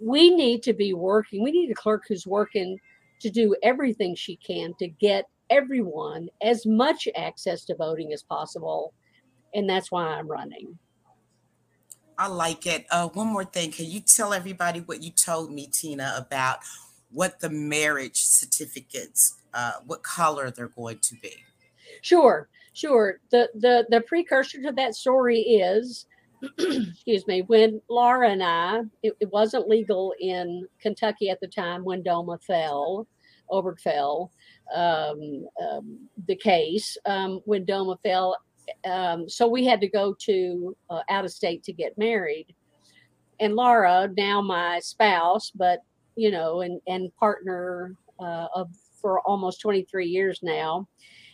We 0.03 0.34
need 0.34 0.62
to 0.64 0.72
be 0.72 0.94
working, 0.94 1.42
we 1.42 1.53
need 1.53 1.70
a 1.70 1.74
clerk 1.74 2.03
who's 2.09 2.26
working 2.26 2.78
to 3.20 3.30
do 3.30 3.55
everything 3.62 4.14
she 4.14 4.36
can 4.36 4.74
to 4.80 4.88
get 4.88 5.26
everyone 5.48 6.28
as 6.42 6.66
much 6.66 7.07
access 7.16 7.64
to 7.66 7.76
voting 7.76 8.12
as 8.12 8.22
possible. 8.22 8.94
And 9.55 9.68
that's 9.68 9.92
why 9.92 10.07
I'm 10.07 10.26
running. 10.26 10.78
I 12.18 12.26
like 12.26 12.66
it. 12.66 12.86
Uh, 12.90 13.09
one 13.09 13.28
more 13.28 13.44
thing. 13.44 13.70
Can 13.70 13.86
you 13.86 14.00
tell 14.00 14.32
everybody 14.32 14.80
what 14.80 15.03
you 15.03 15.11
told 15.11 15.53
me, 15.53 15.66
Tina, 15.66 16.14
about 16.16 16.59
what 17.11 17.40
the 17.40 17.50
marriage 17.50 18.22
certificates, 18.22 19.36
uh, 19.55 19.72
what 19.86 20.03
color 20.03 20.50
they're 20.50 20.68
going 20.68 20.98
to 20.98 21.14
be? 21.16 21.44
Sure, 22.00 22.48
sure. 22.72 23.18
The 23.30 23.50
the 23.55 23.86
the 23.90 24.00
precursor 24.03 24.62
to 24.62 24.72
that 24.72 24.94
story 24.94 25.40
is, 25.40 26.07
excuse 26.59 27.26
me, 27.26 27.43
when 27.43 27.80
Laura 27.88 28.30
and 28.30 28.43
I, 28.43 28.80
it, 29.03 29.14
it, 29.20 29.30
wasn't 29.30 29.68
legal 29.68 30.14
in 30.20 30.66
Kentucky 30.80 31.30
at 31.30 31.40
the 31.40 31.47
time 31.47 31.84
when 31.84 32.03
DOMA 32.03 32.38
fell, 32.38 33.07
Obergefell, 33.51 34.30
um, 34.74 35.47
um, 35.61 36.09
the 36.26 36.36
case 36.36 36.97
um, 37.07 37.40
when 37.45 37.64
DOMA 37.64 37.97
fell. 38.03 38.36
Um, 38.84 39.28
so 39.28 39.47
we 39.47 39.64
had 39.64 39.80
to 39.80 39.88
go 39.88 40.14
to 40.20 40.76
uh, 40.90 41.01
out 41.09 41.24
of 41.24 41.32
state 41.32 41.62
to 41.64 41.72
get 41.72 41.99
married. 41.99 42.55
And 43.40 43.55
Laura, 43.55 44.09
now 44.16 44.40
my 44.40 44.80
spouse, 44.80 45.51
but 45.55 45.80
you 46.16 46.30
know, 46.30 46.61
and 46.61 46.80
and 46.86 47.14
partner 47.16 47.97
uh, 48.20 48.47
of 48.55 48.70
for 49.01 49.20
almost 49.22 49.61
23 49.61 50.07
years 50.07 50.40
now. 50.43 50.88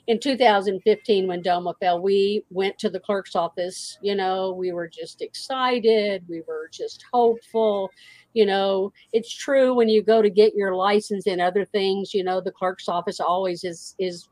In 0.08 0.18
2015, 0.18 1.28
when 1.28 1.42
DOMA 1.42 1.74
fell, 1.80 2.00
we 2.00 2.42
went 2.48 2.78
to 2.78 2.88
the 2.88 2.98
clerk's 2.98 3.36
office. 3.36 3.98
You 4.00 4.14
know, 4.14 4.52
we 4.52 4.72
were 4.72 4.88
just 4.88 5.20
excited. 5.20 6.24
We 6.28 6.40
were 6.48 6.70
just 6.72 7.04
hopeful. 7.12 7.90
You 8.32 8.46
know, 8.46 8.92
it's 9.12 9.32
true 9.32 9.74
when 9.74 9.90
you 9.90 10.02
go 10.02 10.22
to 10.22 10.30
get 10.30 10.54
your 10.54 10.74
license 10.74 11.26
and 11.26 11.42
other 11.42 11.66
things. 11.66 12.14
You 12.14 12.24
know, 12.24 12.40
the 12.40 12.50
clerk's 12.50 12.88
office 12.88 13.20
always 13.20 13.64
is 13.64 13.94
is, 13.98 14.28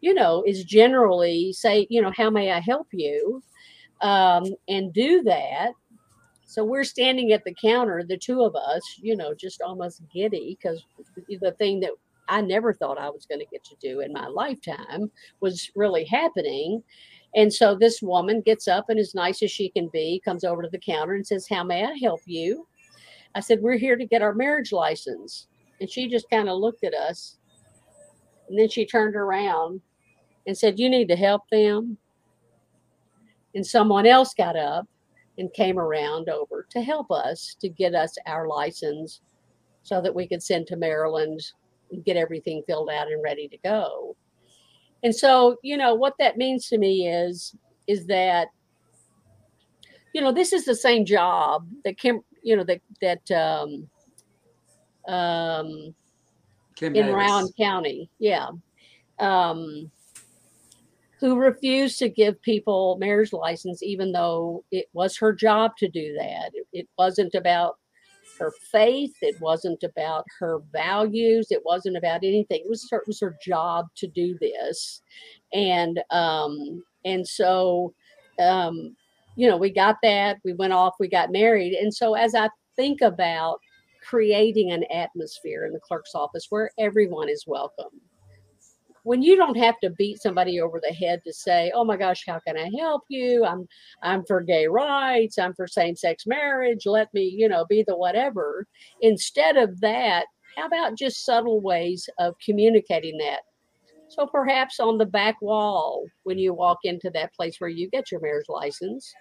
you 0.00 0.14
know, 0.14 0.44
is 0.46 0.62
generally 0.64 1.52
say, 1.52 1.88
you 1.90 2.00
know, 2.00 2.12
how 2.16 2.30
may 2.30 2.52
I 2.52 2.60
help 2.60 2.86
you, 2.92 3.42
um, 4.00 4.44
and 4.68 4.92
do 4.92 5.24
that 5.24 5.72
so 6.50 6.64
we're 6.64 6.82
standing 6.82 7.30
at 7.30 7.44
the 7.44 7.54
counter, 7.54 8.02
the 8.02 8.18
two 8.18 8.42
of 8.42 8.56
us, 8.56 8.82
you 9.00 9.14
know, 9.14 9.34
just 9.34 9.62
almost 9.62 10.02
giddy 10.12 10.58
because 10.60 10.84
the 11.28 11.52
thing 11.60 11.78
that 11.78 11.92
I 12.30 12.40
never 12.40 12.72
thought 12.72 12.96
I 12.96 13.10
was 13.10 13.26
going 13.26 13.40
to 13.40 13.46
get 13.46 13.64
to 13.64 13.76
do 13.80 14.00
in 14.00 14.12
my 14.12 14.28
lifetime 14.28 15.10
was 15.40 15.70
really 15.74 16.04
happening. 16.04 16.82
And 17.34 17.52
so 17.52 17.74
this 17.74 18.00
woman 18.00 18.40
gets 18.40 18.68
up 18.68 18.88
and, 18.88 18.98
as 18.98 19.14
nice 19.14 19.42
as 19.42 19.50
she 19.50 19.68
can 19.68 19.88
be, 19.92 20.22
comes 20.24 20.44
over 20.44 20.62
to 20.62 20.68
the 20.68 20.78
counter 20.78 21.14
and 21.14 21.26
says, 21.26 21.48
How 21.48 21.64
may 21.64 21.84
I 21.84 21.96
help 22.00 22.20
you? 22.24 22.66
I 23.34 23.40
said, 23.40 23.60
We're 23.60 23.76
here 23.76 23.96
to 23.96 24.06
get 24.06 24.22
our 24.22 24.32
marriage 24.32 24.72
license. 24.72 25.48
And 25.80 25.90
she 25.90 26.08
just 26.08 26.30
kind 26.30 26.48
of 26.48 26.58
looked 26.58 26.84
at 26.84 26.94
us. 26.94 27.38
And 28.48 28.58
then 28.58 28.68
she 28.68 28.86
turned 28.86 29.16
around 29.16 29.80
and 30.46 30.56
said, 30.56 30.78
You 30.78 30.88
need 30.88 31.08
to 31.08 31.16
help 31.16 31.42
them. 31.50 31.98
And 33.56 33.66
someone 33.66 34.06
else 34.06 34.34
got 34.34 34.56
up 34.56 34.86
and 35.36 35.52
came 35.52 35.80
around 35.80 36.28
over 36.28 36.66
to 36.70 36.80
help 36.80 37.10
us 37.10 37.56
to 37.60 37.68
get 37.68 37.94
us 37.94 38.16
our 38.26 38.46
license 38.46 39.20
so 39.82 40.00
that 40.00 40.14
we 40.14 40.28
could 40.28 40.42
send 40.42 40.66
to 40.68 40.76
Maryland 40.76 41.32
and 41.32 41.42
get 42.04 42.16
everything 42.16 42.62
filled 42.66 42.90
out 42.90 43.08
and 43.08 43.22
ready 43.22 43.48
to 43.48 43.58
go. 43.58 44.16
And 45.02 45.14
so, 45.14 45.56
you 45.62 45.76
know, 45.76 45.94
what 45.94 46.14
that 46.18 46.36
means 46.36 46.68
to 46.68 46.78
me 46.78 47.08
is 47.08 47.54
is 47.86 48.06
that 48.06 48.48
you 50.12 50.20
know, 50.20 50.32
this 50.32 50.52
is 50.52 50.64
the 50.64 50.74
same 50.74 51.04
job 51.04 51.68
that 51.84 51.96
Kim, 51.96 52.20
you 52.42 52.56
know, 52.56 52.64
that 52.64 52.80
that 53.00 53.30
um 53.30 53.88
um 55.12 55.94
Kim 56.76 56.94
in 56.94 57.06
Davis. 57.06 57.14
Rowan 57.14 57.48
County. 57.58 58.10
Yeah. 58.18 58.48
Um 59.18 59.90
who 61.20 61.36
refused 61.36 61.98
to 61.98 62.08
give 62.08 62.40
people 62.40 62.96
marriage 62.98 63.32
license, 63.34 63.82
even 63.82 64.10
though 64.10 64.64
it 64.72 64.86
was 64.94 65.18
her 65.18 65.34
job 65.34 65.72
to 65.76 65.86
do 65.86 66.14
that. 66.18 66.50
It 66.72 66.88
wasn't 66.96 67.34
about 67.34 67.76
her 68.40 68.52
faith. 68.72 69.12
It 69.22 69.40
wasn't 69.40 69.82
about 69.84 70.24
her 70.40 70.60
values. 70.72 71.48
It 71.50 71.62
wasn't 71.64 71.96
about 71.96 72.24
anything. 72.24 72.62
It 72.64 72.68
was 72.68 72.88
her, 72.90 72.98
it 72.98 73.06
was 73.06 73.20
her 73.20 73.36
job 73.44 73.86
to 73.96 74.08
do 74.08 74.36
this, 74.40 75.02
and 75.52 76.00
um, 76.10 76.82
and 77.04 77.26
so 77.26 77.94
um, 78.40 78.96
you 79.36 79.46
know 79.46 79.56
we 79.56 79.70
got 79.70 79.96
that. 80.02 80.38
We 80.44 80.54
went 80.54 80.72
off. 80.72 80.94
We 80.98 81.08
got 81.08 81.30
married, 81.30 81.74
and 81.74 81.94
so 81.94 82.14
as 82.14 82.34
I 82.34 82.48
think 82.74 83.02
about 83.02 83.60
creating 84.02 84.72
an 84.72 84.84
atmosphere 84.92 85.66
in 85.66 85.72
the 85.72 85.80
clerk's 85.80 86.14
office 86.14 86.46
where 86.48 86.70
everyone 86.78 87.28
is 87.28 87.44
welcome 87.46 88.00
when 89.04 89.22
you 89.22 89.36
don't 89.36 89.56
have 89.56 89.78
to 89.80 89.90
beat 89.90 90.20
somebody 90.20 90.60
over 90.60 90.80
the 90.82 90.94
head 90.94 91.22
to 91.24 91.32
say, 91.32 91.72
"Oh 91.74 91.84
my 91.84 91.96
gosh, 91.96 92.24
how 92.26 92.40
can 92.46 92.56
I 92.56 92.70
help 92.78 93.02
you? 93.08 93.44
I'm 93.44 93.66
I'm 94.02 94.24
for 94.24 94.40
gay 94.40 94.66
rights, 94.66 95.38
I'm 95.38 95.54
for 95.54 95.66
same-sex 95.66 96.24
marriage, 96.26 96.86
let 96.86 97.12
me, 97.14 97.24
you 97.24 97.48
know, 97.48 97.64
be 97.68 97.82
the 97.86 97.96
whatever." 97.96 98.66
Instead 99.00 99.56
of 99.56 99.80
that, 99.80 100.26
how 100.56 100.66
about 100.66 100.98
just 100.98 101.24
subtle 101.24 101.60
ways 101.60 102.08
of 102.18 102.34
communicating 102.44 103.18
that? 103.18 103.40
So 104.08 104.26
perhaps 104.26 104.80
on 104.80 104.98
the 104.98 105.06
back 105.06 105.40
wall 105.40 106.04
when 106.24 106.36
you 106.36 106.52
walk 106.52 106.78
into 106.82 107.10
that 107.10 107.32
place 107.32 107.60
where 107.60 107.70
you 107.70 107.88
get 107.90 108.10
your 108.10 108.20
marriage 108.20 108.48
license, 108.48 109.12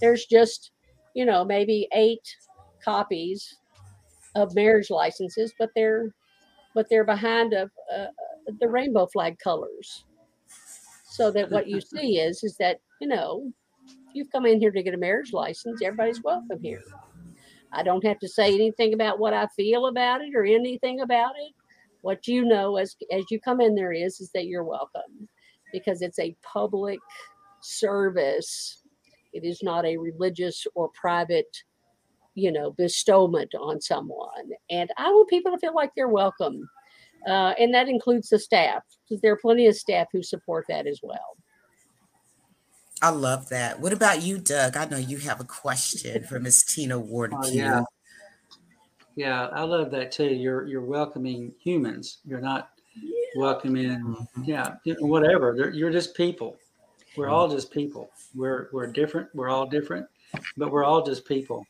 there's 0.00 0.26
just, 0.26 0.72
you 1.14 1.24
know, 1.24 1.44
maybe 1.44 1.86
8 1.94 2.18
copies 2.84 3.58
of 4.34 4.54
marriage 4.54 4.90
licenses, 4.90 5.52
but 5.58 5.70
they're 5.76 6.12
but 6.74 6.86
they're 6.88 7.04
behind 7.04 7.52
a, 7.52 7.70
a, 7.94 8.06
the 8.46 8.68
rainbow 8.68 9.06
flag 9.06 9.38
colors. 9.38 10.04
So 11.04 11.30
that 11.32 11.50
what 11.50 11.68
you 11.68 11.80
see 11.80 12.18
is 12.18 12.42
is 12.42 12.56
that 12.58 12.80
you 13.00 13.08
know 13.08 13.52
if 13.88 14.14
you've 14.14 14.32
come 14.32 14.46
in 14.46 14.60
here 14.60 14.70
to 14.70 14.82
get 14.82 14.94
a 14.94 14.98
marriage 14.98 15.32
license 15.32 15.82
everybody's 15.82 16.22
welcome 16.22 16.60
here. 16.62 16.82
I 17.72 17.82
don't 17.82 18.04
have 18.04 18.18
to 18.18 18.28
say 18.28 18.52
anything 18.52 18.92
about 18.92 19.18
what 19.18 19.32
i 19.32 19.46
feel 19.56 19.86
about 19.86 20.20
it 20.20 20.34
or 20.34 20.44
anything 20.44 21.00
about 21.00 21.32
it. 21.38 21.52
What 22.02 22.26
you 22.26 22.44
know 22.44 22.76
as 22.76 22.96
as 23.10 23.24
you 23.30 23.40
come 23.40 23.60
in 23.60 23.74
there 23.74 23.92
is 23.92 24.20
is 24.20 24.30
that 24.32 24.46
you're 24.46 24.64
welcome 24.64 25.28
because 25.72 26.02
it's 26.02 26.18
a 26.18 26.36
public 26.42 26.98
service. 27.60 28.82
It 29.32 29.44
is 29.44 29.62
not 29.62 29.86
a 29.86 29.96
religious 29.96 30.66
or 30.74 30.90
private 30.90 31.56
you 32.34 32.50
know 32.50 32.72
bestowment 32.72 33.54
on 33.54 33.80
someone. 33.80 34.50
And 34.70 34.90
i 34.96 35.08
want 35.10 35.28
people 35.28 35.52
to 35.52 35.58
feel 35.58 35.74
like 35.74 35.90
they're 35.94 36.08
welcome 36.08 36.68
uh, 37.26 37.54
and 37.58 37.72
that 37.74 37.88
includes 37.88 38.28
the 38.28 38.38
staff, 38.38 38.82
because 39.08 39.20
there 39.20 39.32
are 39.32 39.38
plenty 39.38 39.66
of 39.66 39.76
staff 39.76 40.08
who 40.12 40.22
support 40.22 40.66
that 40.68 40.86
as 40.86 41.00
well. 41.02 41.36
I 43.00 43.10
love 43.10 43.48
that. 43.48 43.80
What 43.80 43.92
about 43.92 44.22
you, 44.22 44.38
Doug? 44.38 44.76
I 44.76 44.84
know 44.84 44.96
you 44.96 45.18
have 45.18 45.40
a 45.40 45.44
question 45.44 46.24
for 46.24 46.38
Miss 46.38 46.62
Tina 46.62 46.98
Ward. 46.98 47.32
Oh, 47.34 47.48
yeah. 47.48 47.82
Yeah, 49.14 49.48
I 49.48 49.62
love 49.62 49.90
that 49.90 50.10
too. 50.10 50.28
You're 50.28 50.66
you're 50.66 50.80
welcoming 50.80 51.52
humans. 51.62 52.20
You're 52.24 52.40
not 52.40 52.70
yeah. 52.94 53.10
welcoming, 53.36 54.00
mm-hmm. 54.00 54.44
yeah, 54.44 54.76
whatever. 55.00 55.54
They're, 55.54 55.68
you're 55.70 55.90
just 55.90 56.16
people. 56.16 56.56
We're 57.14 57.28
all 57.28 57.46
just 57.46 57.70
people. 57.70 58.08
We're 58.34 58.70
we're 58.72 58.86
different. 58.86 59.28
We're 59.34 59.50
all 59.50 59.66
different, 59.66 60.06
but 60.56 60.70
we're 60.70 60.84
all 60.84 61.02
just 61.04 61.26
people. 61.26 61.66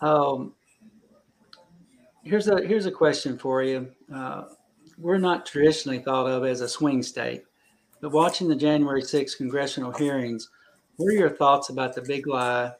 Um, 0.00 0.54
here's 2.24 2.48
a 2.48 2.62
here's 2.66 2.86
a 2.86 2.90
question 2.90 3.38
for 3.38 3.62
you. 3.62 3.92
Uh, 4.12 4.44
we're 4.98 5.18
not 5.18 5.46
traditionally 5.46 5.98
thought 5.98 6.26
of 6.26 6.44
as 6.44 6.60
a 6.60 6.68
swing 6.68 7.02
state, 7.02 7.42
but 8.00 8.12
watching 8.12 8.48
the 8.48 8.56
January 8.56 9.02
6th 9.02 9.36
congressional 9.36 9.92
hearings, 9.92 10.50
what 10.96 11.08
are 11.08 11.16
your 11.16 11.30
thoughts 11.30 11.68
about 11.68 11.94
the 11.94 12.02
big 12.02 12.26
lie 12.26 12.72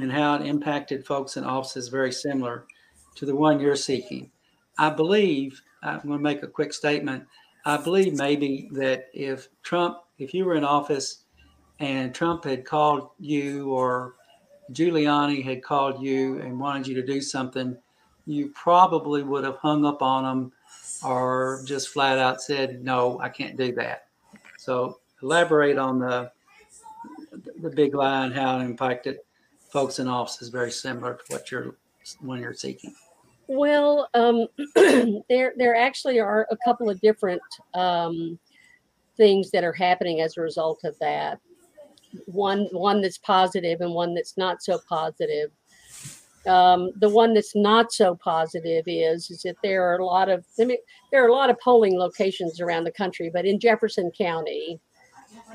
and 0.00 0.10
how 0.10 0.34
it 0.34 0.46
impacted 0.46 1.06
folks 1.06 1.36
in 1.36 1.44
offices 1.44 1.88
very 1.88 2.12
similar 2.12 2.66
to 3.14 3.26
the 3.26 3.36
one 3.36 3.60
you're 3.60 3.76
seeking? 3.76 4.30
I 4.78 4.90
believe 4.90 5.62
I'm 5.82 6.00
going 6.00 6.18
to 6.18 6.22
make 6.22 6.42
a 6.42 6.48
quick 6.48 6.72
statement. 6.72 7.24
I 7.64 7.76
believe 7.76 8.14
maybe 8.14 8.68
that 8.72 9.06
if 9.12 9.48
Trump, 9.62 9.98
if 10.18 10.32
you 10.32 10.44
were 10.44 10.54
in 10.54 10.64
office 10.64 11.24
and 11.78 12.14
Trump 12.14 12.44
had 12.44 12.64
called 12.64 13.10
you 13.18 13.70
or 13.70 14.14
Giuliani 14.72 15.44
had 15.44 15.62
called 15.62 16.02
you 16.02 16.40
and 16.40 16.58
wanted 16.58 16.86
you 16.86 16.94
to 16.94 17.06
do 17.06 17.20
something, 17.20 17.76
you 18.26 18.48
probably 18.54 19.22
would 19.22 19.44
have 19.44 19.56
hung 19.56 19.84
up 19.84 20.02
on 20.02 20.24
them 20.24 20.52
or 21.04 21.62
just 21.64 21.88
flat 21.88 22.18
out 22.18 22.42
said, 22.42 22.84
no, 22.84 23.20
I 23.20 23.28
can't 23.28 23.56
do 23.56 23.72
that. 23.74 24.08
So 24.58 24.98
elaborate 25.22 25.78
on 25.78 25.98
the 25.98 26.30
the 27.60 27.70
big 27.70 27.94
lie 27.94 28.24
and 28.24 28.34
how 28.34 28.58
it 28.58 28.64
impacted 28.64 29.18
folks 29.68 29.98
in 29.98 30.08
office 30.08 30.42
is 30.42 30.48
very 30.48 30.70
similar 30.70 31.14
to 31.14 31.32
what 31.32 31.50
you're 31.50 31.76
when 32.20 32.40
you're 32.40 32.54
seeking. 32.54 32.94
Well, 33.48 34.08
um, 34.14 34.46
there 35.28 35.52
there 35.56 35.76
actually 35.76 36.18
are 36.18 36.46
a 36.50 36.56
couple 36.64 36.90
of 36.90 37.00
different 37.00 37.42
um, 37.74 38.38
things 39.16 39.50
that 39.50 39.64
are 39.64 39.72
happening 39.72 40.20
as 40.20 40.36
a 40.36 40.40
result 40.40 40.80
of 40.84 40.98
that. 40.98 41.38
One 42.26 42.68
one 42.72 43.00
that's 43.02 43.18
positive 43.18 43.80
and 43.80 43.92
one 43.92 44.14
that's 44.14 44.36
not 44.36 44.62
so 44.62 44.78
positive 44.88 45.50
Um, 46.46 46.90
the 47.00 47.08
one 47.08 47.34
that's 47.34 47.56
not 47.56 47.92
so 47.92 48.14
positive 48.14 48.84
is 48.86 49.30
is 49.30 49.42
that 49.42 49.56
there 49.62 49.82
are 49.82 49.98
a 49.98 50.04
lot 50.04 50.28
of 50.28 50.44
I 50.60 50.64
mean, 50.64 50.78
there 51.10 51.24
are 51.24 51.28
a 51.28 51.34
lot 51.34 51.50
of 51.50 51.58
polling 51.60 51.98
locations 51.98 52.60
around 52.60 52.84
the 52.84 52.92
country, 52.92 53.30
but 53.32 53.44
in 53.44 53.58
Jefferson 53.58 54.10
County, 54.16 54.78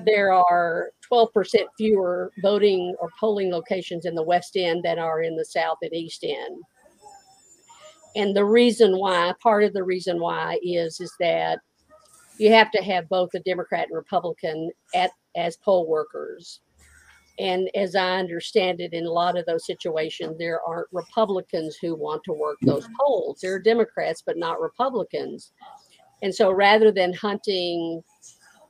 there 0.06 0.34
are 0.34 0.92
12% 1.12 1.66
fewer 1.78 2.32
voting 2.42 2.96
or 3.00 3.10
polling 3.20 3.52
locations 3.52 4.06
in 4.06 4.16
the 4.16 4.24
West 4.24 4.56
End 4.56 4.84
than 4.84 5.00
are 5.00 5.22
in 5.22 5.36
the 5.36 5.46
South 5.46 5.78
and 5.82 5.94
East 5.94 6.24
End. 6.24 6.62
And 8.16 8.36
the 8.36 8.46
reason 8.46 8.98
why, 8.98 9.34
part 9.42 9.64
of 9.64 9.74
the 9.74 9.84
reason 9.84 10.20
why 10.20 10.60
is 10.62 11.00
is 11.00 11.14
that 11.20 11.60
you 12.38 12.52
have 12.52 12.72
to 12.72 12.82
have 12.82 13.08
both 13.08 13.30
a 13.34 13.40
Democrat 13.40 13.88
and 13.88 13.96
Republican 13.96 14.72
at 14.94 15.12
as 15.36 15.58
poll 15.58 15.88
workers. 15.88 16.60
And 17.42 17.70
as 17.76 17.96
I 17.96 18.20
understand 18.20 18.82
it, 18.82 18.94
in 18.94 19.06
a 19.06 19.12
lot 19.12 19.36
of 19.36 19.48
those 19.48 19.66
situations, 19.66 20.38
there 20.38 20.62
aren't 20.62 20.88
Republicans 20.92 21.76
who 21.82 21.96
want 21.96 22.24
to 22.26 22.34
work 22.34 22.58
those 22.62 22.88
polls. 23.00 23.40
There 23.42 23.56
are 23.56 23.60
Democrats, 23.60 24.22
but 24.24 24.38
not 24.38 24.62
Republicans. 24.62 25.52
And 26.22 26.34
so 26.34 26.52
rather 26.52 26.92
than 26.92 27.14
hunting 27.14 28.04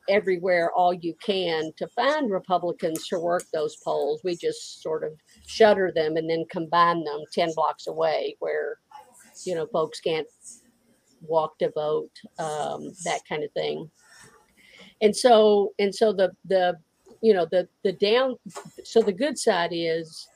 everywhere 0.08 0.72
all 0.72 0.94
you 0.94 1.14
can 1.22 1.70
to 1.76 1.86
find 1.88 2.30
Republicans 2.30 3.06
to 3.08 3.18
work 3.18 3.44
those 3.52 3.76
polls, 3.84 4.22
we 4.24 4.36
just 4.36 4.82
sort 4.82 5.04
of 5.04 5.12
shutter 5.46 5.92
them 5.94 6.16
and 6.16 6.30
then 6.30 6.46
combine 6.50 7.04
them 7.04 7.20
10 7.34 7.50
blocks 7.54 7.86
away 7.86 8.36
where 8.38 8.78
you 9.44 9.54
know, 9.54 9.66
folks 9.66 10.00
can't 10.00 10.26
walk 11.22 11.58
to 11.58 11.70
vote, 11.74 12.10
um, 12.38 12.92
that 13.04 13.20
kind 13.28 13.44
of 13.44 13.52
thing. 13.52 13.90
And 15.00 15.14
so, 15.14 15.72
and 15.78 15.94
so 15.94 16.12
the 16.12 16.32
the 16.46 16.76
you 17.22 17.32
know 17.32 17.46
the 17.50 17.68
the 17.84 17.92
down. 17.92 18.36
So 18.84 19.00
the 19.00 19.12
good 19.12 19.38
side 19.38 19.70
is 19.72 20.28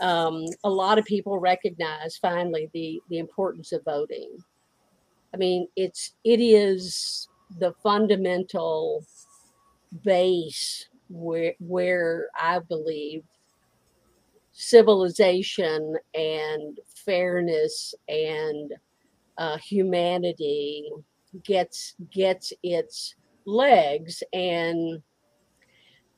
um, 0.00 0.44
a 0.64 0.70
lot 0.70 0.98
of 0.98 1.04
people 1.04 1.38
recognize 1.38 2.16
finally 2.16 2.70
the 2.72 3.00
the 3.10 3.18
importance 3.18 3.72
of 3.72 3.84
voting. 3.84 4.38
I 5.34 5.36
mean, 5.36 5.68
it's 5.76 6.14
it 6.24 6.40
is 6.40 7.28
the 7.58 7.72
fundamental 7.82 9.04
base 10.04 10.88
where 11.08 11.54
where 11.58 12.28
I 12.40 12.60
believe 12.60 13.24
civilization 14.52 15.96
and 16.14 16.78
fairness 17.04 17.94
and 18.08 18.72
uh, 19.38 19.56
humanity 19.58 20.90
gets 21.44 21.94
gets 22.12 22.52
its 22.62 23.14
legs 23.44 24.22
and 24.32 25.02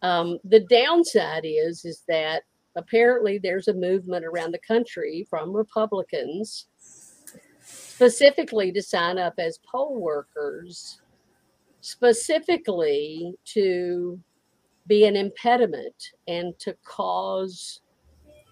um, 0.02 0.38
the 0.44 0.60
downside 0.60 1.44
is 1.44 1.84
is 1.84 2.02
that 2.08 2.42
apparently 2.76 3.38
there's 3.38 3.68
a 3.68 3.74
movement 3.74 4.24
around 4.24 4.52
the 4.52 4.60
country 4.66 5.26
from 5.28 5.52
republicans 5.52 6.66
specifically 7.60 8.72
to 8.72 8.82
sign 8.82 9.18
up 9.18 9.34
as 9.38 9.58
poll 9.70 10.00
workers 10.00 11.00
specifically 11.80 13.34
to 13.44 14.18
be 14.86 15.04
an 15.04 15.16
impediment 15.16 15.94
and 16.28 16.58
to 16.58 16.74
cause 16.84 17.80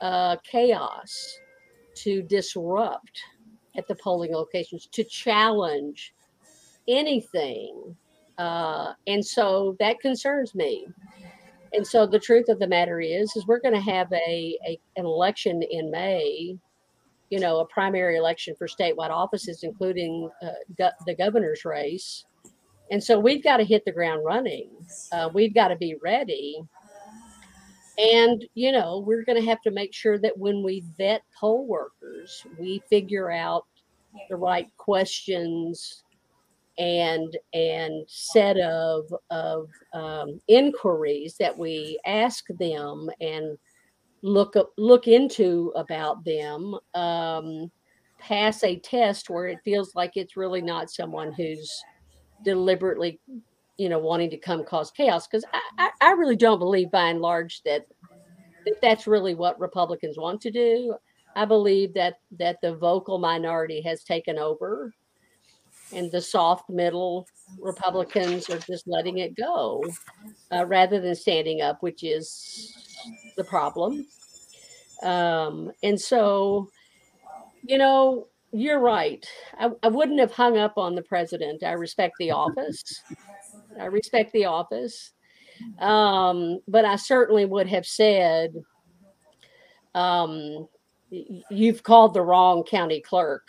uh, 0.01 0.37
chaos 0.45 1.39
to 1.95 2.23
disrupt 2.23 3.21
at 3.77 3.87
the 3.89 3.95
polling 3.97 4.33
locations, 4.33 4.87
to 4.87 5.05
challenge 5.05 6.15
anything. 6.87 7.97
Uh, 8.39 8.93
and 9.07 9.25
so 9.25 9.77
that 9.81 9.99
concerns 10.01 10.55
me. 10.55 10.87
And 11.73 11.87
so 11.87 12.07
the 12.07 12.19
truth 12.19 12.49
of 12.49 12.59
the 12.59 12.67
matter 12.67 13.01
is, 13.01 13.35
is 13.37 13.47
we're 13.47 13.61
going 13.61 13.75
to 13.75 13.81
have 13.81 14.11
a, 14.13 14.59
a 14.67 14.81
an 14.97 15.05
election 15.05 15.63
in 15.63 15.91
May, 15.91 16.57
you 17.31 17.41
know, 17.41 17.61
a 17.61 17.67
primary 17.67 18.17
election 18.17 18.55
for 18.57 18.67
statewide 18.67 19.11
offices, 19.11 19.63
including 19.63 20.31
uh, 20.43 20.51
go- 20.77 20.91
the 21.07 21.15
governor's 21.15 21.65
race. 21.65 22.25
And 22.91 23.05
so 23.05 23.19
we've 23.19 23.45
got 23.45 23.59
to 23.59 23.65
hit 23.65 23.85
the 23.85 23.93
ground 23.93 24.25
running. 24.25 24.71
Uh, 25.13 25.29
we've 25.33 25.55
got 25.55 25.69
to 25.69 25.77
be 25.77 25.97
ready. 26.03 26.63
And, 27.99 28.47
you 28.55 28.73
know, 28.73 29.05
we're 29.07 29.25
going 29.25 29.39
to 29.39 29.47
have 29.47 29.61
to 29.63 29.71
make 29.71 29.93
sure 29.93 30.19
that 30.19 30.39
when 30.39 30.63
we 30.63 30.85
vet 30.97 31.23
poll 31.39 31.67
workers, 31.67 32.47
we 32.59 32.83
figure 32.89 33.31
out 33.31 33.67
the 34.31 34.37
right 34.37 34.69
questions 34.79 36.05
and 36.79 37.37
and 37.53 38.05
set 38.09 38.57
of 38.59 39.05
of 39.31 39.69
um, 39.95 40.41
inquiries 40.49 41.37
that 41.39 41.57
we 41.57 41.99
ask 42.07 42.45
them 42.59 43.09
and 43.21 43.59
look 44.23 44.57
up 44.57 44.71
look 44.79 45.07
into 45.07 45.73
about 45.77 46.25
them 46.25 46.75
um, 46.95 47.71
pass 48.19 48.63
a 48.65 48.79
test 48.79 49.31
where 49.31 49.47
it 49.47 49.59
feels 49.65 49.95
like 49.95 50.13
it's 50.17 50.37
really 50.37 50.63
not 50.63 50.91
someone 50.91 51.33
who's 51.33 51.71
deliberately 52.45 53.21
you 53.79 53.89
know, 53.89 53.99
wanting 53.99 54.29
to 54.29 54.37
come 54.37 54.65
cause 54.65 54.91
chaos. 54.91 55.27
Because 55.27 55.45
I, 55.55 55.61
I, 55.79 55.91
I, 56.09 56.11
really 56.13 56.37
don't 56.37 56.59
believe, 56.59 56.91
by 56.91 57.09
and 57.09 57.21
large, 57.21 57.63
that, 57.63 57.87
that 58.67 58.75
that's 58.83 59.07
really 59.07 59.35
what 59.35 59.59
Republicans 59.59 60.19
want 60.19 60.41
to 60.43 60.51
do. 60.51 60.95
I 61.37 61.45
believe 61.45 61.95
that 61.95 62.17
that 62.39 62.59
the 62.61 62.75
vocal 62.75 63.19
minority 63.19 63.81
has 63.83 64.03
taken 64.03 64.39
over, 64.39 64.93
and 65.93 66.11
the 66.13 66.21
soft 66.21 66.69
middle 66.69 67.27
Republicans 67.61 68.51
are 68.51 68.59
just 68.59 68.87
letting 68.87 69.19
it 69.19 69.35
go, 69.37 69.83
uh, 70.53 70.67
rather 70.67 71.01
than 71.01 71.15
standing 71.15 71.63
up, 71.63 71.83
which 71.83 72.05
is 72.05 72.75
the 73.37 73.45
problem. 73.45 74.07
Um, 75.03 75.73
and 75.83 76.01
so, 76.01 76.69
you 77.63 77.79
know, 77.79 78.27
you're 78.53 78.81
right. 78.81 79.27
I, 79.59 79.71
I 79.83 79.89
wouldn't 79.89 80.21
have 80.21 80.33
hung 80.33 80.59
up 80.59 80.77
on 80.77 80.95
the 80.95 81.03
president. 81.03 81.63
I 81.63 81.73
respect 81.73 82.15
the 82.19 82.31
office. 82.31 83.03
I 83.81 83.87
respect 83.87 84.33
the 84.33 84.47
office. 84.47 85.13
Um, 85.79 86.61
but 86.69 86.85
I 86.85 86.97
certainly 86.97 87.45
would 87.45 87.69
have 87.69 87.87
said, 87.87 88.55
um, 89.95 90.69
you've 91.11 91.83
called 91.83 92.15
the 92.15 92.23
wrong 92.23 92.63
county 92.65 93.01
clerk. 93.01 93.49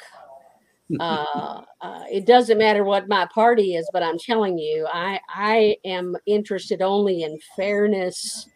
Uh, 1.00 1.62
uh, 1.82 2.04
it 2.12 2.26
doesn't 2.26 2.58
matter 2.58 2.84
what 2.84 3.08
my 3.08 3.28
party 3.34 3.76
is, 3.76 3.90
but 3.94 4.04
I'm 4.04 4.18
telling 4.18 4.58
you, 4.58 4.88
I, 4.92 5.20
I 5.30 5.78
am 5.86 6.16
interested 6.26 6.82
only 6.82 7.24
in 7.24 7.38
fairness 7.56 8.48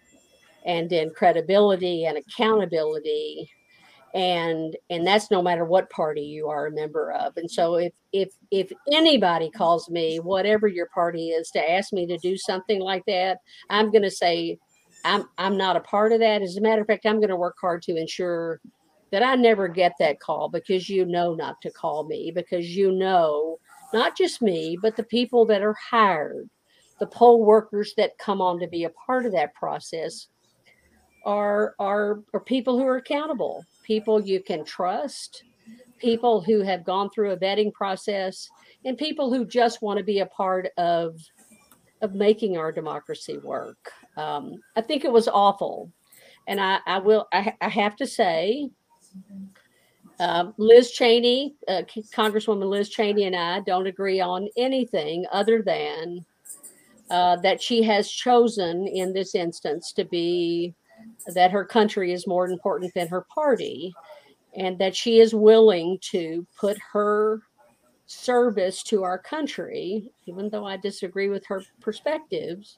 and 0.66 0.92
in 0.92 1.12
credibility 1.12 2.06
and 2.06 2.18
accountability. 2.18 3.50
And 4.16 4.76
and 4.92 5.06
that's 5.08 5.32
no 5.32 5.42
matter 5.42 5.66
what 5.66 5.90
party 5.90 6.22
you 6.22 6.48
are 6.48 6.68
a 6.68 6.72
member 6.72 7.12
of. 7.14 7.36
And 7.38 7.50
so 7.50 7.76
if 7.76 7.94
if 8.12 8.30
if 8.52 8.72
anybody 8.92 9.50
calls 9.50 9.90
me 9.90 10.20
whatever 10.20 10.68
your 10.68 10.88
party 10.94 11.30
is 11.30 11.50
to 11.52 11.72
ask 11.72 11.92
me 11.92 12.06
to 12.08 12.18
do 12.20 12.38
something 12.38 12.80
like 12.80 13.04
that 13.08 13.40
i'm 13.72 13.92
going 13.92 14.04
to 14.04 14.12
say 14.12 14.58
i'm 15.04 15.26
i'm 15.40 15.58
not 15.58 15.76
a 15.76 15.82
part 15.82 16.12
of 16.12 16.20
that. 16.20 16.44
As 16.44 16.58
a 16.58 16.62
matter 16.62 16.82
of 16.82 16.88
fact 16.88 17.08
i'm 17.08 17.20
going 17.20 17.30
to 17.30 17.36
work 17.36 17.56
hard 17.60 17.82
to 17.84 17.96
ensure 17.96 18.62
that 19.14 19.24
i 19.24 19.36
never 19.36 19.68
get 19.68 19.94
that 20.00 20.20
call 20.20 20.50
because 20.50 20.90
you 20.90 21.06
know 21.06 21.34
not 21.34 21.62
to 21.62 21.72
call 21.72 22.04
me 22.04 22.32
because 22.34 22.76
you 22.76 22.92
know 22.92 23.58
not 23.94 24.18
just 24.18 24.42
me 24.42 24.78
but 24.82 24.98
the 24.98 25.04
people 25.04 25.46
that 25.46 25.62
are 25.62 25.76
hired 25.90 26.50
the 27.00 27.08
poll 27.08 27.46
workers 27.46 27.94
that 27.96 28.18
come 28.18 28.42
on 28.42 28.60
to 28.60 28.68
be 28.68 28.84
a 28.84 28.90
part 28.90 29.26
of 29.26 29.32
that 29.32 29.54
process 29.54 30.28
are 31.26 31.76
are 31.80 32.22
are 32.34 32.42
people 32.42 32.78
who 32.78 32.86
are 32.86 32.98
accountable 32.98 33.66
people 33.84 34.22
you 34.22 34.42
can 34.42 34.66
trust, 34.66 35.44
people 36.00 36.42
who 36.42 36.62
have 36.62 36.84
gone 36.84 37.10
through 37.10 37.32
a 37.32 37.38
vetting 37.38 37.72
process, 37.72 38.50
and 38.86 38.98
people 38.98 39.32
who 39.32 39.46
just 39.46 39.82
want 39.82 39.98
to 40.00 40.04
be 40.04 40.20
a 40.20 40.26
part 40.26 40.70
of 40.78 41.20
of 42.02 42.16
making 42.16 42.58
our 42.58 42.72
democracy 42.72 43.38
work. 43.38 43.92
Um, 44.18 44.56
I 44.76 44.82
think 44.82 45.06
it 45.06 45.12
was 45.12 45.28
awful, 45.28 45.92
and 46.48 46.60
I, 46.60 46.80
I 46.88 47.00
will. 47.00 47.28
I, 47.32 47.54
I, 47.62 47.70
have 47.70 47.96
to 47.98 48.08
say, 48.08 48.70
uh, 50.20 50.52
Liz 50.58 50.92
Cheney, 50.92 51.56
uh, 51.68 51.82
Congresswoman 52.16 52.70
Liz 52.70 52.90
Cheney, 52.90 53.26
and 53.26 53.36
I 53.36 53.62
don't 53.62 53.88
agree 53.88 54.20
on 54.20 54.48
anything 54.58 55.26
other 55.32 55.62
than 55.62 56.26
uh, 57.10 57.36
that 57.38 57.62
she 57.62 57.84
has 57.84 58.10
chosen 58.10 58.88
in 58.88 59.14
this 59.14 59.36
instance 59.36 59.92
to 59.94 60.06
be 60.06 60.74
that 61.34 61.52
her 61.52 61.66
country 61.66 62.14
is 62.14 62.28
more 62.28 62.48
important 62.48 62.94
than 62.94 63.08
her 63.08 63.26
party 63.34 63.94
and 64.56 64.78
that 64.80 64.96
she 64.96 65.20
is 65.20 65.34
willing 65.34 65.98
to 66.02 66.46
put 66.60 66.78
her 66.92 67.42
service 68.06 68.84
to 68.84 69.04
our 69.04 69.18
country, 69.18 70.12
even 70.26 70.50
though 70.50 70.66
I 70.66 70.78
disagree 70.78 71.30
with 71.30 71.46
her 71.48 71.64
perspectives, 71.82 72.78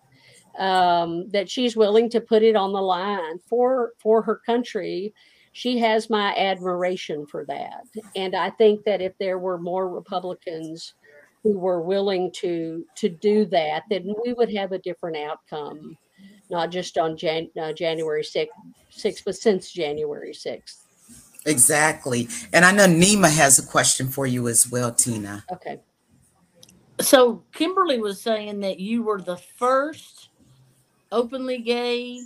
um, 0.57 1.29
that 1.29 1.49
she's 1.49 1.75
willing 1.75 2.09
to 2.11 2.21
put 2.21 2.43
it 2.43 2.55
on 2.55 2.71
the 2.71 2.81
line 2.81 3.39
for 3.47 3.91
for 3.99 4.21
her 4.21 4.41
country. 4.45 5.13
She 5.55 5.77
has 5.79 6.09
my 6.09 6.35
admiration 6.35 7.25
for 7.25 7.45
that, 7.45 7.85
and 8.13 8.35
I 8.35 8.49
think 8.49 8.83
that 8.83 9.01
if 9.01 9.17
there 9.19 9.39
were 9.39 9.57
more 9.57 9.87
Republicans 9.87 10.95
who 11.43 11.57
were 11.57 11.81
willing 11.81 12.29
to 12.41 12.85
to 12.95 13.07
do 13.07 13.45
that, 13.45 13.83
then 13.89 14.13
we 14.25 14.33
would 14.33 14.53
have 14.53 14.73
a 14.73 14.79
different 14.79 15.15
outcome 15.15 15.97
not 16.49 16.71
just 16.71 16.97
on 16.97 17.15
Jan- 17.15 17.51
uh, 17.57 17.71
January 17.71 18.21
6th, 18.21 18.47
6th, 18.91 19.23
but 19.25 19.35
since 19.35 19.71
January 19.71 20.33
6th. 20.33 20.81
Exactly. 21.45 22.27
And 22.51 22.65
I 22.65 22.71
know 22.71 22.85
Nima 22.85 23.31
has 23.31 23.57
a 23.57 23.65
question 23.65 24.09
for 24.09 24.27
you 24.27 24.49
as 24.49 24.69
well, 24.69 24.91
Tina. 24.91 25.45
Okay. 25.51 25.79
So 26.99 27.43
Kimberly 27.53 27.99
was 27.99 28.21
saying 28.21 28.59
that 28.59 28.79
you 28.79 29.03
were 29.03 29.21
the 29.21 29.37
first 29.37 30.29
openly 31.11 31.59
gay 31.59 32.19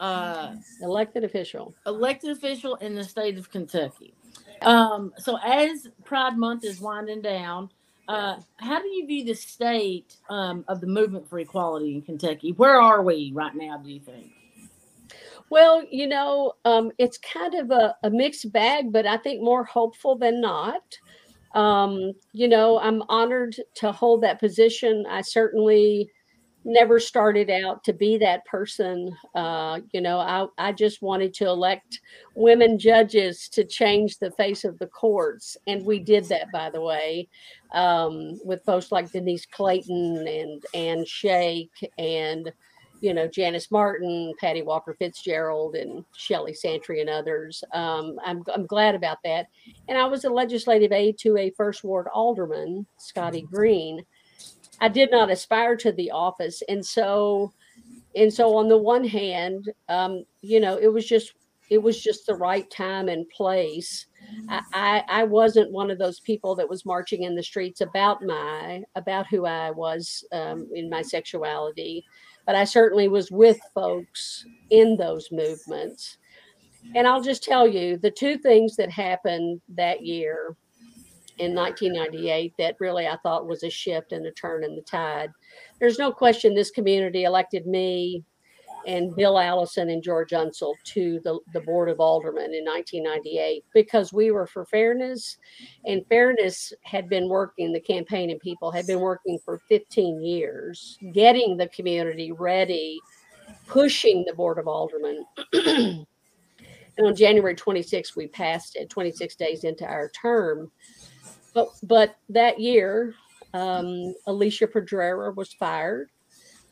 uh, 0.00 0.54
Elected 0.82 1.24
official. 1.24 1.74
elected 1.86 2.30
official 2.30 2.74
in 2.76 2.94
the 2.94 3.04
state 3.04 3.38
of 3.38 3.50
Kentucky. 3.50 4.14
Um, 4.62 5.12
so 5.18 5.38
as 5.44 5.88
Pride 6.04 6.36
Month 6.36 6.64
is 6.64 6.80
winding 6.80 7.22
down, 7.22 7.70
uh, 8.08 8.36
how 8.58 8.80
do 8.80 8.88
you 8.88 9.06
view 9.06 9.24
the 9.24 9.34
state 9.34 10.16
um, 10.30 10.64
of 10.68 10.80
the 10.80 10.86
movement 10.86 11.28
for 11.28 11.38
equality 11.38 11.94
in 11.94 12.02
Kentucky? 12.02 12.52
Where 12.52 12.80
are 12.80 13.02
we 13.02 13.32
right 13.34 13.54
now? 13.54 13.78
Do 13.78 13.90
you 13.90 14.00
think? 14.00 14.30
Well, 15.50 15.84
you 15.90 16.06
know, 16.08 16.52
um, 16.64 16.90
it's 16.98 17.18
kind 17.18 17.54
of 17.54 17.70
a, 17.70 17.94
a 18.02 18.10
mixed 18.10 18.50
bag, 18.52 18.92
but 18.92 19.06
I 19.06 19.16
think 19.16 19.42
more 19.42 19.64
hopeful 19.64 20.16
than 20.16 20.40
not. 20.40 20.82
Um, 21.54 22.12
you 22.32 22.48
know, 22.48 22.78
I'm 22.80 23.02
honored 23.08 23.56
to 23.76 23.92
hold 23.92 24.22
that 24.22 24.40
position. 24.40 25.04
I 25.08 25.22
certainly 25.22 26.10
never 26.66 26.98
started 26.98 27.48
out 27.48 27.84
to 27.84 27.92
be 27.92 28.18
that 28.18 28.44
person. 28.44 29.16
Uh, 29.36 29.78
you 29.92 30.00
know, 30.00 30.18
I, 30.18 30.46
I 30.58 30.72
just 30.72 31.00
wanted 31.00 31.32
to 31.34 31.46
elect 31.46 32.00
women 32.34 32.76
judges 32.76 33.48
to 33.50 33.64
change 33.64 34.18
the 34.18 34.32
face 34.32 34.64
of 34.64 34.76
the 34.80 34.88
courts. 34.88 35.56
And 35.68 35.86
we 35.86 36.00
did 36.00 36.24
that, 36.24 36.50
by 36.52 36.70
the 36.70 36.80
way, 36.80 37.28
um, 37.72 38.38
with 38.44 38.64
folks 38.64 38.90
like 38.90 39.12
Denise 39.12 39.46
Clayton 39.46 40.26
and 40.26 40.64
Ann 40.74 41.04
Shake 41.06 41.92
and 41.98 42.52
you 43.00 43.12
know, 43.12 43.28
Janice 43.28 43.70
Martin, 43.70 44.32
Patty 44.40 44.62
Walker 44.62 44.96
Fitzgerald, 44.98 45.76
and 45.76 46.02
Shelley 46.16 46.54
Santry 46.54 47.02
and 47.02 47.10
others. 47.10 47.62
Um, 47.72 48.18
I'm, 48.24 48.42
I'm 48.52 48.66
glad 48.66 48.94
about 48.94 49.18
that. 49.22 49.48
And 49.88 49.98
I 49.98 50.06
was 50.06 50.24
a 50.24 50.30
legislative 50.30 50.92
aide 50.92 51.18
to 51.18 51.36
a 51.36 51.50
first 51.50 51.84
ward 51.84 52.06
alderman, 52.12 52.86
Scotty 52.96 53.42
Green. 53.42 54.02
I 54.80 54.88
did 54.88 55.10
not 55.10 55.30
aspire 55.30 55.76
to 55.76 55.92
the 55.92 56.10
office. 56.10 56.62
And 56.68 56.84
so, 56.84 57.52
and 58.14 58.32
so 58.32 58.56
on 58.56 58.68
the 58.68 58.78
one 58.78 59.06
hand, 59.06 59.72
um, 59.88 60.24
you 60.42 60.60
know, 60.60 60.76
it 60.76 60.92
was 60.92 61.06
just, 61.06 61.32
it 61.70 61.78
was 61.78 62.00
just 62.00 62.26
the 62.26 62.34
right 62.34 62.70
time 62.70 63.08
and 63.08 63.28
place. 63.30 64.06
I, 64.48 65.04
I, 65.08 65.24
wasn't 65.24 65.72
one 65.72 65.90
of 65.90 65.98
those 65.98 66.20
people 66.20 66.56
that 66.56 66.68
was 66.68 66.84
marching 66.84 67.22
in 67.22 67.36
the 67.36 67.42
streets 67.42 67.80
about 67.80 68.22
my, 68.22 68.82
about 68.96 69.26
who 69.28 69.46
I 69.46 69.70
was 69.70 70.24
um, 70.32 70.68
in 70.74 70.90
my 70.90 71.02
sexuality 71.02 72.04
but 72.46 72.54
I 72.54 72.64
certainly 72.64 73.08
was 73.08 73.30
with 73.30 73.58
folks 73.74 74.46
in 74.70 74.96
those 74.96 75.28
movements. 75.32 76.16
And 76.94 77.06
I'll 77.06 77.22
just 77.22 77.42
tell 77.42 77.66
you 77.66 77.98
the 77.98 78.12
two 78.12 78.38
things 78.38 78.76
that 78.76 78.90
happened 78.90 79.60
that 79.74 80.06
year 80.06 80.56
in 81.38 81.54
1998 81.54 82.54
that 82.58 82.76
really 82.80 83.06
I 83.06 83.16
thought 83.22 83.46
was 83.46 83.62
a 83.62 83.70
shift 83.70 84.12
and 84.12 84.26
a 84.26 84.32
turn 84.32 84.64
in 84.64 84.74
the 84.74 84.82
tide. 84.82 85.30
There's 85.78 85.98
no 85.98 86.12
question 86.12 86.54
this 86.54 86.70
community 86.70 87.24
elected 87.24 87.66
me 87.66 88.24
and 88.86 89.14
Bill 89.16 89.38
Allison 89.38 89.90
and 89.90 90.02
George 90.02 90.30
Unseld 90.30 90.76
to 90.84 91.20
the, 91.24 91.40
the 91.52 91.60
Board 91.60 91.88
of 91.88 91.98
Aldermen 91.98 92.54
in 92.54 92.64
1998 92.64 93.64
because 93.74 94.12
we 94.12 94.30
were 94.30 94.46
for 94.46 94.64
fairness. 94.64 95.38
And 95.84 96.06
fairness 96.08 96.72
had 96.84 97.08
been 97.08 97.28
working, 97.28 97.72
the 97.72 97.80
campaign 97.80 98.30
and 98.30 98.40
people 98.40 98.70
had 98.70 98.86
been 98.86 99.00
working 99.00 99.38
for 99.44 99.58
15 99.68 100.22
years, 100.22 100.96
getting 101.12 101.56
the 101.56 101.68
community 101.68 102.30
ready, 102.30 102.98
pushing 103.66 104.24
the 104.26 104.34
Board 104.34 104.58
of 104.58 104.68
Aldermen. 104.68 105.24
and 105.52 106.06
on 107.00 107.16
January 107.16 107.56
26th, 107.56 108.14
we 108.16 108.28
passed 108.28 108.76
it 108.76 108.88
26 108.88 109.34
days 109.34 109.64
into 109.64 109.84
our 109.84 110.10
term. 110.10 110.70
But, 111.56 111.68
but 111.84 112.16
that 112.28 112.60
year, 112.60 113.14
um, 113.54 114.14
Alicia 114.26 114.66
Pedreira 114.66 115.34
was 115.34 115.54
fired 115.54 116.10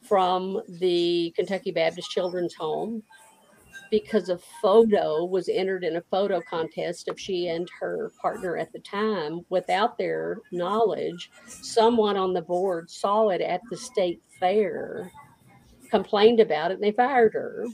from 0.07 0.61
the 0.68 1.32
Kentucky 1.35 1.70
Baptist 1.70 2.11
Children's 2.11 2.55
Home 2.57 3.03
because 3.91 4.28
a 4.28 4.39
photo 4.61 5.24
was 5.24 5.49
entered 5.49 5.85
in 5.85 5.97
a 5.97 6.03
photo 6.11 6.43
contest 6.51 7.09
of 7.09 7.18
she 7.18 7.49
and 7.49 7.66
her 7.80 8.12
partner 8.20 8.59
at 8.59 8.74
the 8.74 8.78
time 8.80 9.41
without 9.49 9.97
their 9.97 10.37
knowledge. 10.53 11.30
Someone 11.47 12.18
on 12.18 12.35
the 12.35 12.43
board 12.43 12.91
saw 12.91 13.30
it 13.30 13.41
at 13.41 13.62
the 13.70 13.78
state 13.78 14.20
fair, 14.39 15.11
complained 15.91 16.41
about 16.41 16.72
it, 16.72 16.74
and 16.74 16.82
they 16.82 16.93
fired 16.93 17.32
her. 17.32 17.64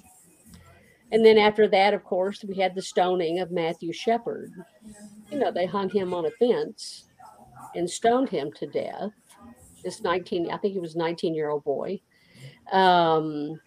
And 1.13 1.25
then 1.25 1.39
after 1.39 1.67
that, 1.69 1.95
of 1.95 2.05
course, 2.05 2.45
we 2.45 2.55
had 2.57 2.75
the 2.75 2.83
stoning 2.83 3.41
of 3.41 3.51
Matthew 3.51 3.93
Shepard. 3.93 4.53
You 5.31 5.39
know, 5.39 5.51
they 5.51 5.67
hung 5.67 5.91
him 5.91 6.15
on 6.15 6.27
a 6.27 6.31
fence 6.33 7.05
and 7.75 7.89
stoned 7.89 8.29
him 8.29 8.53
to 8.53 8.67
death. 8.67 9.11
This 9.83 10.03
19, 10.03 10.51
I 10.51 10.57
think 10.59 10.75
he 10.75 10.81
was 10.81 10.97
19 10.97 11.35
year 11.35 11.51
old 11.51 11.65
boy. 11.65 12.01
Um, 12.73 13.61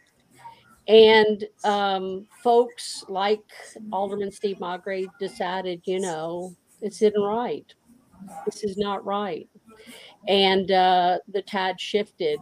and 0.88 1.46
um, 1.64 2.28
folks 2.44 3.04
like 3.08 3.44
Alderman 3.91 4.32
Steve 4.32 4.58
Magre 4.58 5.08
decided, 5.20 5.82
you 5.86 6.00
know, 6.00 6.56
this 6.82 7.02
isn't 7.02 7.22
right. 7.22 7.74
This 8.46 8.64
is 8.64 8.78
not 8.78 9.06
right. 9.06 9.50
And 10.28 10.72
uh, 10.72 11.20
the 11.28 11.41
tide 11.41 11.80
shifted. 11.80 12.39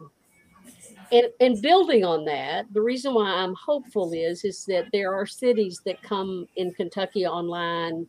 And, 1.12 1.28
and 1.40 1.62
building 1.62 2.06
on 2.06 2.24
that, 2.26 2.74
the 2.74 2.82
reason 2.82 3.14
why 3.14 3.30
I'm 3.30 3.54
hopeful 3.56 4.14
is 4.14 4.46
is 4.46 4.64
that 4.66 4.86
there 4.94 5.14
are 5.14 5.26
cities 5.26 5.82
that 5.86 6.02
come 6.02 6.48
in 6.56 6.74
Kentucky 6.74 7.26
online 7.26 8.08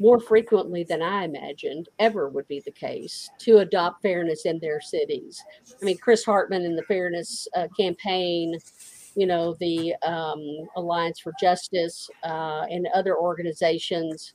more 0.00 0.18
frequently 0.18 0.84
than 0.84 1.02
I 1.02 1.24
imagined 1.24 1.88
ever 1.98 2.28
would 2.28 2.48
be 2.48 2.60
the 2.64 2.72
case 2.72 3.30
to 3.38 3.58
adopt 3.58 4.02
fairness 4.02 4.44
in 4.44 4.58
their 4.58 4.80
cities. 4.80 5.42
I 5.80 5.84
mean, 5.84 5.98
Chris 5.98 6.24
Hartman 6.24 6.62
in 6.62 6.74
the 6.74 6.82
fairness 6.82 7.46
uh, 7.56 7.68
campaign, 7.78 8.58
you 9.14 9.26
know, 9.26 9.56
the 9.60 9.94
um, 10.02 10.42
Alliance 10.76 11.20
for 11.20 11.32
Justice 11.40 12.10
uh, 12.24 12.66
and 12.68 12.88
other 12.94 13.16
organizations 13.16 14.34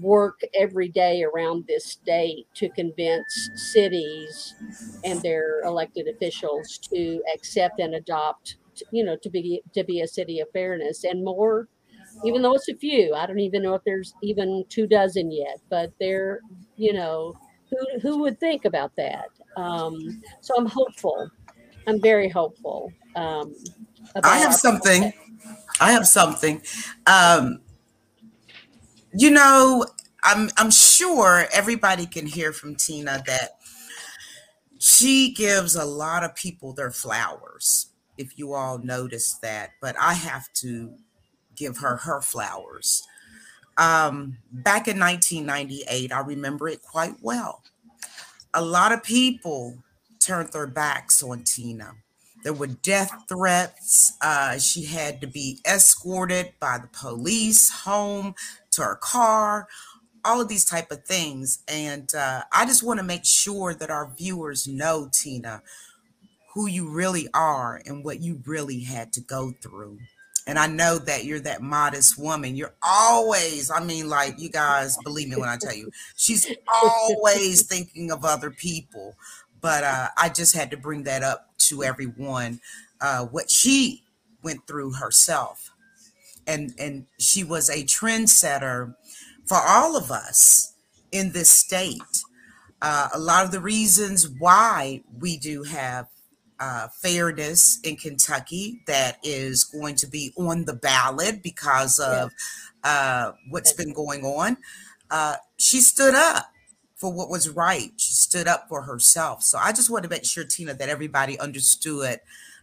work 0.00 0.40
every 0.58 0.88
day 0.88 1.22
around 1.22 1.64
this 1.66 1.86
state 1.86 2.46
to 2.54 2.68
convince 2.70 3.50
cities 3.54 4.54
and 5.04 5.20
their 5.22 5.60
elected 5.62 6.08
officials 6.08 6.78
to 6.78 7.22
accept 7.34 7.80
and 7.80 7.94
adopt 7.94 8.56
you 8.92 9.02
know 9.02 9.16
to 9.16 9.30
be 9.30 9.62
to 9.72 9.82
be 9.84 10.02
a 10.02 10.06
city 10.06 10.40
of 10.40 10.48
fairness 10.52 11.04
and 11.04 11.24
more 11.24 11.68
even 12.24 12.42
though 12.42 12.54
it's 12.54 12.68
a 12.68 12.74
few. 12.74 13.14
I 13.14 13.26
don't 13.26 13.38
even 13.38 13.62
know 13.62 13.74
if 13.74 13.84
there's 13.84 14.14
even 14.22 14.64
two 14.68 14.86
dozen 14.86 15.30
yet, 15.30 15.58
but 15.68 15.92
they're, 16.00 16.40
you 16.76 16.92
know, 16.92 17.34
who, 17.70 18.00
who 18.00 18.18
would 18.18 18.38
think 18.40 18.64
about 18.64 18.94
that? 18.96 19.28
Um, 19.56 20.22
so 20.40 20.54
I'm 20.56 20.66
hopeful. 20.66 21.30
I'm 21.86 22.00
very 22.00 22.28
hopeful. 22.28 22.92
Um, 23.14 23.54
I 24.22 24.38
have 24.38 24.54
something. 24.54 25.12
I 25.80 25.92
have 25.92 26.06
something. 26.06 26.62
Um, 27.06 27.60
you 29.16 29.30
know, 29.30 29.86
I'm 30.22 30.50
I'm 30.56 30.70
sure 30.70 31.46
everybody 31.52 32.06
can 32.06 32.26
hear 32.26 32.52
from 32.52 32.74
Tina 32.74 33.22
that 33.26 33.58
she 34.78 35.32
gives 35.32 35.74
a 35.74 35.84
lot 35.84 36.22
of 36.22 36.34
people 36.34 36.72
their 36.72 36.90
flowers. 36.90 37.88
If 38.18 38.38
you 38.38 38.52
all 38.52 38.78
notice 38.78 39.36
that, 39.42 39.70
but 39.80 39.96
I 40.00 40.14
have 40.14 40.52
to 40.54 40.94
give 41.54 41.78
her 41.78 41.96
her 41.96 42.20
flowers. 42.20 43.02
Um, 43.78 44.38
back 44.50 44.88
in 44.88 44.98
1998, 44.98 46.12
I 46.12 46.20
remember 46.20 46.68
it 46.68 46.82
quite 46.82 47.14
well. 47.20 47.62
A 48.54 48.62
lot 48.62 48.92
of 48.92 49.02
people 49.02 49.76
turned 50.18 50.52
their 50.52 50.66
backs 50.66 51.22
on 51.22 51.44
Tina. 51.44 51.92
There 52.42 52.52
were 52.52 52.68
death 52.68 53.10
threats. 53.28 54.12
Uh, 54.22 54.58
she 54.58 54.84
had 54.84 55.20
to 55.20 55.26
be 55.26 55.58
escorted 55.66 56.52
by 56.60 56.78
the 56.78 56.88
police 56.88 57.70
home 57.70 58.34
to 58.76 58.82
her 58.82 58.96
car, 58.96 59.66
all 60.24 60.40
of 60.40 60.48
these 60.48 60.64
type 60.64 60.90
of 60.90 61.04
things. 61.04 61.62
And 61.68 62.12
uh, 62.14 62.42
I 62.52 62.66
just 62.66 62.82
want 62.82 62.98
to 63.00 63.04
make 63.04 63.24
sure 63.24 63.74
that 63.74 63.90
our 63.90 64.10
viewers 64.16 64.66
know, 64.66 65.10
Tina, 65.12 65.62
who 66.54 66.66
you 66.66 66.88
really 66.88 67.28
are 67.34 67.80
and 67.84 68.04
what 68.04 68.22
you 68.22 68.40
really 68.46 68.80
had 68.80 69.12
to 69.12 69.20
go 69.20 69.52
through. 69.62 69.98
And 70.46 70.58
I 70.58 70.68
know 70.68 70.98
that 70.98 71.24
you're 71.24 71.40
that 71.40 71.60
modest 71.60 72.18
woman. 72.18 72.54
You're 72.54 72.74
always, 72.82 73.70
I 73.70 73.82
mean, 73.82 74.08
like 74.08 74.38
you 74.38 74.48
guys 74.48 74.96
believe 75.04 75.28
me 75.28 75.36
when 75.36 75.48
I 75.48 75.56
tell 75.60 75.74
you, 75.74 75.90
she's 76.16 76.50
always 76.72 77.62
thinking 77.66 78.10
of 78.10 78.24
other 78.24 78.50
people. 78.50 79.16
But 79.60 79.82
uh, 79.82 80.08
I 80.16 80.28
just 80.28 80.54
had 80.54 80.70
to 80.70 80.76
bring 80.76 81.02
that 81.04 81.22
up 81.22 81.50
to 81.58 81.82
everyone, 81.82 82.60
uh, 83.00 83.26
what 83.26 83.50
she 83.50 84.04
went 84.42 84.66
through 84.66 84.92
herself. 84.92 85.72
And, 86.46 86.72
and 86.78 87.06
she 87.18 87.42
was 87.44 87.68
a 87.68 87.82
trendsetter 87.84 88.94
for 89.46 89.58
all 89.58 89.96
of 89.96 90.10
us 90.10 90.74
in 91.12 91.32
this 91.32 91.50
state. 91.50 92.02
Uh, 92.82 93.08
a 93.14 93.18
lot 93.18 93.44
of 93.44 93.52
the 93.52 93.60
reasons 93.60 94.28
why 94.28 95.02
we 95.18 95.36
do 95.38 95.62
have 95.62 96.08
uh, 96.58 96.88
fairness 96.88 97.80
in 97.84 97.96
Kentucky 97.96 98.80
that 98.86 99.18
is 99.22 99.64
going 99.64 99.94
to 99.96 100.06
be 100.06 100.32
on 100.36 100.64
the 100.64 100.74
ballot 100.74 101.42
because 101.42 101.98
of 101.98 102.32
uh, 102.84 103.32
what's 103.50 103.72
been 103.72 103.92
going 103.92 104.24
on. 104.24 104.56
Uh, 105.10 105.36
she 105.58 105.80
stood 105.80 106.14
up 106.14 106.46
for 106.94 107.12
what 107.12 107.28
was 107.28 107.50
right. 107.50 107.92
She 107.96 108.14
stood 108.14 108.48
up 108.48 108.68
for 108.68 108.82
herself. 108.82 109.42
So 109.42 109.58
I 109.58 109.72
just 109.72 109.90
want 109.90 110.04
to 110.04 110.10
make 110.10 110.24
sure, 110.24 110.44
Tina, 110.44 110.74
that 110.74 110.88
everybody 110.88 111.38
understood 111.38 112.20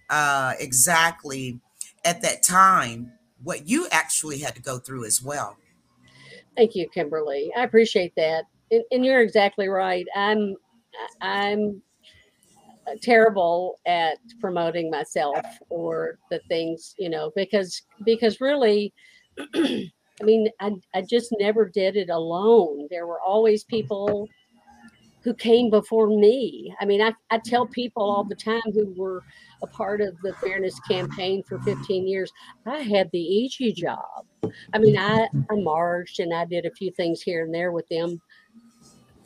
uh, 0.10 0.54
exactly 0.60 1.60
at 2.04 2.22
that 2.24 2.44
time 2.44 3.14
what 3.44 3.68
you 3.68 3.88
actually 3.92 4.40
had 4.40 4.56
to 4.56 4.62
go 4.62 4.80
through 4.80 5.06
as 5.06 5.22
well. 5.22 5.58
Thank 6.56 6.76
you, 6.76 6.88
Kimberly. 6.90 7.52
I 7.58 7.64
appreciate 7.64 8.14
that. 8.16 8.46
And, 8.72 8.84
and 8.92 9.06
you're 9.06 9.22
exactly 9.22 9.68
right. 9.68 10.06
I'm 10.16 10.56
I'm 11.22 11.82
terrible 13.02 13.80
at 13.86 14.18
promoting 14.40 14.90
myself 14.90 15.46
or 15.70 16.20
the 16.30 16.40
things, 16.48 16.94
you 16.98 17.10
know, 17.10 17.32
because 17.36 17.82
because 18.06 18.42
really 18.42 18.94
I 20.22 20.26
mean, 20.26 20.48
I, 20.60 20.72
I 20.94 21.02
just 21.02 21.36
never 21.40 21.68
did 21.68 21.96
it 21.96 22.10
alone. 22.10 22.88
There 22.90 23.08
were 23.08 23.22
always 23.22 23.64
people 23.64 24.28
who 25.24 25.34
came 25.34 25.70
before 25.70 26.08
me. 26.08 26.76
I 26.80 26.86
mean, 26.86 27.02
I, 27.02 27.14
I 27.32 27.40
tell 27.40 27.66
people 27.66 28.04
all 28.04 28.24
the 28.24 28.36
time 28.36 28.62
who 28.74 28.94
were 28.98 29.24
a 29.62 29.68
part 29.68 30.02
of 30.02 30.16
the 30.22 30.34
fairness 30.34 30.80
campaign 30.82 31.44
for 31.44 31.60
15 31.60 32.08
years, 32.08 32.32
I 32.66 32.80
had 32.80 33.10
the 33.12 33.20
easy 33.20 33.72
job. 33.72 34.26
I 34.74 34.78
mean, 34.80 34.98
I, 34.98 35.30
I 35.50 35.56
marched 35.56 36.20
and 36.20 36.34
I 36.34 36.46
did 36.46 36.66
a 36.66 36.72
few 36.72 36.92
things 36.92 37.22
here 37.22 37.46
and 37.46 37.54
there 37.54 37.72
with 37.72 37.88
them, 37.88 38.22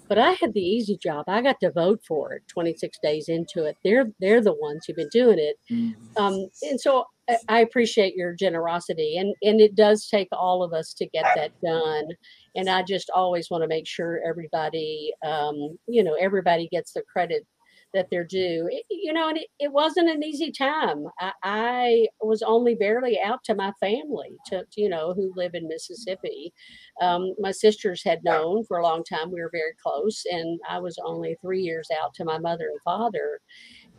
but 0.07 0.19
I 0.19 0.31
had 0.33 0.53
the 0.53 0.61
easy 0.61 0.97
job. 0.97 1.25
I 1.27 1.41
got 1.41 1.59
to 1.61 1.71
vote 1.71 2.01
for 2.07 2.33
it 2.33 2.43
26 2.47 2.97
days 3.01 3.27
into 3.27 3.65
it. 3.65 3.75
They're 3.83 4.05
they're 4.19 4.41
the 4.41 4.53
ones 4.53 4.85
who've 4.85 4.95
been 4.95 5.09
doing 5.11 5.39
it. 5.39 5.57
Mm-hmm. 5.71 6.23
Um, 6.23 6.47
and 6.61 6.79
so 6.79 7.05
I 7.49 7.59
appreciate 7.59 8.15
your 8.15 8.33
generosity 8.33 9.17
and 9.17 9.35
and 9.43 9.59
it 9.59 9.75
does 9.75 10.07
take 10.07 10.29
all 10.31 10.63
of 10.63 10.73
us 10.73 10.93
to 10.95 11.07
get 11.07 11.25
that 11.35 11.51
done. 11.61 12.09
And 12.57 12.69
I 12.69 12.83
just 12.83 13.09
always 13.15 13.49
want 13.49 13.63
to 13.63 13.67
make 13.67 13.87
sure 13.87 14.21
everybody 14.27 15.13
um, 15.25 15.77
you 15.87 16.03
know, 16.03 16.15
everybody 16.19 16.67
gets 16.69 16.91
the 16.91 17.03
credit 17.03 17.45
that 17.93 18.07
they're 18.11 18.23
due. 18.23 18.67
It, 18.71 18.85
you 18.89 19.13
know, 19.13 19.29
and 19.29 19.37
it, 19.37 19.47
it, 19.59 19.71
wasn't 19.71 20.09
an 20.09 20.23
easy 20.23 20.51
time. 20.51 21.05
I, 21.19 21.31
I, 21.43 22.07
was 22.21 22.41
only 22.41 22.75
barely 22.75 23.19
out 23.19 23.43
to 23.45 23.55
my 23.55 23.71
family, 23.79 24.35
to, 24.47 24.63
to 24.71 24.81
you 24.81 24.89
know, 24.89 25.13
who 25.13 25.31
live 25.35 25.53
in 25.55 25.67
Mississippi. 25.67 26.53
Um, 27.01 27.33
my 27.39 27.51
sisters 27.51 28.03
had 28.03 28.23
known 28.23 28.65
for 28.65 28.77
a 28.77 28.83
long 28.83 29.03
time. 29.03 29.31
We 29.31 29.41
were 29.41 29.49
very 29.51 29.73
close, 29.81 30.23
and 30.29 30.59
I 30.69 30.79
was 30.79 30.99
only 31.03 31.37
three 31.41 31.61
years 31.61 31.87
out 32.01 32.13
to 32.15 32.25
my 32.25 32.37
mother 32.37 32.67
and 32.69 32.81
father. 32.83 33.39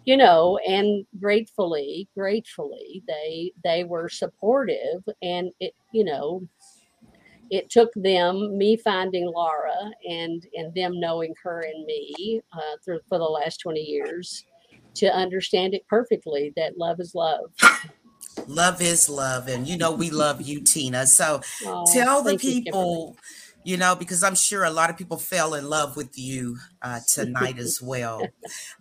You 0.04 0.16
know, 0.16 0.58
and 0.66 1.04
gratefully, 1.20 2.08
gratefully, 2.16 3.02
they 3.06 3.52
they 3.62 3.84
were 3.84 4.08
supportive, 4.08 5.02
and 5.22 5.50
it, 5.60 5.74
you 5.92 6.04
know, 6.04 6.46
it 7.50 7.70
took 7.70 7.90
them 7.94 8.56
me 8.56 8.76
finding 8.76 9.26
Laura 9.26 9.90
and 10.08 10.44
and 10.54 10.74
them 10.74 10.98
knowing 11.00 11.34
her 11.42 11.60
and 11.60 11.84
me 11.84 12.40
uh, 12.52 12.76
through 12.84 13.00
for 13.08 13.18
the 13.18 13.24
last 13.24 13.58
20 13.58 13.80
years 13.80 14.44
to 14.94 15.06
understand 15.06 15.74
it 15.74 15.86
perfectly 15.88 16.52
that 16.56 16.76
love 16.76 17.00
is 17.00 17.14
love 17.14 17.50
love 18.46 18.80
is 18.80 19.08
love 19.08 19.48
and 19.48 19.66
you 19.66 19.76
know 19.76 19.92
we 19.92 20.10
love 20.10 20.40
you 20.40 20.60
tina 20.60 21.06
so 21.06 21.40
oh, 21.66 21.84
tell 21.92 22.22
the 22.22 22.36
people 22.36 23.16
you, 23.16 23.22
you 23.68 23.76
know, 23.76 23.94
because 23.94 24.22
I'm 24.22 24.34
sure 24.34 24.64
a 24.64 24.70
lot 24.70 24.88
of 24.88 24.96
people 24.96 25.18
fell 25.18 25.52
in 25.52 25.68
love 25.68 25.94
with 25.94 26.18
you 26.18 26.56
uh, 26.80 27.00
tonight 27.06 27.58
as 27.58 27.82
well. 27.82 28.26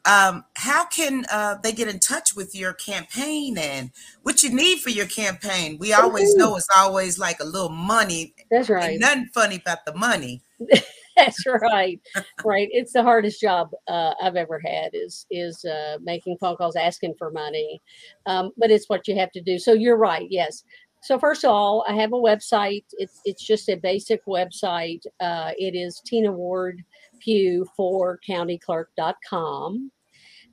Um, 0.06 0.46
how 0.56 0.86
can 0.86 1.26
uh, 1.30 1.56
they 1.62 1.74
get 1.74 1.90
in 1.90 2.00
touch 2.00 2.36
with 2.38 2.56
your 2.56 2.72
campaign 2.72 3.58
and 3.58 3.92
what 4.24 4.44
you 4.44 4.50
need 4.50 4.80
for 4.80 4.90
your 4.90 5.08
campaign? 5.08 5.78
We 5.78 5.92
always 5.92 6.34
know 6.36 6.56
it's 6.56 6.70
always 6.74 7.20
like 7.20 7.42
a 7.42 7.44
little 7.44 7.68
money. 7.68 8.34
That's 8.50 8.70
right. 8.70 8.92
Ain't 8.92 9.02
nothing 9.02 9.30
funny 9.34 9.58
about 9.58 9.86
the 9.86 9.96
money. 9.96 10.42
That's 11.18 11.46
right. 11.48 12.00
right. 12.46 12.70
It's 12.72 12.94
the 12.94 13.04
hardest 13.04 13.42
job 13.42 13.72
uh, 13.88 14.14
I've 14.22 14.36
ever 14.36 14.62
had 14.64 14.92
is 14.94 15.26
is 15.32 15.66
uh, 15.66 15.98
making 16.02 16.38
phone 16.38 16.56
calls 16.58 16.76
asking 16.76 17.16
for 17.18 17.32
money, 17.32 17.82
um, 18.26 18.52
but 18.58 18.72
it's 18.72 18.88
what 18.88 19.08
you 19.08 19.16
have 19.16 19.32
to 19.32 19.42
do. 19.42 19.58
So 19.58 19.74
you're 19.74 19.98
right. 19.98 20.28
Yes, 20.30 20.64
so 21.02 21.20
first 21.20 21.44
of 21.44 21.52
all, 21.52 21.86
I 21.88 21.94
have 21.94 22.14
a 22.14 22.18
website. 22.18 22.84
It's 22.94 23.22
it's 23.24 23.44
just 23.44 23.70
a 23.70 23.76
basic 23.76 24.26
website. 24.26 25.06
Uh, 25.20 25.52
it 25.58 25.76
is 25.76 26.02
Tina 26.06 26.32
Ward 26.32 26.84
Pugh 27.20 27.66
for 27.76 28.20
countyclerk.com. 28.28 29.92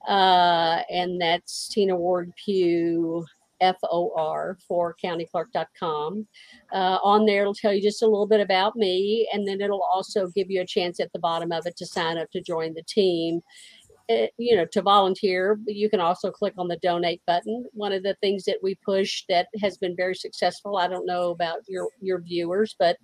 Uh, 0.07 0.83
and 0.91 1.21
that's 1.21 1.69
Tina 1.69 1.97
Ward 1.97 2.33
Pugh 3.61 3.67
F-O-R 3.69 4.59
for 4.67 4.97
countyclerk.com. 5.03 6.27
Uh, 6.73 6.99
on 7.03 7.27
there, 7.27 7.43
it'll 7.43 7.55
tell 7.55 7.73
you 7.73 7.83
just 7.83 8.03
a 8.03 8.07
little 8.07 8.27
bit 8.27 8.41
about 8.41 8.77
me, 8.77 9.29
and 9.33 9.47
then 9.47 9.61
it'll 9.61 9.83
also 9.83 10.29
give 10.29 10.51
you 10.51 10.61
a 10.61 10.67
chance 10.67 11.01
at 11.01 11.13
the 11.13 11.19
bottom 11.19 11.53
of 11.53 11.67
it 11.67 11.77
to 11.77 11.87
sign 11.87 12.19
up 12.19 12.31
to 12.33 12.41
join 12.41 12.75
the 12.75 12.83
team. 12.83 13.41
Eh, 14.11 14.27
you 14.37 14.55
know 14.55 14.67
to 14.67 14.83
volunteer 14.83 15.59
you 15.67 15.89
can 15.89 15.99
also 15.99 16.31
click 16.31 16.53
on 16.59 16.69
the 16.69 16.77
donate 16.83 17.23
button 17.27 17.65
one 17.73 17.91
of 17.91 18.03
the 18.03 18.15
things 18.21 18.45
that 18.45 18.59
we 18.63 18.75
push 18.85 19.25
that 19.31 19.47
has 19.63 19.79
been 19.79 19.97
very 19.97 20.15
successful 20.15 20.77
i 20.77 20.87
don't 20.87 21.07
know 21.07 21.31
about 21.31 21.61
your 21.69 21.89
your 22.03 22.21
viewers 22.21 22.77
but 22.79 22.99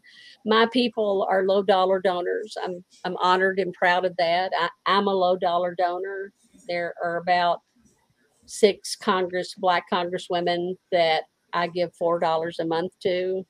my 0.45 0.67
people 0.75 1.27
are 1.31 1.47
low 1.47 1.63
dollar 1.63 2.01
donors 2.01 2.55
i'm 2.63 2.85
i'm 3.07 3.17
honored 3.17 3.59
and 3.59 3.73
proud 3.73 4.05
of 4.05 4.15
that 4.19 4.53
I, 4.59 4.69
i'm 4.85 5.07
a 5.07 5.15
low 5.15 5.39
dollar 5.39 5.75
donor 5.75 6.35
there 6.69 6.93
are 7.03 7.17
about 7.17 7.63
six 8.51 8.97
congress 8.97 9.55
black 9.57 9.85
congresswomen 9.93 10.75
that 10.93 11.23
i 11.53 11.67
give 11.67 11.95
four 11.95 12.19
dollars 12.19 12.59
a 12.59 12.65
month 12.65 12.93
to 13.03 13.45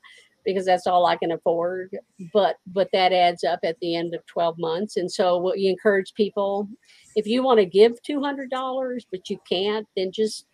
because 0.44 0.64
that's 0.64 0.86
all 0.86 1.07
I 1.07 1.16
can 1.16 1.32
afford. 1.32 1.96
But 2.32 2.57
but 2.66 2.88
that 2.92 3.12
adds 3.12 3.44
up 3.44 3.61
at 3.62 3.78
the 3.80 3.96
end 3.96 4.14
of 4.14 4.24
12 4.26 4.57
months. 4.59 4.96
And 4.96 5.11
so 5.11 5.38
what 5.38 5.59
you 5.59 5.70
encourage 5.70 6.14
people, 6.14 6.68
if 7.16 7.26
you 7.26 7.42
want 7.42 7.61
to 7.61 7.66
give 7.66 8.01
$200 8.09 9.01
but 9.11 9.30
you 9.30 9.38
can't, 9.48 9.86
then 9.96 10.12
just 10.12 10.46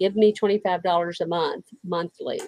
give 0.00 0.16
me 0.16 0.32
$25 0.32 1.20
a 1.20 1.26
month 1.26 1.66
monthly. 1.84 2.40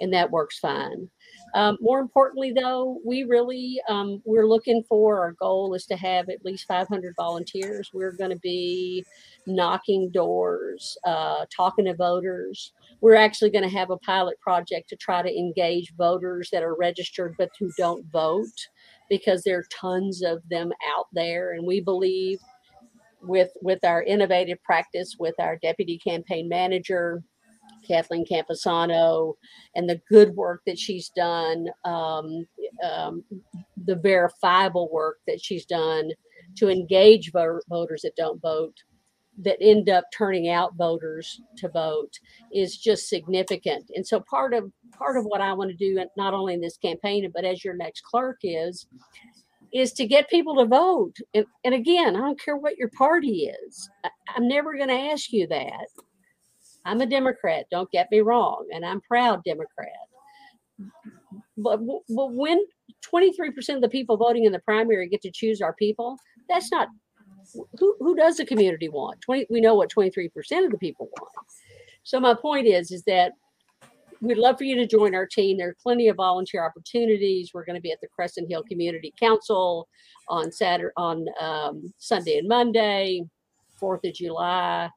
And 0.00 0.12
that 0.12 0.30
works 0.30 0.58
fine. 0.58 1.10
Um, 1.54 1.78
more 1.80 2.00
importantly, 2.00 2.52
though, 2.52 3.00
we 3.04 3.24
really 3.24 3.80
um, 3.88 4.22
we're 4.24 4.46
looking 4.46 4.84
for 4.88 5.20
our 5.20 5.32
goal 5.32 5.74
is 5.74 5.86
to 5.86 5.96
have 5.96 6.28
at 6.28 6.44
least 6.44 6.66
500 6.66 7.14
volunteers. 7.16 7.90
We're 7.92 8.16
going 8.16 8.30
to 8.30 8.38
be 8.38 9.04
knocking 9.46 10.10
doors, 10.10 10.96
uh, 11.06 11.46
talking 11.54 11.86
to 11.86 11.94
voters. 11.94 12.72
We're 13.00 13.16
actually 13.16 13.50
going 13.50 13.68
to 13.68 13.76
have 13.76 13.90
a 13.90 13.98
pilot 13.98 14.38
project 14.40 14.88
to 14.90 14.96
try 14.96 15.22
to 15.22 15.38
engage 15.38 15.94
voters 15.96 16.50
that 16.52 16.62
are 16.62 16.74
registered 16.74 17.34
but 17.38 17.50
who 17.58 17.70
don't 17.78 18.04
vote, 18.12 18.46
because 19.08 19.42
there 19.42 19.58
are 19.58 19.66
tons 19.72 20.22
of 20.22 20.42
them 20.50 20.70
out 20.96 21.06
there, 21.12 21.52
and 21.52 21.66
we 21.66 21.80
believe 21.80 22.38
with 23.22 23.50
with 23.62 23.84
our 23.84 24.02
innovative 24.02 24.62
practice 24.62 25.16
with 25.18 25.34
our 25.40 25.56
deputy 25.56 25.98
campaign 25.98 26.48
manager 26.48 27.22
Kathleen 27.86 28.24
Campusano 28.24 29.34
and 29.74 29.88
the 29.88 30.00
good 30.08 30.34
work 30.34 30.62
that 30.66 30.78
she's 30.78 31.10
done, 31.10 31.66
um, 31.84 32.46
um, 32.82 33.24
the 33.84 33.96
verifiable 33.96 34.88
work 34.90 35.18
that 35.26 35.40
she's 35.42 35.64
done 35.64 36.10
to 36.56 36.68
engage 36.68 37.32
voter, 37.32 37.62
voters 37.68 38.02
that 38.02 38.16
don't 38.16 38.40
vote, 38.40 38.74
that 39.40 39.56
end 39.60 39.88
up 39.88 40.04
turning 40.12 40.48
out 40.48 40.76
voters 40.76 41.40
to 41.56 41.68
vote 41.68 42.18
is 42.52 42.76
just 42.76 43.08
significant. 43.08 43.90
And 43.94 44.06
so 44.06 44.20
part 44.20 44.52
of 44.52 44.72
part 44.96 45.16
of 45.16 45.24
what 45.24 45.40
I 45.40 45.52
want 45.52 45.70
to 45.70 45.76
do, 45.76 46.04
not 46.16 46.34
only 46.34 46.54
in 46.54 46.60
this 46.60 46.76
campaign, 46.76 47.30
but 47.32 47.44
as 47.44 47.64
your 47.64 47.74
next 47.74 48.02
clerk 48.02 48.38
is, 48.42 48.86
is 49.72 49.92
to 49.92 50.06
get 50.06 50.30
people 50.30 50.56
to 50.56 50.66
vote. 50.66 51.16
And, 51.34 51.46
and 51.64 51.74
again, 51.74 52.16
I 52.16 52.20
don't 52.20 52.40
care 52.40 52.56
what 52.56 52.76
your 52.78 52.90
party 52.90 53.52
is. 53.66 53.88
I, 54.04 54.10
I'm 54.34 54.48
never 54.48 54.76
going 54.76 54.88
to 54.88 54.94
ask 54.94 55.32
you 55.32 55.46
that. 55.48 55.88
I'm 56.88 57.02
a 57.02 57.06
Democrat, 57.06 57.66
don't 57.70 57.90
get 57.90 58.10
me 58.10 58.20
wrong, 58.20 58.66
and 58.72 58.84
I'm 58.84 59.02
proud 59.02 59.44
Democrat. 59.44 59.88
But, 61.58 61.80
but 62.08 62.32
when 62.32 62.64
23% 63.12 63.74
of 63.76 63.80
the 63.82 63.88
people 63.90 64.16
voting 64.16 64.44
in 64.44 64.52
the 64.52 64.58
primary 64.60 65.08
get 65.08 65.20
to 65.22 65.30
choose 65.30 65.60
our 65.60 65.74
people, 65.74 66.16
that's 66.48 66.72
not 66.72 66.88
who, 67.78 67.94
who 67.98 68.16
does 68.16 68.36
the 68.38 68.46
community 68.46 68.88
want? 68.88 69.20
20, 69.20 69.46
we 69.50 69.60
know 69.60 69.74
what 69.74 69.90
23% 69.90 70.30
of 70.64 70.70
the 70.70 70.78
people 70.78 71.10
want. 71.18 71.32
So 72.04 72.20
my 72.20 72.34
point 72.34 72.66
is, 72.66 72.90
is 72.90 73.02
that 73.04 73.32
we'd 74.22 74.38
love 74.38 74.56
for 74.56 74.64
you 74.64 74.76
to 74.76 74.86
join 74.86 75.14
our 75.14 75.26
team. 75.26 75.58
There 75.58 75.68
are 75.68 75.76
plenty 75.82 76.08
of 76.08 76.16
volunteer 76.16 76.64
opportunities. 76.64 77.50
We're 77.52 77.64
going 77.64 77.76
to 77.76 77.82
be 77.82 77.92
at 77.92 78.00
the 78.00 78.08
Crescent 78.08 78.50
Hill 78.50 78.64
Community 78.68 79.12
Council 79.20 79.88
on 80.28 80.50
Saturday, 80.52 80.92
on 80.96 81.26
um, 81.40 81.92
Sunday 81.98 82.38
and 82.38 82.48
Monday, 82.48 83.24
Fourth 83.78 84.04
of 84.04 84.14
July. 84.14 84.90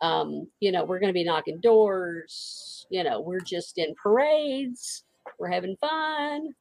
Um, 0.00 0.48
you 0.60 0.72
know, 0.72 0.84
we're 0.84 0.98
going 0.98 1.08
to 1.10 1.14
be 1.14 1.24
knocking 1.24 1.60
doors. 1.60 2.86
You 2.90 3.04
know, 3.04 3.20
we're 3.20 3.40
just 3.40 3.78
in 3.78 3.94
parades. 3.94 5.04
We're 5.38 5.50
having 5.50 5.76
fun. 5.76 6.54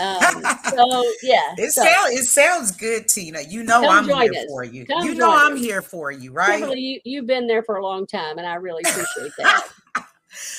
Um, 0.00 0.42
so 0.70 1.04
yeah, 1.22 1.54
It 1.58 1.72
so, 1.72 1.82
sounds 1.82 2.12
it 2.12 2.24
sounds 2.24 2.72
good, 2.72 3.08
Tina. 3.08 3.42
You 3.42 3.62
know 3.62 3.82
Come 3.82 4.10
I'm 4.10 4.22
here 4.22 4.32
us. 4.32 4.46
for 4.48 4.64
you. 4.64 4.86
Come 4.86 5.06
you 5.06 5.14
know 5.14 5.30
I'm 5.30 5.54
us. 5.54 5.60
here 5.60 5.82
for 5.82 6.10
you, 6.10 6.32
right? 6.32 6.76
You, 6.76 7.00
you've 7.04 7.26
been 7.26 7.46
there 7.46 7.62
for 7.62 7.76
a 7.76 7.82
long 7.82 8.06
time, 8.06 8.38
and 8.38 8.46
I 8.46 8.54
really 8.54 8.82
appreciate 8.86 9.32
that. 9.38 9.68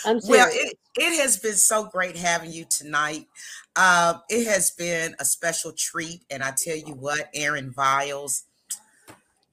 Well, 0.05 0.47
it, 0.51 0.78
it 0.97 1.21
has 1.21 1.38
been 1.38 1.53
so 1.53 1.86
great 1.86 2.15
having 2.15 2.51
you 2.51 2.65
tonight. 2.65 3.28
Uh, 3.75 4.15
it 4.28 4.47
has 4.47 4.71
been 4.71 5.15
a 5.19 5.25
special 5.25 5.71
treat. 5.71 6.23
And 6.32 6.41
I 6.43 6.51
tell 6.57 6.75
you 6.75 6.95
what, 6.95 7.30
Aaron 7.36 7.71
Viles, 7.71 8.43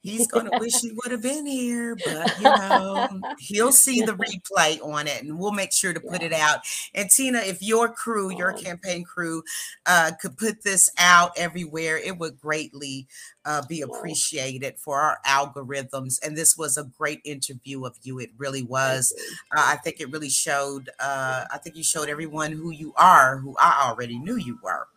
he's 0.05 0.27
going 0.27 0.45
to 0.45 0.57
wish 0.59 0.79
he 0.81 0.91
would 0.91 1.11
have 1.11 1.21
been 1.21 1.45
here, 1.45 1.95
but 1.95 2.37
you 2.37 2.43
know, 2.43 3.21
he'll 3.39 3.71
see 3.71 4.01
the 4.01 4.13
replay 4.57 4.81
on 4.81 5.07
it 5.07 5.23
and 5.23 5.37
we'll 5.37 5.51
make 5.51 5.73
sure 5.73 5.93
to 5.93 5.99
put 5.99 6.21
it 6.21 6.31
out. 6.31 6.59
And 6.93 7.09
Tina, 7.09 7.39
if 7.39 7.61
your 7.61 7.89
crew, 7.89 8.31
your 8.31 8.53
campaign 8.53 9.03
crew, 9.03 9.43
uh, 9.85 10.11
could 10.21 10.37
put 10.37 10.63
this 10.63 10.89
out 10.97 11.31
everywhere, 11.37 11.97
it 11.97 12.17
would 12.17 12.39
greatly 12.39 13.07
uh, 13.45 13.63
be 13.67 13.81
appreciated 13.81 14.77
for 14.77 14.99
our 14.99 15.19
algorithms. 15.25 16.19
And 16.25 16.37
this 16.37 16.57
was 16.57 16.77
a 16.77 16.83
great 16.83 17.21
interview 17.25 17.85
of 17.85 17.97
you. 18.03 18.19
It 18.19 18.31
really 18.37 18.63
was. 18.63 19.13
Uh, 19.51 19.63
I 19.65 19.77
think 19.77 19.99
it 19.99 20.11
really 20.11 20.29
showed. 20.29 20.89
Uh, 20.99 21.45
I 21.51 21.57
think 21.57 21.75
you 21.75 21.83
showed 21.83 22.09
everyone 22.09 22.51
who 22.51 22.71
you 22.71 22.93
are, 22.97 23.37
who 23.37 23.55
I 23.59 23.87
already 23.89 24.19
knew 24.19 24.35
you 24.35 24.59
were. 24.63 24.87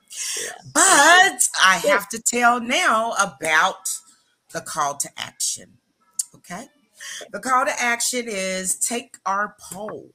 Yeah. 0.42 0.52
But 0.72 1.48
I 1.62 1.80
have 1.86 2.08
to 2.10 2.20
tell 2.20 2.60
now 2.60 3.12
about 3.20 3.88
the 4.52 4.60
call 4.60 4.96
to 4.96 5.08
action. 5.16 5.78
Okay. 6.34 6.66
The 7.30 7.40
call 7.40 7.64
to 7.64 7.80
action 7.80 8.26
is 8.28 8.76
take 8.76 9.16
our 9.24 9.56
poll. 9.60 10.10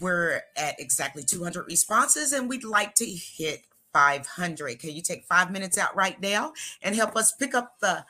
We're 0.00 0.40
at 0.56 0.80
exactly 0.80 1.22
200 1.22 1.66
responses 1.66 2.32
and 2.32 2.48
we'd 2.48 2.64
like 2.64 2.94
to 2.96 3.04
hit 3.04 3.64
500. 3.92 4.78
Can 4.78 4.90
you 4.90 5.02
take 5.02 5.24
five 5.26 5.50
minutes 5.50 5.76
out 5.76 5.94
right 5.94 6.20
now 6.20 6.54
and 6.80 6.94
help 6.94 7.16
us 7.16 7.32
pick 7.32 7.54
up 7.54 7.78
the 7.80 8.04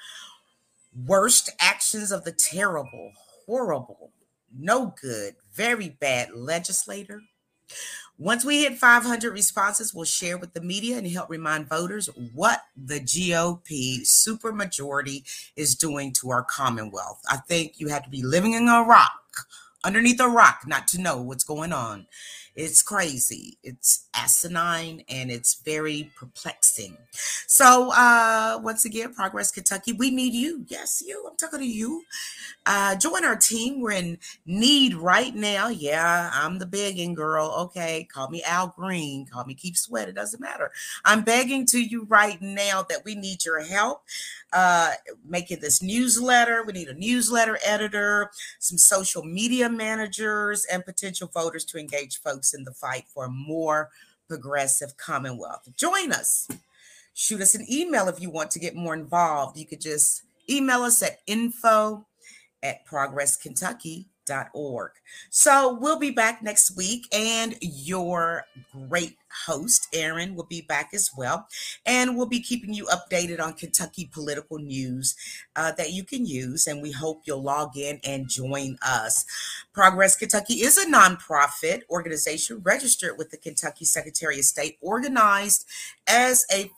worst 1.07 1.51
actions 1.59 2.12
of 2.12 2.24
the 2.24 2.33
terrible, 2.33 3.12
horrible, 3.47 4.12
no 4.57 4.95
good, 5.01 5.35
very 5.53 5.89
bad 5.89 6.33
legislator? 6.35 7.22
Once 8.18 8.45
we 8.45 8.62
hit 8.62 8.79
500 8.79 9.33
responses, 9.33 9.93
we'll 9.93 10.05
share 10.05 10.39
with 10.39 10.53
the 10.53 10.61
media 10.61 10.97
and 10.97 11.09
help 11.09 11.29
remind 11.31 11.68
voters 11.68 12.09
what 12.35 12.62
the 12.77 13.01
GOP 13.01 14.03
supermajority 14.03 15.51
is 15.57 15.75
doing 15.75 16.12
to 16.12 16.31
our 16.31 16.45
Commonwealth. 16.45 17.20
I 17.29 17.39
think 17.39 17.81
you 17.81 17.89
have 17.89 18.05
to 18.05 18.11
be 18.11 18.23
living 18.23 18.53
in 18.53 18.68
a 18.68 18.85
rock, 18.85 19.47
underneath 19.83 20.20
a 20.20 20.29
rock, 20.29 20.62
not 20.66 20.87
to 20.89 21.01
know 21.01 21.20
what's 21.20 21.45
going 21.45 21.73
on. 21.73 22.07
It's 22.55 22.82
crazy. 22.82 23.57
It's 23.62 24.09
asinine 24.14 25.05
and 25.09 25.30
it's 25.30 25.55
very 25.55 26.11
perplexing. 26.16 26.98
So, 27.46 27.90
uh, 27.92 28.61
once 28.62 28.84
again, 28.84 29.14
Progress 29.14 29.50
Kentucky, 29.50 29.92
we 29.92 30.11
need 30.11 30.34
you. 30.34 30.64
Yes, 30.68 31.03
you. 31.07 31.26
I'm 31.28 31.36
talking 31.36 31.61
to 31.61 31.66
you. 31.66 32.03
Uh, 32.66 32.94
join 32.96 33.24
our 33.24 33.36
team. 33.36 33.80
We're 33.80 33.92
in 33.92 34.18
need 34.44 34.94
right 34.94 35.34
now. 35.34 35.68
Yeah, 35.68 36.30
I'm 36.32 36.59
the 36.59 36.66
begging 36.66 37.14
girl. 37.14 37.55
Okay, 37.59 38.07
call 38.12 38.28
me 38.28 38.42
Al 38.42 38.68
Green. 38.68 39.26
Call 39.26 39.44
me 39.44 39.55
Keith 39.55 39.76
Sweat. 39.76 40.09
It 40.09 40.14
doesn't 40.14 40.40
matter. 40.40 40.70
I'm 41.05 41.22
begging 41.22 41.66
to 41.66 41.82
you 41.82 42.05
right 42.05 42.40
now 42.40 42.84
that 42.88 43.05
we 43.05 43.14
need 43.14 43.44
your 43.44 43.62
help 43.62 44.03
uh, 44.53 44.92
making 45.26 45.61
this 45.61 45.82
newsletter. 45.82 46.62
We 46.64 46.72
need 46.72 46.88
a 46.88 46.94
newsletter 46.94 47.59
editor, 47.64 48.30
some 48.59 48.78
social 48.78 49.24
media 49.24 49.68
managers, 49.68 50.64
and 50.66 50.84
potential 50.84 51.30
voters 51.32 51.64
to 51.66 51.78
engage 51.78 52.20
folks 52.20 52.55
in 52.55 52.64
the 52.64 52.72
fight 52.72 53.05
for 53.12 53.24
a 53.24 53.30
more 53.30 53.90
progressive 54.28 54.96
Commonwealth. 54.96 55.68
Join 55.76 56.12
us. 56.12 56.48
Shoot 57.14 57.42
us 57.42 57.55
an 57.55 57.66
email 57.70 58.09
if 58.09 58.20
you 58.20 58.30
want 58.30 58.50
to 58.53 58.59
get 58.59 58.74
more 58.74 58.94
involved. 58.94 59.59
You 59.59 59.66
could 59.66 59.80
just 59.80 60.22
email 60.48 60.82
us 60.82 61.03
at 61.03 61.18
info 61.26 62.07
at 62.62 62.86
progresskentucky.org. 64.27 64.93
So 65.31 65.79
we'll 65.81 65.99
be 65.99 66.11
back 66.11 66.43
next 66.43 66.77
week, 66.77 67.07
and 67.12 67.55
your 67.61 68.45
great 68.73 69.16
host, 69.47 69.89
Aaron, 69.93 70.35
will 70.35 70.45
be 70.45 70.61
back 70.62 70.91
as 70.93 71.11
well. 71.16 71.49
And 71.87 72.16
we'll 72.16 72.27
be 72.27 72.41
keeping 72.41 72.75
you 72.75 72.87
updated 72.87 73.41
on 73.41 73.55
Kentucky 73.55 74.11
political 74.12 74.59
news 74.59 75.14
uh, 75.57 75.73
that 75.73 75.93
you 75.93 76.05
can 76.05 76.27
use. 76.27 76.66
And 76.66 76.83
we 76.83 76.93
hope 76.93 77.23
you'll 77.25 77.43
log 77.43 77.77
in 77.77 78.01
and 78.05 78.29
join 78.29 78.77
us. 78.87 79.25
Progress 79.73 80.16
Kentucky 80.16 80.55
is 80.55 80.77
a 80.77 80.87
nonprofit 80.87 81.83
organization 81.91 82.61
registered 82.62 83.16
with 83.16 83.31
the 83.31 83.39
Kentucky 83.39 83.85
Secretary 83.85 84.39
of 84.39 84.45
State, 84.45 84.77
organized 84.81 85.66
as 86.07 86.45
a 86.53 86.70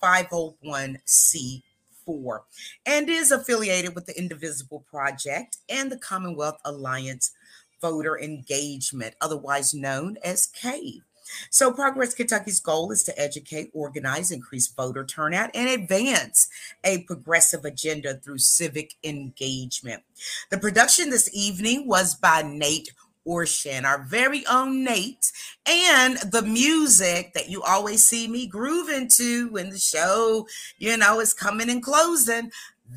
501c4 2.07 2.41
and 2.87 3.09
is 3.09 3.31
affiliated 3.31 3.95
with 3.95 4.07
the 4.07 4.19
Indivisible 4.19 4.85
Project 4.89 5.59
and 5.69 5.91
the 5.91 5.99
Commonwealth 5.99 6.59
Alliance 6.65 7.33
Voter 7.81 8.19
Engagement, 8.19 9.15
otherwise 9.21 9.75
known 9.75 10.17
as 10.25 10.47
CAVE. 10.47 11.03
So, 11.51 11.73
Progress 11.73 12.15
Kentucky's 12.15 12.61
goal 12.61 12.93
is 12.93 13.03
to 13.05 13.19
educate, 13.19 13.71
organize, 13.73 14.31
increase 14.31 14.69
voter 14.69 15.05
turnout, 15.05 15.51
and 15.55 15.69
advance 15.69 16.49
a 16.85 17.03
progressive 17.05 17.65
agenda 17.65 18.15
through 18.15 18.39
civic 18.39 18.95
engagement. 19.03 20.03
The 20.51 20.59
production 20.59 21.09
this 21.09 21.31
evening 21.33 21.89
was 21.89 22.15
by 22.15 22.43
Nate 22.43 22.93
Orshan, 23.27 23.85
our 23.85 24.03
very 24.03 24.47
own 24.47 24.85
Nate, 24.85 25.31
and 25.67 26.19
the 26.31 26.43
music 26.43 27.33
that 27.35 27.49
you 27.49 27.63
always 27.63 28.07
see 28.07 28.29
me 28.29 28.47
grooving 28.47 29.09
to 29.17 29.49
when 29.51 29.71
the 29.71 29.79
show, 29.79 30.47
you 30.79 30.97
know, 30.97 31.21
is 31.21 31.35
coming 31.35 31.71
and 31.71 31.83
closing. 31.83 32.51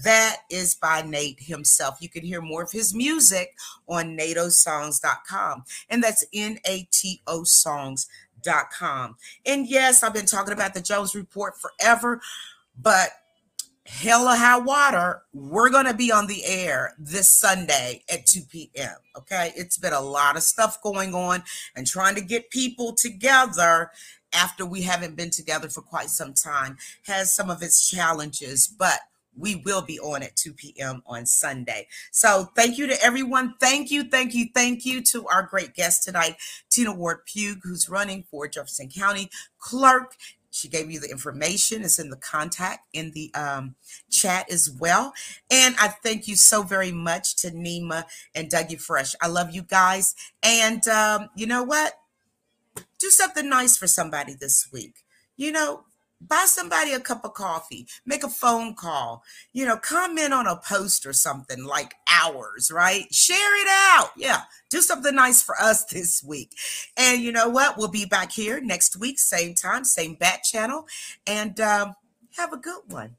That 0.03 0.38
is 0.51 0.75
by 0.75 1.01
Nate 1.01 1.39
himself. 1.39 1.97
You 2.01 2.09
can 2.09 2.23
hear 2.23 2.41
more 2.41 2.61
of 2.61 2.71
his 2.71 2.93
music 2.93 3.55
on 3.88 4.17
natosongs.com. 4.17 5.63
And 5.89 6.03
that's 6.03 6.25
N 6.34 6.59
A 6.65 6.88
T 6.91 7.21
O 7.25 7.43
songs.com. 7.43 9.15
And 9.45 9.67
yes, 9.67 10.03
I've 10.03 10.13
been 10.13 10.25
talking 10.25 10.53
about 10.53 10.73
the 10.73 10.82
Jones 10.82 11.15
Report 11.15 11.53
forever, 11.57 12.21
but 12.82 13.11
hell 13.88 14.27
high 14.27 14.59
water, 14.59 15.23
we're 15.33 15.69
going 15.69 15.85
to 15.85 15.93
be 15.93 16.11
on 16.11 16.27
the 16.27 16.45
air 16.45 16.93
this 16.99 17.33
Sunday 17.33 18.03
at 18.11 18.25
2 18.25 18.41
p.m. 18.49 18.95
Okay. 19.17 19.53
It's 19.55 19.77
been 19.77 19.93
a 19.93 20.01
lot 20.01 20.35
of 20.35 20.43
stuff 20.43 20.81
going 20.81 21.15
on 21.15 21.43
and 21.75 21.88
trying 21.88 22.15
to 22.15 22.21
get 22.21 22.49
people 22.49 22.93
together 22.93 23.91
after 24.33 24.65
we 24.65 24.81
haven't 24.81 25.15
been 25.15 25.29
together 25.29 25.69
for 25.69 25.81
quite 25.81 26.09
some 26.09 26.33
time 26.33 26.77
has 27.05 27.33
some 27.33 27.49
of 27.49 27.63
its 27.63 27.89
challenges, 27.89 28.67
but 28.67 28.99
we 29.38 29.55
will 29.55 29.81
be 29.81 29.99
on 29.99 30.23
at 30.23 30.35
2 30.35 30.53
p.m. 30.53 31.01
on 31.05 31.25
Sunday. 31.25 31.88
So 32.11 32.49
thank 32.55 32.77
you 32.77 32.88
to 32.88 33.03
everyone. 33.03 33.53
Thank 33.59 33.91
you, 33.91 34.03
thank 34.03 34.33
you, 34.33 34.47
thank 34.53 34.85
you 34.85 35.01
to 35.03 35.27
our 35.27 35.43
great 35.43 35.75
guest 35.75 36.03
tonight, 36.03 36.38
Tina 36.69 36.93
Ward 36.93 37.19
Pugh, 37.25 37.57
who's 37.63 37.88
running 37.88 38.23
for 38.29 38.47
Jefferson 38.47 38.89
County 38.89 39.29
Clerk. 39.59 40.15
She 40.58 40.68
gave 40.68 40.89
you 40.89 40.99
the 40.99 41.10
information. 41.10 41.84
It's 41.84 41.99
in 41.99 42.10
the 42.10 42.18
contact 42.18 42.88
in 42.93 43.12
the 43.12 43.34
um, 43.34 43.76
chat 44.10 44.51
as 44.51 44.70
well. 44.70 45.14
And 45.51 45.76
I 45.80 45.89
thank 45.89 46.28
you 46.28 46.36
so 46.36 46.64
very 46.64 46.91
much 46.91 47.36
to 47.38 47.51
Nima 47.51 48.05
and 48.34 48.49
Dougie 48.49 48.82
Fresh. 48.82 49.16
I 49.22 49.28
love 49.28 49.51
you 49.51 49.62
guys. 49.62 50.16
And 50.41 50.88
um, 50.88 51.30
you 51.36 51.45
know 51.45 51.64
what? 51.64 51.93
Do 52.99 53.10
something 53.10 53.47
nice 53.47 53.78
for 53.78 53.88
somebody 53.88 54.34
this 54.34 54.68
week. 54.72 55.03
You 55.36 55.51
know, 55.51 55.84
buy 56.20 56.45
somebody 56.47 56.93
a 56.93 56.99
cup 56.99 57.24
of 57.24 57.34
coffee, 57.34 57.88
make 58.05 58.24
a 58.24 58.30
phone 58.30 58.74
call, 58.74 59.24
you 59.53 59.65
know, 59.65 59.78
comment 59.78 60.34
on 60.34 60.47
a 60.47 60.57
post 60.57 61.05
or 61.05 61.13
something 61.13 61.63
like 61.63 61.95
ours, 62.11 62.72
right? 62.74 63.13
Share 63.13 63.61
it 63.61 63.68
out. 63.70 64.11
Yeah, 64.18 64.41
do 64.70 64.82
something 64.82 65.15
nice 65.15 65.41
for 65.41 65.55
us 65.59 65.86
this 65.91 66.24
week. 66.24 66.51
And 66.95 67.22
you 67.22 67.32
know 67.32 67.49
what? 67.49 67.78
We'll 67.78 67.88
be 67.88 68.05
back 68.05 68.32
here 68.32 68.59
next 68.59 68.99
week, 68.99 69.20
same 69.20 69.53
time, 69.53 69.86
same 69.86 70.15
bat 70.15 70.43
channel, 70.43 70.88
and 71.26 71.59
um, 71.59 71.95
have 72.38 72.53
a 72.53 72.57
good 72.57 72.82
one. 72.88 73.15